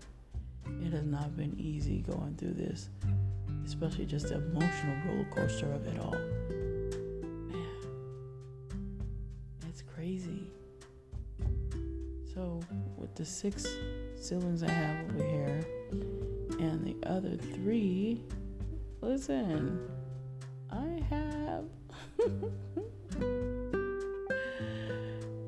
it 0.80 0.92
has 0.92 1.04
not 1.04 1.36
been 1.36 1.58
easy 1.58 2.02
going 2.02 2.36
through 2.36 2.54
this, 2.54 2.88
especially 3.66 4.06
just 4.06 4.28
the 4.28 4.36
emotional 4.36 4.96
roller 5.06 5.28
coaster 5.30 5.70
of 5.72 5.86
it 5.88 5.98
all. 5.98 6.12
Man, 7.50 7.66
it's 9.68 9.82
crazy. 9.82 10.46
So, 12.32 12.60
with 12.96 13.14
the 13.16 13.24
six 13.24 13.66
siblings 14.14 14.62
I 14.62 14.70
have 14.70 15.04
over 15.10 15.24
here, 15.24 15.66
and 16.60 16.84
the 16.84 16.94
other 17.08 17.36
three, 17.36 18.22
listen, 19.00 19.80
I 20.70 21.02
have. 21.08 21.64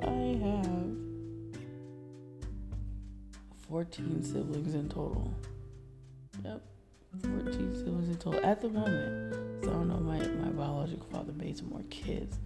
I 0.00 0.38
have 0.42 0.90
14 3.68 4.22
siblings 4.24 4.74
in 4.74 4.88
total. 4.88 5.32
Yep, 6.44 6.62
14 7.22 7.74
siblings 7.76 8.08
in 8.08 8.16
total 8.16 8.44
at 8.44 8.62
the 8.62 8.70
moment. 8.70 9.34
So 9.64 9.70
I 9.70 9.72
don't 9.74 9.88
know, 9.88 9.98
my, 9.98 10.18
my 10.18 10.48
biological 10.48 11.06
father 11.12 11.32
made 11.34 11.58
some 11.58 11.68
more 11.68 11.84
kids. 11.90 12.38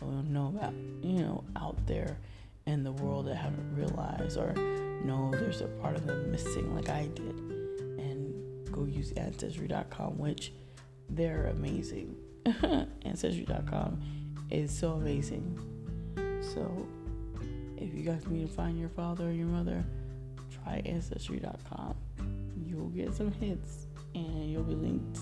I 0.00 0.06
don't 0.06 0.32
know 0.32 0.48
about, 0.56 0.72
you 1.02 1.20
know, 1.20 1.44
out 1.54 1.76
there 1.86 2.18
in 2.66 2.82
the 2.82 2.92
world 2.92 3.26
that 3.26 3.36
haven't 3.36 3.76
realized 3.76 4.38
or 4.38 4.54
know 5.04 5.30
there's 5.32 5.60
a 5.60 5.68
part 5.68 5.96
of 5.96 6.06
them 6.06 6.30
missing 6.30 6.74
like 6.74 6.88
I 6.88 7.06
did. 7.14 7.55
Go 8.76 8.84
use 8.84 9.10
Ancestry.com, 9.12 10.18
which 10.18 10.52
they're 11.08 11.46
amazing. 11.46 12.14
Ancestry.com 13.06 14.00
is 14.50 14.70
so 14.70 14.92
amazing. 14.92 15.58
So 16.54 16.86
if 17.78 17.94
you 17.94 18.02
guys 18.02 18.26
need 18.26 18.46
to 18.46 18.52
find 18.52 18.78
your 18.78 18.90
father 18.90 19.28
or 19.28 19.32
your 19.32 19.46
mother, 19.46 19.82
try 20.62 20.82
Ancestry.com. 20.84 21.94
You'll 22.66 22.90
get 22.90 23.14
some 23.14 23.32
hits 23.32 23.86
and 24.14 24.50
you'll 24.50 24.62
be 24.62 24.74
linked 24.74 25.20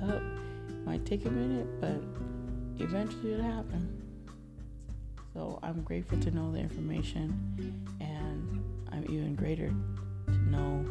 up. 0.00 0.22
Might 0.84 1.06
take 1.06 1.26
a 1.26 1.30
minute, 1.30 1.80
but 1.80 2.02
eventually 2.84 3.34
it'll 3.34 3.44
happen. 3.44 4.02
So 5.32 5.60
I'm 5.62 5.82
grateful 5.82 6.18
to 6.18 6.30
know 6.32 6.50
the 6.50 6.58
information, 6.58 7.84
and 8.00 8.64
I'm 8.90 9.04
even 9.04 9.36
greater 9.36 9.72
to 10.26 10.50
know 10.50 10.84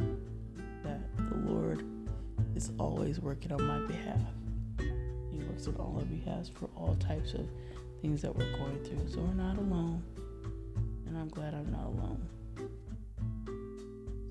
that 0.83 0.99
the 1.17 1.51
Lord 1.51 1.83
is 2.55 2.71
always 2.79 3.19
working 3.19 3.51
on 3.51 3.61
my 3.61 3.79
behalf. 3.87 4.19
He 4.79 5.43
works 5.43 5.67
on 5.67 5.75
all 5.75 5.97
our 5.99 6.05
behalf 6.05 6.47
for 6.53 6.69
all 6.75 6.95
types 6.95 7.33
of 7.33 7.47
things 8.01 8.21
that 8.21 8.35
we're 8.35 8.51
going 8.57 8.83
through. 8.83 9.07
So 9.09 9.19
we're 9.19 9.33
not 9.33 9.57
alone, 9.57 10.03
and 11.05 11.17
I'm 11.17 11.29
glad 11.29 11.53
I'm 11.53 11.71
not 11.71 11.85
alone. 11.85 12.27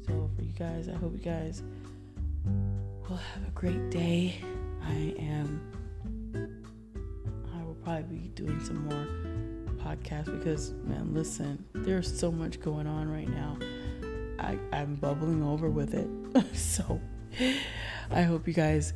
So 0.07 0.31
for 0.35 0.43
you 0.43 0.53
guys, 0.53 0.89
I 0.89 0.95
hope 0.95 1.13
you 1.13 1.19
guys 1.19 1.63
will 3.09 3.17
have 3.17 3.47
a 3.47 3.51
great 3.55 3.91
day. 3.91 4.37
I 4.83 5.15
am. 5.19 5.61
I 7.55 7.63
will 7.65 7.77
probably 7.85 8.19
be 8.19 8.29
doing 8.29 8.63
some 8.65 8.87
more 8.89 9.07
podcasts 9.85 10.37
because, 10.39 10.73
man, 10.85 11.13
listen, 11.13 11.65
there's 11.75 12.19
so 12.19 12.33
much 12.33 12.61
going 12.61 12.87
on 12.87 13.11
right 13.11 13.29
now. 13.29 13.59
I, 14.39 14.59
I'm 14.73 14.97
bubbling 14.97 15.43
over 15.43 15.69
with 15.71 15.95
it. 15.95 16.09
so 16.57 17.01
I 18.11 18.23
hope 18.23 18.47
you 18.47 18.55
guys 18.55 18.93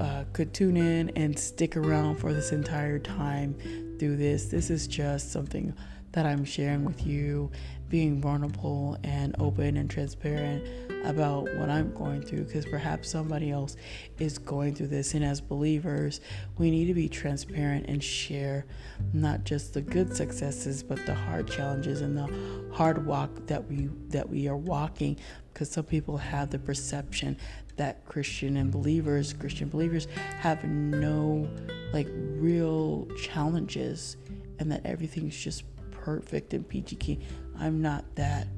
uh, 0.00 0.24
could 0.32 0.54
tune 0.54 0.76
in 0.76 1.10
and 1.10 1.38
stick 1.38 1.76
around 1.76 2.16
for 2.16 2.32
this 2.32 2.52
entire 2.52 2.98
time 2.98 3.54
through 3.98 4.16
this. 4.16 4.46
This 4.46 4.70
is 4.70 4.86
just 4.86 5.30
something 5.32 5.74
that 6.12 6.24
I'm 6.24 6.44
sharing 6.44 6.84
with 6.84 7.06
you, 7.06 7.50
being 7.88 8.20
vulnerable 8.20 8.96
and 9.04 9.36
open 9.38 9.76
and 9.76 9.88
transparent 9.90 10.66
about 11.04 11.44
what 11.56 11.68
I'm 11.68 11.92
going 11.94 12.22
through 12.22 12.44
because 12.44 12.64
perhaps 12.64 13.08
somebody 13.08 13.50
else 13.50 13.76
is 14.18 14.38
going 14.38 14.74
through 14.74 14.88
this. 14.88 15.14
And 15.14 15.22
as 15.22 15.40
believers, 15.40 16.20
we 16.58 16.70
need 16.70 16.86
to 16.86 16.94
be 16.94 17.08
transparent 17.08 17.86
and 17.86 18.02
share 18.02 18.64
not 19.12 19.44
just 19.44 19.74
the 19.74 19.82
good 19.82 20.16
successes, 20.16 20.82
but 20.82 21.04
the 21.06 21.14
hard 21.14 21.48
challenges 21.48 22.00
and 22.00 22.16
the 22.16 22.74
hard 22.74 23.06
walk 23.06 23.46
that 23.46 23.68
we 23.68 23.90
that 24.08 24.28
we 24.28 24.48
are 24.48 24.56
walking. 24.56 25.18
Because 25.52 25.70
some 25.70 25.84
people 25.84 26.16
have 26.16 26.50
the 26.50 26.58
perception 26.58 27.36
that 27.76 28.04
Christian 28.04 28.56
and 28.56 28.70
believers, 28.70 29.32
Christian 29.32 29.68
believers, 29.68 30.08
have 30.40 30.64
no 30.64 31.48
like 31.92 32.08
real 32.10 33.06
challenges 33.20 34.16
and 34.58 34.70
that 34.72 34.84
everything's 34.84 35.36
just 35.36 35.64
perfect 35.90 36.54
and 36.54 36.66
peachy 36.66 36.96
keen. 36.96 37.24
I'm 37.58 37.80
not 37.82 38.04
that. 38.16 38.48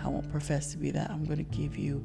I 0.00 0.08
won't 0.08 0.30
profess 0.30 0.72
to 0.72 0.78
be 0.78 0.90
that. 0.92 1.10
I'm 1.10 1.24
going 1.24 1.44
to 1.44 1.56
give 1.56 1.76
you 1.76 2.04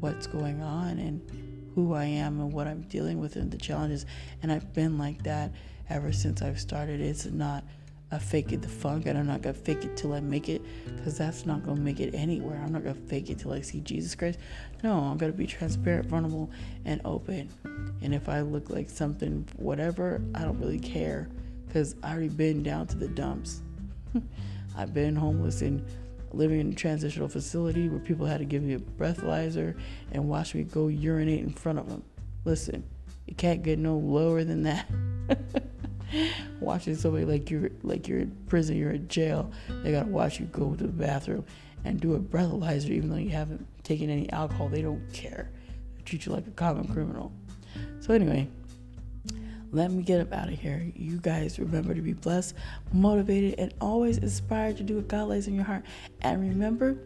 what's 0.00 0.26
going 0.26 0.62
on 0.62 0.98
and 0.98 1.72
who 1.74 1.94
I 1.94 2.04
am 2.04 2.40
and 2.40 2.52
what 2.52 2.66
I'm 2.66 2.82
dealing 2.82 3.20
with 3.20 3.36
and 3.36 3.50
the 3.50 3.58
challenges. 3.58 4.06
And 4.42 4.50
I've 4.50 4.72
been 4.72 4.98
like 4.98 5.22
that 5.24 5.52
ever 5.90 6.12
since 6.12 6.42
I've 6.42 6.60
started. 6.60 7.00
It's 7.00 7.26
not 7.26 7.64
a 8.12 8.20
fake 8.20 8.52
it 8.52 8.62
the 8.62 8.68
funk, 8.68 9.06
and 9.06 9.18
I'm 9.18 9.26
not 9.26 9.42
gonna 9.42 9.54
fake 9.54 9.84
it 9.84 9.96
till 9.96 10.12
I 10.12 10.20
make 10.20 10.48
it, 10.48 10.62
because 10.96 11.18
that's 11.18 11.44
not 11.44 11.64
gonna 11.64 11.80
make 11.80 12.00
it 12.00 12.14
anywhere. 12.14 12.60
I'm 12.64 12.72
not 12.72 12.84
gonna 12.84 12.94
fake 12.94 13.30
it 13.30 13.38
till 13.38 13.52
I 13.52 13.60
see 13.60 13.80
Jesus 13.80 14.14
Christ. 14.14 14.38
No, 14.84 14.98
I'm 14.98 15.16
gonna 15.16 15.32
be 15.32 15.46
transparent, 15.46 16.06
vulnerable, 16.06 16.50
and 16.84 17.00
open. 17.04 17.48
And 18.02 18.14
if 18.14 18.28
I 18.28 18.42
look 18.42 18.70
like 18.70 18.88
something, 18.88 19.48
whatever, 19.56 20.22
I 20.34 20.42
don't 20.42 20.58
really 20.60 20.78
care, 20.78 21.28
because 21.66 21.96
I 22.02 22.12
already 22.12 22.28
been 22.28 22.62
down 22.62 22.86
to 22.88 22.96
the 22.96 23.08
dumps. 23.08 23.62
I've 24.76 24.94
been 24.94 25.16
homeless 25.16 25.62
and 25.62 25.84
living 26.32 26.60
in 26.60 26.72
a 26.72 26.74
transitional 26.74 27.28
facility 27.28 27.88
where 27.88 27.98
people 27.98 28.26
had 28.26 28.38
to 28.38 28.44
give 28.44 28.62
me 28.62 28.74
a 28.74 28.78
breathalyzer 28.78 29.76
and 30.12 30.28
watch 30.28 30.54
me 30.54 30.62
go 30.62 30.88
urinate 30.88 31.40
in 31.40 31.50
front 31.50 31.78
of 31.78 31.88
them. 31.88 32.04
Listen, 32.44 32.84
you 33.26 33.34
can't 33.34 33.62
get 33.62 33.78
no 33.78 33.96
lower 33.96 34.44
than 34.44 34.62
that. 34.62 34.86
Watching 36.60 36.94
somebody 36.94 37.24
like 37.24 37.50
you're 37.50 37.70
like 37.82 38.08
you're 38.08 38.20
in 38.20 38.36
prison, 38.48 38.76
you're 38.76 38.92
in 38.92 39.08
jail. 39.08 39.50
They 39.82 39.92
gotta 39.92 40.08
watch 40.08 40.40
you 40.40 40.46
go 40.46 40.74
to 40.74 40.86
the 40.86 40.92
bathroom 40.92 41.44
and 41.84 42.00
do 42.00 42.14
a 42.14 42.18
breathalyzer 42.18 42.90
even 42.90 43.10
though 43.10 43.16
you 43.16 43.30
haven't 43.30 43.66
taken 43.82 44.10
any 44.10 44.30
alcohol. 44.30 44.68
They 44.68 44.82
don't 44.82 45.12
care. 45.12 45.50
They 45.96 46.02
treat 46.02 46.26
you 46.26 46.32
like 46.32 46.46
a 46.46 46.52
common 46.52 46.86
criminal. 46.88 47.32
So 48.00 48.14
anyway, 48.14 48.48
let 49.72 49.90
me 49.90 50.02
get 50.02 50.20
up 50.20 50.32
out 50.32 50.48
of 50.48 50.58
here. 50.58 50.90
You 50.94 51.18
guys 51.18 51.58
remember 51.58 51.94
to 51.94 52.00
be 52.00 52.12
blessed, 52.12 52.54
motivated, 52.92 53.58
and 53.58 53.74
always 53.80 54.18
inspired 54.18 54.76
to 54.78 54.82
do 54.82 54.96
what 54.96 55.08
God 55.08 55.28
lays 55.28 55.48
in 55.48 55.54
your 55.54 55.64
heart. 55.64 55.84
And 56.22 56.40
remember, 56.40 56.96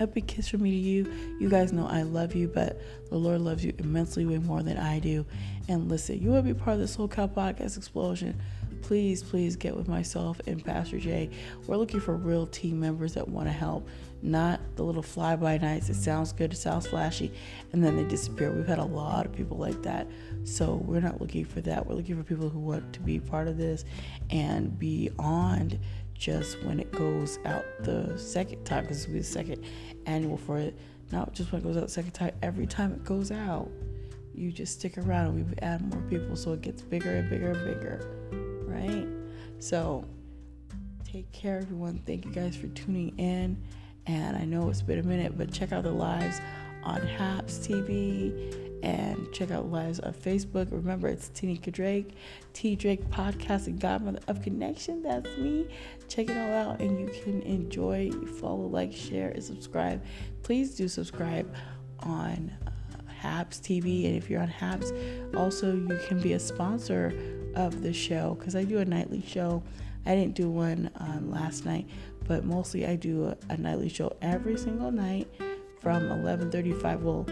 a 0.00 0.06
big 0.06 0.26
kiss 0.26 0.48
from 0.48 0.62
me 0.62 0.70
to 0.70 0.76
you. 0.76 1.12
You 1.38 1.48
guys 1.48 1.72
know 1.72 1.86
I 1.86 2.02
love 2.02 2.34
you, 2.34 2.48
but 2.48 2.80
the 3.08 3.16
Lord 3.16 3.40
loves 3.40 3.64
you 3.64 3.72
immensely 3.78 4.26
way 4.26 4.38
more 4.38 4.62
than 4.62 4.76
I 4.76 4.98
do. 4.98 5.26
And 5.68 5.88
listen, 5.88 6.20
you 6.20 6.30
want 6.30 6.46
to 6.46 6.54
be 6.54 6.58
part 6.58 6.74
of 6.74 6.80
this 6.80 6.96
SoCal 6.96 7.32
podcast 7.32 7.76
explosion 7.76 8.40
please, 8.82 9.22
please 9.22 9.56
get 9.56 9.76
with 9.76 9.88
myself 9.88 10.40
and 10.46 10.64
Pastor 10.64 10.98
Jay. 10.98 11.30
We're 11.66 11.76
looking 11.76 12.00
for 12.00 12.16
real 12.16 12.46
team 12.46 12.80
members 12.80 13.14
that 13.14 13.28
want 13.28 13.46
to 13.46 13.52
help, 13.52 13.88
not 14.22 14.60
the 14.76 14.82
little 14.82 15.02
fly 15.02 15.36
by 15.36 15.58
nights. 15.58 15.88
It 15.88 15.94
sounds 15.94 16.32
good, 16.32 16.52
it 16.52 16.56
sounds 16.56 16.86
flashy, 16.86 17.32
and 17.72 17.84
then 17.84 17.96
they 17.96 18.04
disappear. 18.04 18.50
We've 18.52 18.66
had 18.66 18.78
a 18.78 18.84
lot 18.84 19.26
of 19.26 19.32
people 19.32 19.56
like 19.56 19.82
that. 19.82 20.06
So 20.44 20.82
we're 20.84 21.00
not 21.00 21.20
looking 21.20 21.44
for 21.44 21.60
that. 21.62 21.86
We're 21.86 21.94
looking 21.94 22.16
for 22.16 22.24
people 22.24 22.48
who 22.48 22.58
want 22.58 22.92
to 22.94 23.00
be 23.00 23.20
part 23.20 23.48
of 23.48 23.56
this 23.56 23.84
and 24.30 24.78
beyond 24.78 25.78
just 26.20 26.62
when 26.62 26.78
it 26.78 26.92
goes 26.92 27.38
out 27.44 27.64
the 27.80 28.16
second 28.16 28.64
time, 28.64 28.84
because 28.84 29.04
it's 29.04 29.12
the 29.12 29.22
second 29.22 29.64
annual 30.06 30.36
for 30.36 30.58
it. 30.58 30.78
Not 31.10 31.34
just 31.34 31.50
when 31.50 31.60
it 31.60 31.64
goes 31.64 31.76
out 31.76 31.84
the 31.84 31.88
second 31.88 32.12
time, 32.12 32.32
every 32.42 32.66
time 32.66 32.92
it 32.92 33.02
goes 33.02 33.32
out 33.32 33.68
you 34.32 34.52
just 34.52 34.78
stick 34.78 34.96
around 34.96 35.26
and 35.26 35.50
we 35.50 35.56
add 35.60 35.82
more 35.92 36.00
people 36.02 36.36
so 36.36 36.52
it 36.52 36.62
gets 36.62 36.82
bigger 36.82 37.16
and 37.16 37.28
bigger 37.28 37.50
and 37.50 37.64
bigger 37.64 38.20
right? 38.70 39.06
So 39.58 40.04
take 41.04 41.30
care, 41.32 41.58
everyone. 41.58 42.02
Thank 42.06 42.24
you 42.24 42.32
guys 42.32 42.56
for 42.56 42.68
tuning 42.68 43.18
in. 43.18 43.62
And 44.06 44.36
I 44.36 44.44
know 44.44 44.70
it's 44.70 44.82
been 44.82 44.98
a 44.98 45.02
minute, 45.02 45.36
but 45.36 45.52
check 45.52 45.72
out 45.72 45.84
the 45.84 45.92
lives 45.92 46.40
on 46.82 47.00
HAPS 47.02 47.58
TV 47.58 48.69
and 48.82 49.32
check 49.32 49.50
out 49.50 49.70
lives 49.70 50.00
on 50.00 50.12
Facebook. 50.12 50.68
Remember, 50.70 51.08
it's 51.08 51.28
Tanika 51.30 51.70
Drake, 51.70 52.14
T 52.52 52.76
Drake 52.76 53.08
Podcast 53.10 53.66
and 53.66 53.80
Godmother 53.80 54.20
of 54.28 54.42
Connection. 54.42 55.02
That's 55.02 55.36
me. 55.36 55.68
Check 56.08 56.30
it 56.30 56.36
all 56.36 56.52
out, 56.52 56.80
and 56.80 56.98
you 56.98 57.08
can 57.22 57.42
enjoy, 57.42 58.10
follow, 58.40 58.66
like, 58.66 58.92
share, 58.92 59.28
and 59.30 59.42
subscribe. 59.42 60.02
Please 60.42 60.74
do 60.74 60.88
subscribe 60.88 61.52
on 62.00 62.50
uh, 62.66 63.12
HAPS 63.12 63.60
TV, 63.60 64.06
and 64.06 64.16
if 64.16 64.30
you're 64.30 64.40
on 64.40 64.48
Habs, 64.48 64.92
also 65.36 65.74
you 65.74 65.98
can 66.08 66.20
be 66.20 66.32
a 66.32 66.40
sponsor 66.40 67.12
of 67.54 67.82
the 67.82 67.92
show 67.92 68.36
because 68.38 68.56
I 68.56 68.64
do 68.64 68.78
a 68.78 68.84
nightly 68.84 69.22
show. 69.26 69.62
I 70.06 70.14
didn't 70.14 70.34
do 70.34 70.48
one 70.48 70.90
um, 70.96 71.30
last 71.30 71.66
night, 71.66 71.86
but 72.26 72.44
mostly 72.44 72.86
I 72.86 72.96
do 72.96 73.26
a, 73.26 73.36
a 73.52 73.56
nightly 73.56 73.88
show 73.88 74.16
every 74.22 74.56
single 74.56 74.90
night 74.90 75.28
from 75.80 76.04
11:35. 76.04 77.00
Well, 77.00 77.26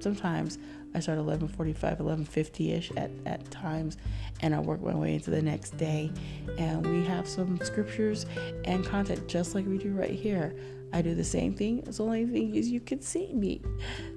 sometimes 0.00 0.58
I 0.94 1.00
start 1.00 1.18
11:45, 1.18 1.98
11:50ish 1.98 2.96
at 2.96 3.10
at 3.26 3.50
times, 3.50 3.96
and 4.40 4.54
I 4.54 4.60
work 4.60 4.80
my 4.80 4.94
way 4.94 5.14
into 5.14 5.30
the 5.30 5.42
next 5.42 5.76
day. 5.76 6.12
And 6.58 6.86
we 6.86 7.04
have 7.04 7.28
some 7.28 7.58
scriptures 7.62 8.26
and 8.64 8.84
content 8.84 9.26
just 9.28 9.54
like 9.54 9.66
we 9.66 9.78
do 9.78 9.92
right 9.92 10.10
here. 10.10 10.54
I 10.92 11.02
do 11.02 11.16
the 11.16 11.24
same 11.24 11.54
thing. 11.54 11.80
The 11.80 12.02
only 12.04 12.24
thing 12.24 12.54
is 12.54 12.68
you 12.68 12.78
can 12.78 13.00
see 13.00 13.32
me. 13.32 13.60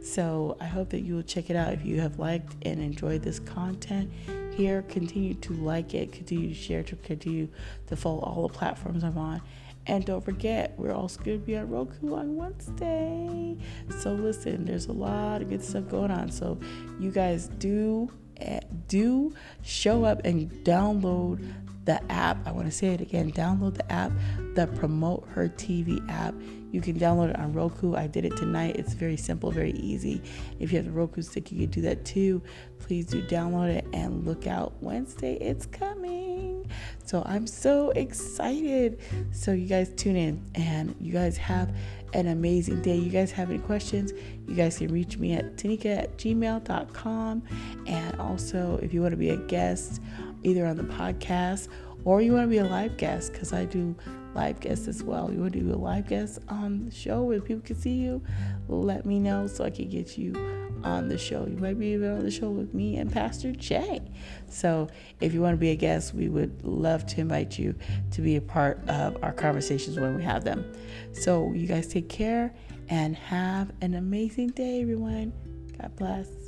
So 0.04 0.58
I 0.62 0.66
hope 0.66 0.90
that 0.90 1.02
you 1.02 1.16
will 1.16 1.24
check 1.24 1.50
it 1.50 1.56
out 1.56 1.74
if 1.74 1.84
you 1.84 2.00
have 2.02 2.20
liked 2.20 2.56
and 2.62 2.80
enjoyed 2.80 3.24
this 3.24 3.40
content 3.40 4.12
here. 4.56 4.84
Continue 4.84 5.34
to 5.34 5.54
like 5.54 5.96
it, 5.96 6.12
continue 6.12 6.50
to 6.50 6.56
share, 6.56 6.84
to 6.84 6.96
continue 6.98 7.48
to 7.88 7.96
follow 7.96 8.20
all 8.20 8.48
the 8.48 8.54
platforms 8.54 9.04
I'm 9.04 9.18
on. 9.18 9.42
And 9.88 10.06
don't 10.06 10.24
forget, 10.24 10.74
we're 10.78 10.94
also 10.94 11.24
going 11.24 11.40
to 11.40 11.46
be 11.46 11.58
on 11.58 11.70
Roku 11.70 12.14
on 12.14 12.36
Wednesday. 12.36 13.58
So 13.98 14.14
listen, 14.14 14.66
there's 14.66 14.88
a 14.88 14.94
lot 14.94 15.42
of 15.42 15.50
good 15.50 15.64
stuff 15.64 15.88
going 15.90 16.12
on. 16.12 16.32
So 16.32 16.60
you 17.00 17.12
guys 17.12 17.48
do 17.60 18.12
eh, 18.38 18.60
do 18.88 19.34
show 19.64 20.04
up 20.04 20.22
and 20.26 20.52
download 20.64 21.54
the 21.86 22.12
app. 22.12 22.46
I 22.46 22.52
want 22.52 22.68
to 22.68 22.72
say 22.72 22.88
it 22.88 23.02
again. 23.02 23.32
Download 23.32 23.74
the 23.74 23.92
app, 23.92 24.12
the 24.54 24.68
Promote 24.68 25.28
Her 25.30 25.48
TV 25.48 26.08
app. 26.10 26.36
You 26.72 26.82
can 26.82 27.00
download 27.00 27.30
it 27.30 27.40
on 27.40 27.54
Roku. 27.54 27.96
I 27.96 28.08
did 28.08 28.26
it 28.26 28.36
tonight. 28.36 28.76
It's 28.76 28.94
very 28.94 29.18
simple, 29.18 29.52
very 29.52 29.72
easy. 29.72 30.22
If 30.60 30.72
you 30.72 30.78
have 30.78 30.86
the 30.86 30.92
Roku 30.92 31.22
stick, 31.22 31.52
you 31.52 31.60
can 31.60 31.70
do 31.70 31.82
that 31.82 32.06
too. 32.06 32.44
Please 32.80 33.06
do 33.06 33.24
download 33.24 33.70
it 33.70 33.86
and 33.94 34.26
look 34.26 34.48
out 34.48 34.74
Wednesday. 34.82 35.36
It's 35.36 35.66
coming. 35.66 36.57
So 37.06 37.24
I'm 37.26 37.48
so 37.48 37.92
excited. 37.92 39.00
So 39.32 39.52
you 39.52 39.68
guys 39.68 39.90
tune 39.96 40.16
in 40.16 40.44
and 40.56 40.96
you 41.00 41.14
guys 41.14 41.38
have 41.38 41.74
an 42.14 42.28
amazing 42.28 42.82
day. 42.82 42.96
You 42.96 43.10
guys 43.10 43.32
have 43.32 43.50
any 43.50 43.60
questions, 43.60 44.14
you 44.48 44.56
guys 44.56 44.78
can 44.78 44.92
reach 44.92 45.18
me 45.18 45.34
at 45.34 45.56
tanika 45.58 45.98
at 45.98 46.18
gmail.com. 46.18 47.44
And 47.86 48.20
also, 48.20 48.80
if 48.82 48.94
you 48.94 49.02
want 49.02 49.12
to 49.12 49.18
be 49.18 49.30
a 49.30 49.38
guest 49.38 50.02
either 50.44 50.66
on 50.66 50.78
the 50.78 50.84
podcast 50.84 51.68
or 52.06 52.22
you 52.22 52.32
want 52.34 52.46
to 52.46 52.50
be 52.50 52.60
a 52.60 52.66
live 52.66 52.98
guest, 52.98 53.34
because 53.34 53.52
I 53.52 53.66
do 53.66 53.96
live 54.34 54.60
guests 54.60 54.88
as 54.88 55.04
well. 55.04 55.32
You 55.32 55.40
want 55.40 55.54
to 55.54 55.60
do 55.60 55.74
a 55.74 55.76
live 55.76 56.08
guest 56.08 56.40
on 56.48 56.86
the 56.86 56.92
show 56.92 57.24
where 57.24 57.42
people 57.42 57.64
can 57.66 57.76
see 57.76 57.96
you? 57.96 58.22
Let 58.68 59.06
me 59.06 59.20
know 59.20 59.48
so 59.48 59.66
I 59.66 59.70
can 59.70 59.90
get 59.90 60.18
you 60.18 60.67
on 60.88 61.10
the 61.10 61.18
show. 61.18 61.46
You 61.46 61.58
might 61.58 61.78
be 61.78 61.88
even 61.88 62.12
on 62.12 62.20
the 62.24 62.32
show 62.32 62.50
with 62.50 62.74
me 62.74 62.98
and 62.98 63.12
Pastor 63.12 63.52
Jay. 63.52 64.02
So 64.48 64.88
if 65.20 65.34
you 65.34 65.42
want 65.42 65.54
to 65.54 65.58
be 65.58 65.72
a 65.72 65.76
guest, 65.76 66.14
we 66.14 66.30
would 66.30 66.64
love 66.64 67.06
to 67.08 67.22
invite 67.22 67.60
you 67.60 67.76
to 68.12 68.22
be 68.22 68.36
a 68.36 68.42
part 68.42 68.88
of 68.88 69.22
our 69.24 69.34
conversations 69.34 70.00
when 70.00 70.16
we 70.16 70.24
have 70.24 70.44
them. 70.44 70.66
So 71.14 71.52
you 71.54 71.68
guys 71.68 71.88
take 71.88 72.10
care 72.10 72.54
and 72.90 73.16
have 73.16 73.72
an 73.82 73.96
amazing 73.96 74.50
day, 74.50 74.82
everyone. 74.82 75.34
God 75.78 75.96
bless. 75.96 76.47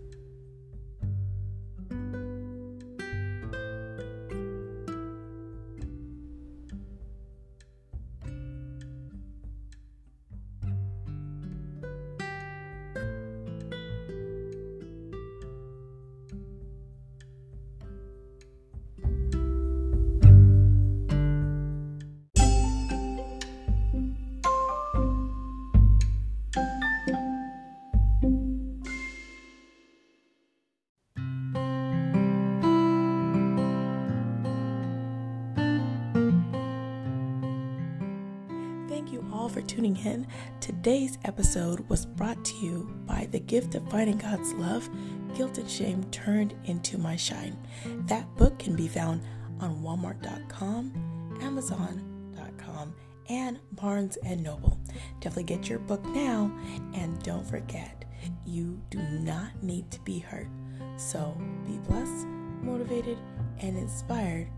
Today's 40.70 41.18
episode 41.26 41.80
was 41.90 42.06
brought 42.06 42.46
to 42.46 42.56
you 42.58 42.96
by 43.08 43.28
the 43.32 43.40
gift 43.40 43.74
of 43.74 43.90
finding 43.90 44.20
God's 44.20 44.54
love, 44.54 44.88
guilt 45.36 45.58
and 45.58 45.68
shame 45.68 46.04
turned 46.12 46.54
into 46.66 47.00
my 47.00 47.16
shine. 47.16 47.58
That 48.06 48.28
book 48.36 48.60
can 48.60 48.76
be 48.76 48.88
found 48.88 49.24
on 49.60 49.82
walmart.com, 49.82 51.40
amazon.com, 51.42 52.94
and 53.30 53.60
Barnes 53.72 54.18
and 54.18 54.44
Noble. 54.44 54.80
Definitely 55.22 55.56
get 55.56 55.68
your 55.68 55.80
book 55.80 56.06
now 56.06 56.56
and 56.94 57.20
don't 57.24 57.48
forget, 57.48 58.06
you 58.46 58.80
do 58.92 59.00
not 59.00 59.64
need 59.64 59.90
to 59.90 60.00
be 60.02 60.20
hurt. 60.20 60.50
So 60.98 61.36
be 61.66 61.80
blessed, 61.80 62.28
motivated, 62.62 63.18
and 63.58 63.76
inspired. 63.76 64.52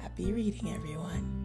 Happy 0.00 0.32
reading, 0.32 0.72
everyone. 0.74 1.41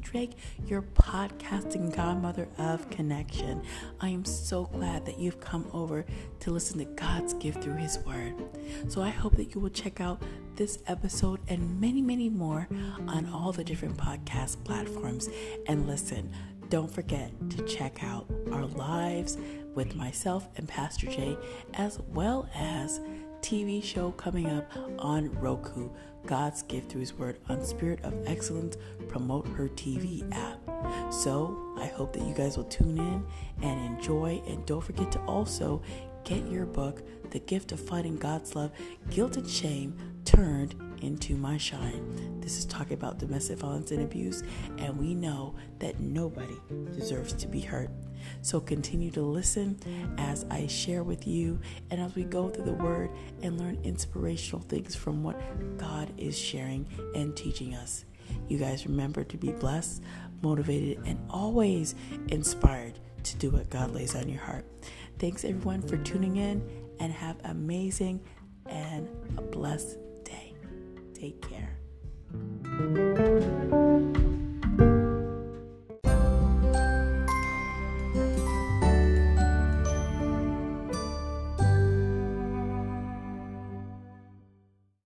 Drake, 0.00 0.32
your 0.66 0.82
podcasting 0.82 1.94
godmother 1.94 2.48
of 2.58 2.88
connection. 2.90 3.62
I 4.00 4.08
am 4.08 4.24
so 4.24 4.64
glad 4.64 5.06
that 5.06 5.18
you've 5.18 5.40
come 5.40 5.66
over 5.72 6.04
to 6.40 6.50
listen 6.50 6.78
to 6.78 6.84
God's 6.84 7.34
gift 7.34 7.62
through 7.62 7.76
His 7.76 7.98
Word. 8.00 8.34
So 8.88 9.02
I 9.02 9.10
hope 9.10 9.36
that 9.36 9.54
you 9.54 9.60
will 9.60 9.70
check 9.70 10.00
out 10.00 10.22
this 10.56 10.78
episode 10.86 11.40
and 11.48 11.80
many, 11.80 12.02
many 12.02 12.28
more 12.28 12.68
on 13.06 13.28
all 13.32 13.52
the 13.52 13.64
different 13.64 13.96
podcast 13.96 14.62
platforms. 14.64 15.28
And 15.66 15.86
listen, 15.86 16.32
don't 16.68 16.90
forget 16.90 17.32
to 17.50 17.64
check 17.64 18.02
out 18.02 18.26
our 18.52 18.66
lives 18.66 19.36
with 19.74 19.94
myself 19.94 20.48
and 20.56 20.68
Pastor 20.68 21.06
Jay, 21.06 21.36
as 21.74 21.98
well 22.08 22.48
as 22.54 23.00
TV 23.40 23.82
show 23.82 24.12
coming 24.12 24.46
up 24.46 24.70
on 24.98 25.32
Roku, 25.40 25.88
God's 26.26 26.62
gift 26.62 26.90
through 26.90 27.00
His 27.00 27.14
Word 27.14 27.38
on 27.48 27.64
Spirit 27.64 28.00
of 28.02 28.14
Excellence 28.26 28.76
Promote 29.08 29.46
Her 29.48 29.68
TV 29.68 30.30
app. 30.32 30.58
So 31.12 31.74
I 31.78 31.86
hope 31.86 32.12
that 32.12 32.22
you 32.22 32.34
guys 32.34 32.56
will 32.56 32.64
tune 32.64 32.98
in 32.98 33.24
and 33.62 33.96
enjoy, 33.96 34.42
and 34.46 34.64
don't 34.66 34.82
forget 34.82 35.10
to 35.12 35.20
also 35.20 35.82
get 36.24 36.46
your 36.48 36.66
book, 36.66 37.02
The 37.30 37.40
Gift 37.40 37.72
of 37.72 37.80
Fighting 37.80 38.16
God's 38.16 38.54
Love 38.54 38.72
Guilt 39.10 39.36
and 39.36 39.48
Shame 39.48 39.96
Turned 40.24 40.74
into 41.00 41.36
My 41.36 41.56
Shine. 41.56 42.40
This 42.40 42.58
is 42.58 42.64
talking 42.64 42.94
about 42.94 43.18
domestic 43.18 43.58
violence 43.58 43.90
and 43.90 44.02
abuse, 44.02 44.42
and 44.78 44.98
we 44.98 45.14
know 45.14 45.54
that 45.78 46.00
nobody 46.00 46.56
deserves 46.92 47.32
to 47.34 47.46
be 47.46 47.60
hurt. 47.60 47.90
So 48.42 48.60
continue 48.60 49.10
to 49.12 49.22
listen 49.22 49.78
as 50.18 50.44
I 50.50 50.66
share 50.66 51.02
with 51.02 51.26
you 51.26 51.58
and 51.90 52.00
as 52.00 52.14
we 52.14 52.24
go 52.24 52.48
through 52.48 52.64
the 52.64 52.72
Word 52.72 53.10
and 53.42 53.58
learn 53.58 53.78
inspirational 53.82 54.62
things 54.62 54.94
from 54.94 55.22
what 55.22 55.38
God 55.78 56.12
is 56.18 56.38
sharing 56.38 56.86
and 57.14 57.36
teaching 57.36 57.74
us. 57.74 58.04
You 58.48 58.58
guys 58.58 58.86
remember 58.86 59.24
to 59.24 59.36
be 59.36 59.52
blessed, 59.52 60.02
motivated, 60.42 61.04
and 61.06 61.18
always 61.30 61.94
inspired 62.28 62.98
to 63.24 63.36
do 63.36 63.50
what 63.50 63.70
God 63.70 63.92
lays 63.92 64.14
on 64.14 64.28
your 64.28 64.40
heart. 64.40 64.64
Thanks 65.18 65.44
everyone 65.44 65.82
for 65.82 65.96
tuning 65.98 66.36
in 66.36 66.62
and 67.00 67.12
have 67.12 67.36
amazing 67.44 68.20
and 68.66 69.08
a 69.36 69.42
blessed. 69.42 69.98
Take 71.20 71.42
care. 71.42 71.76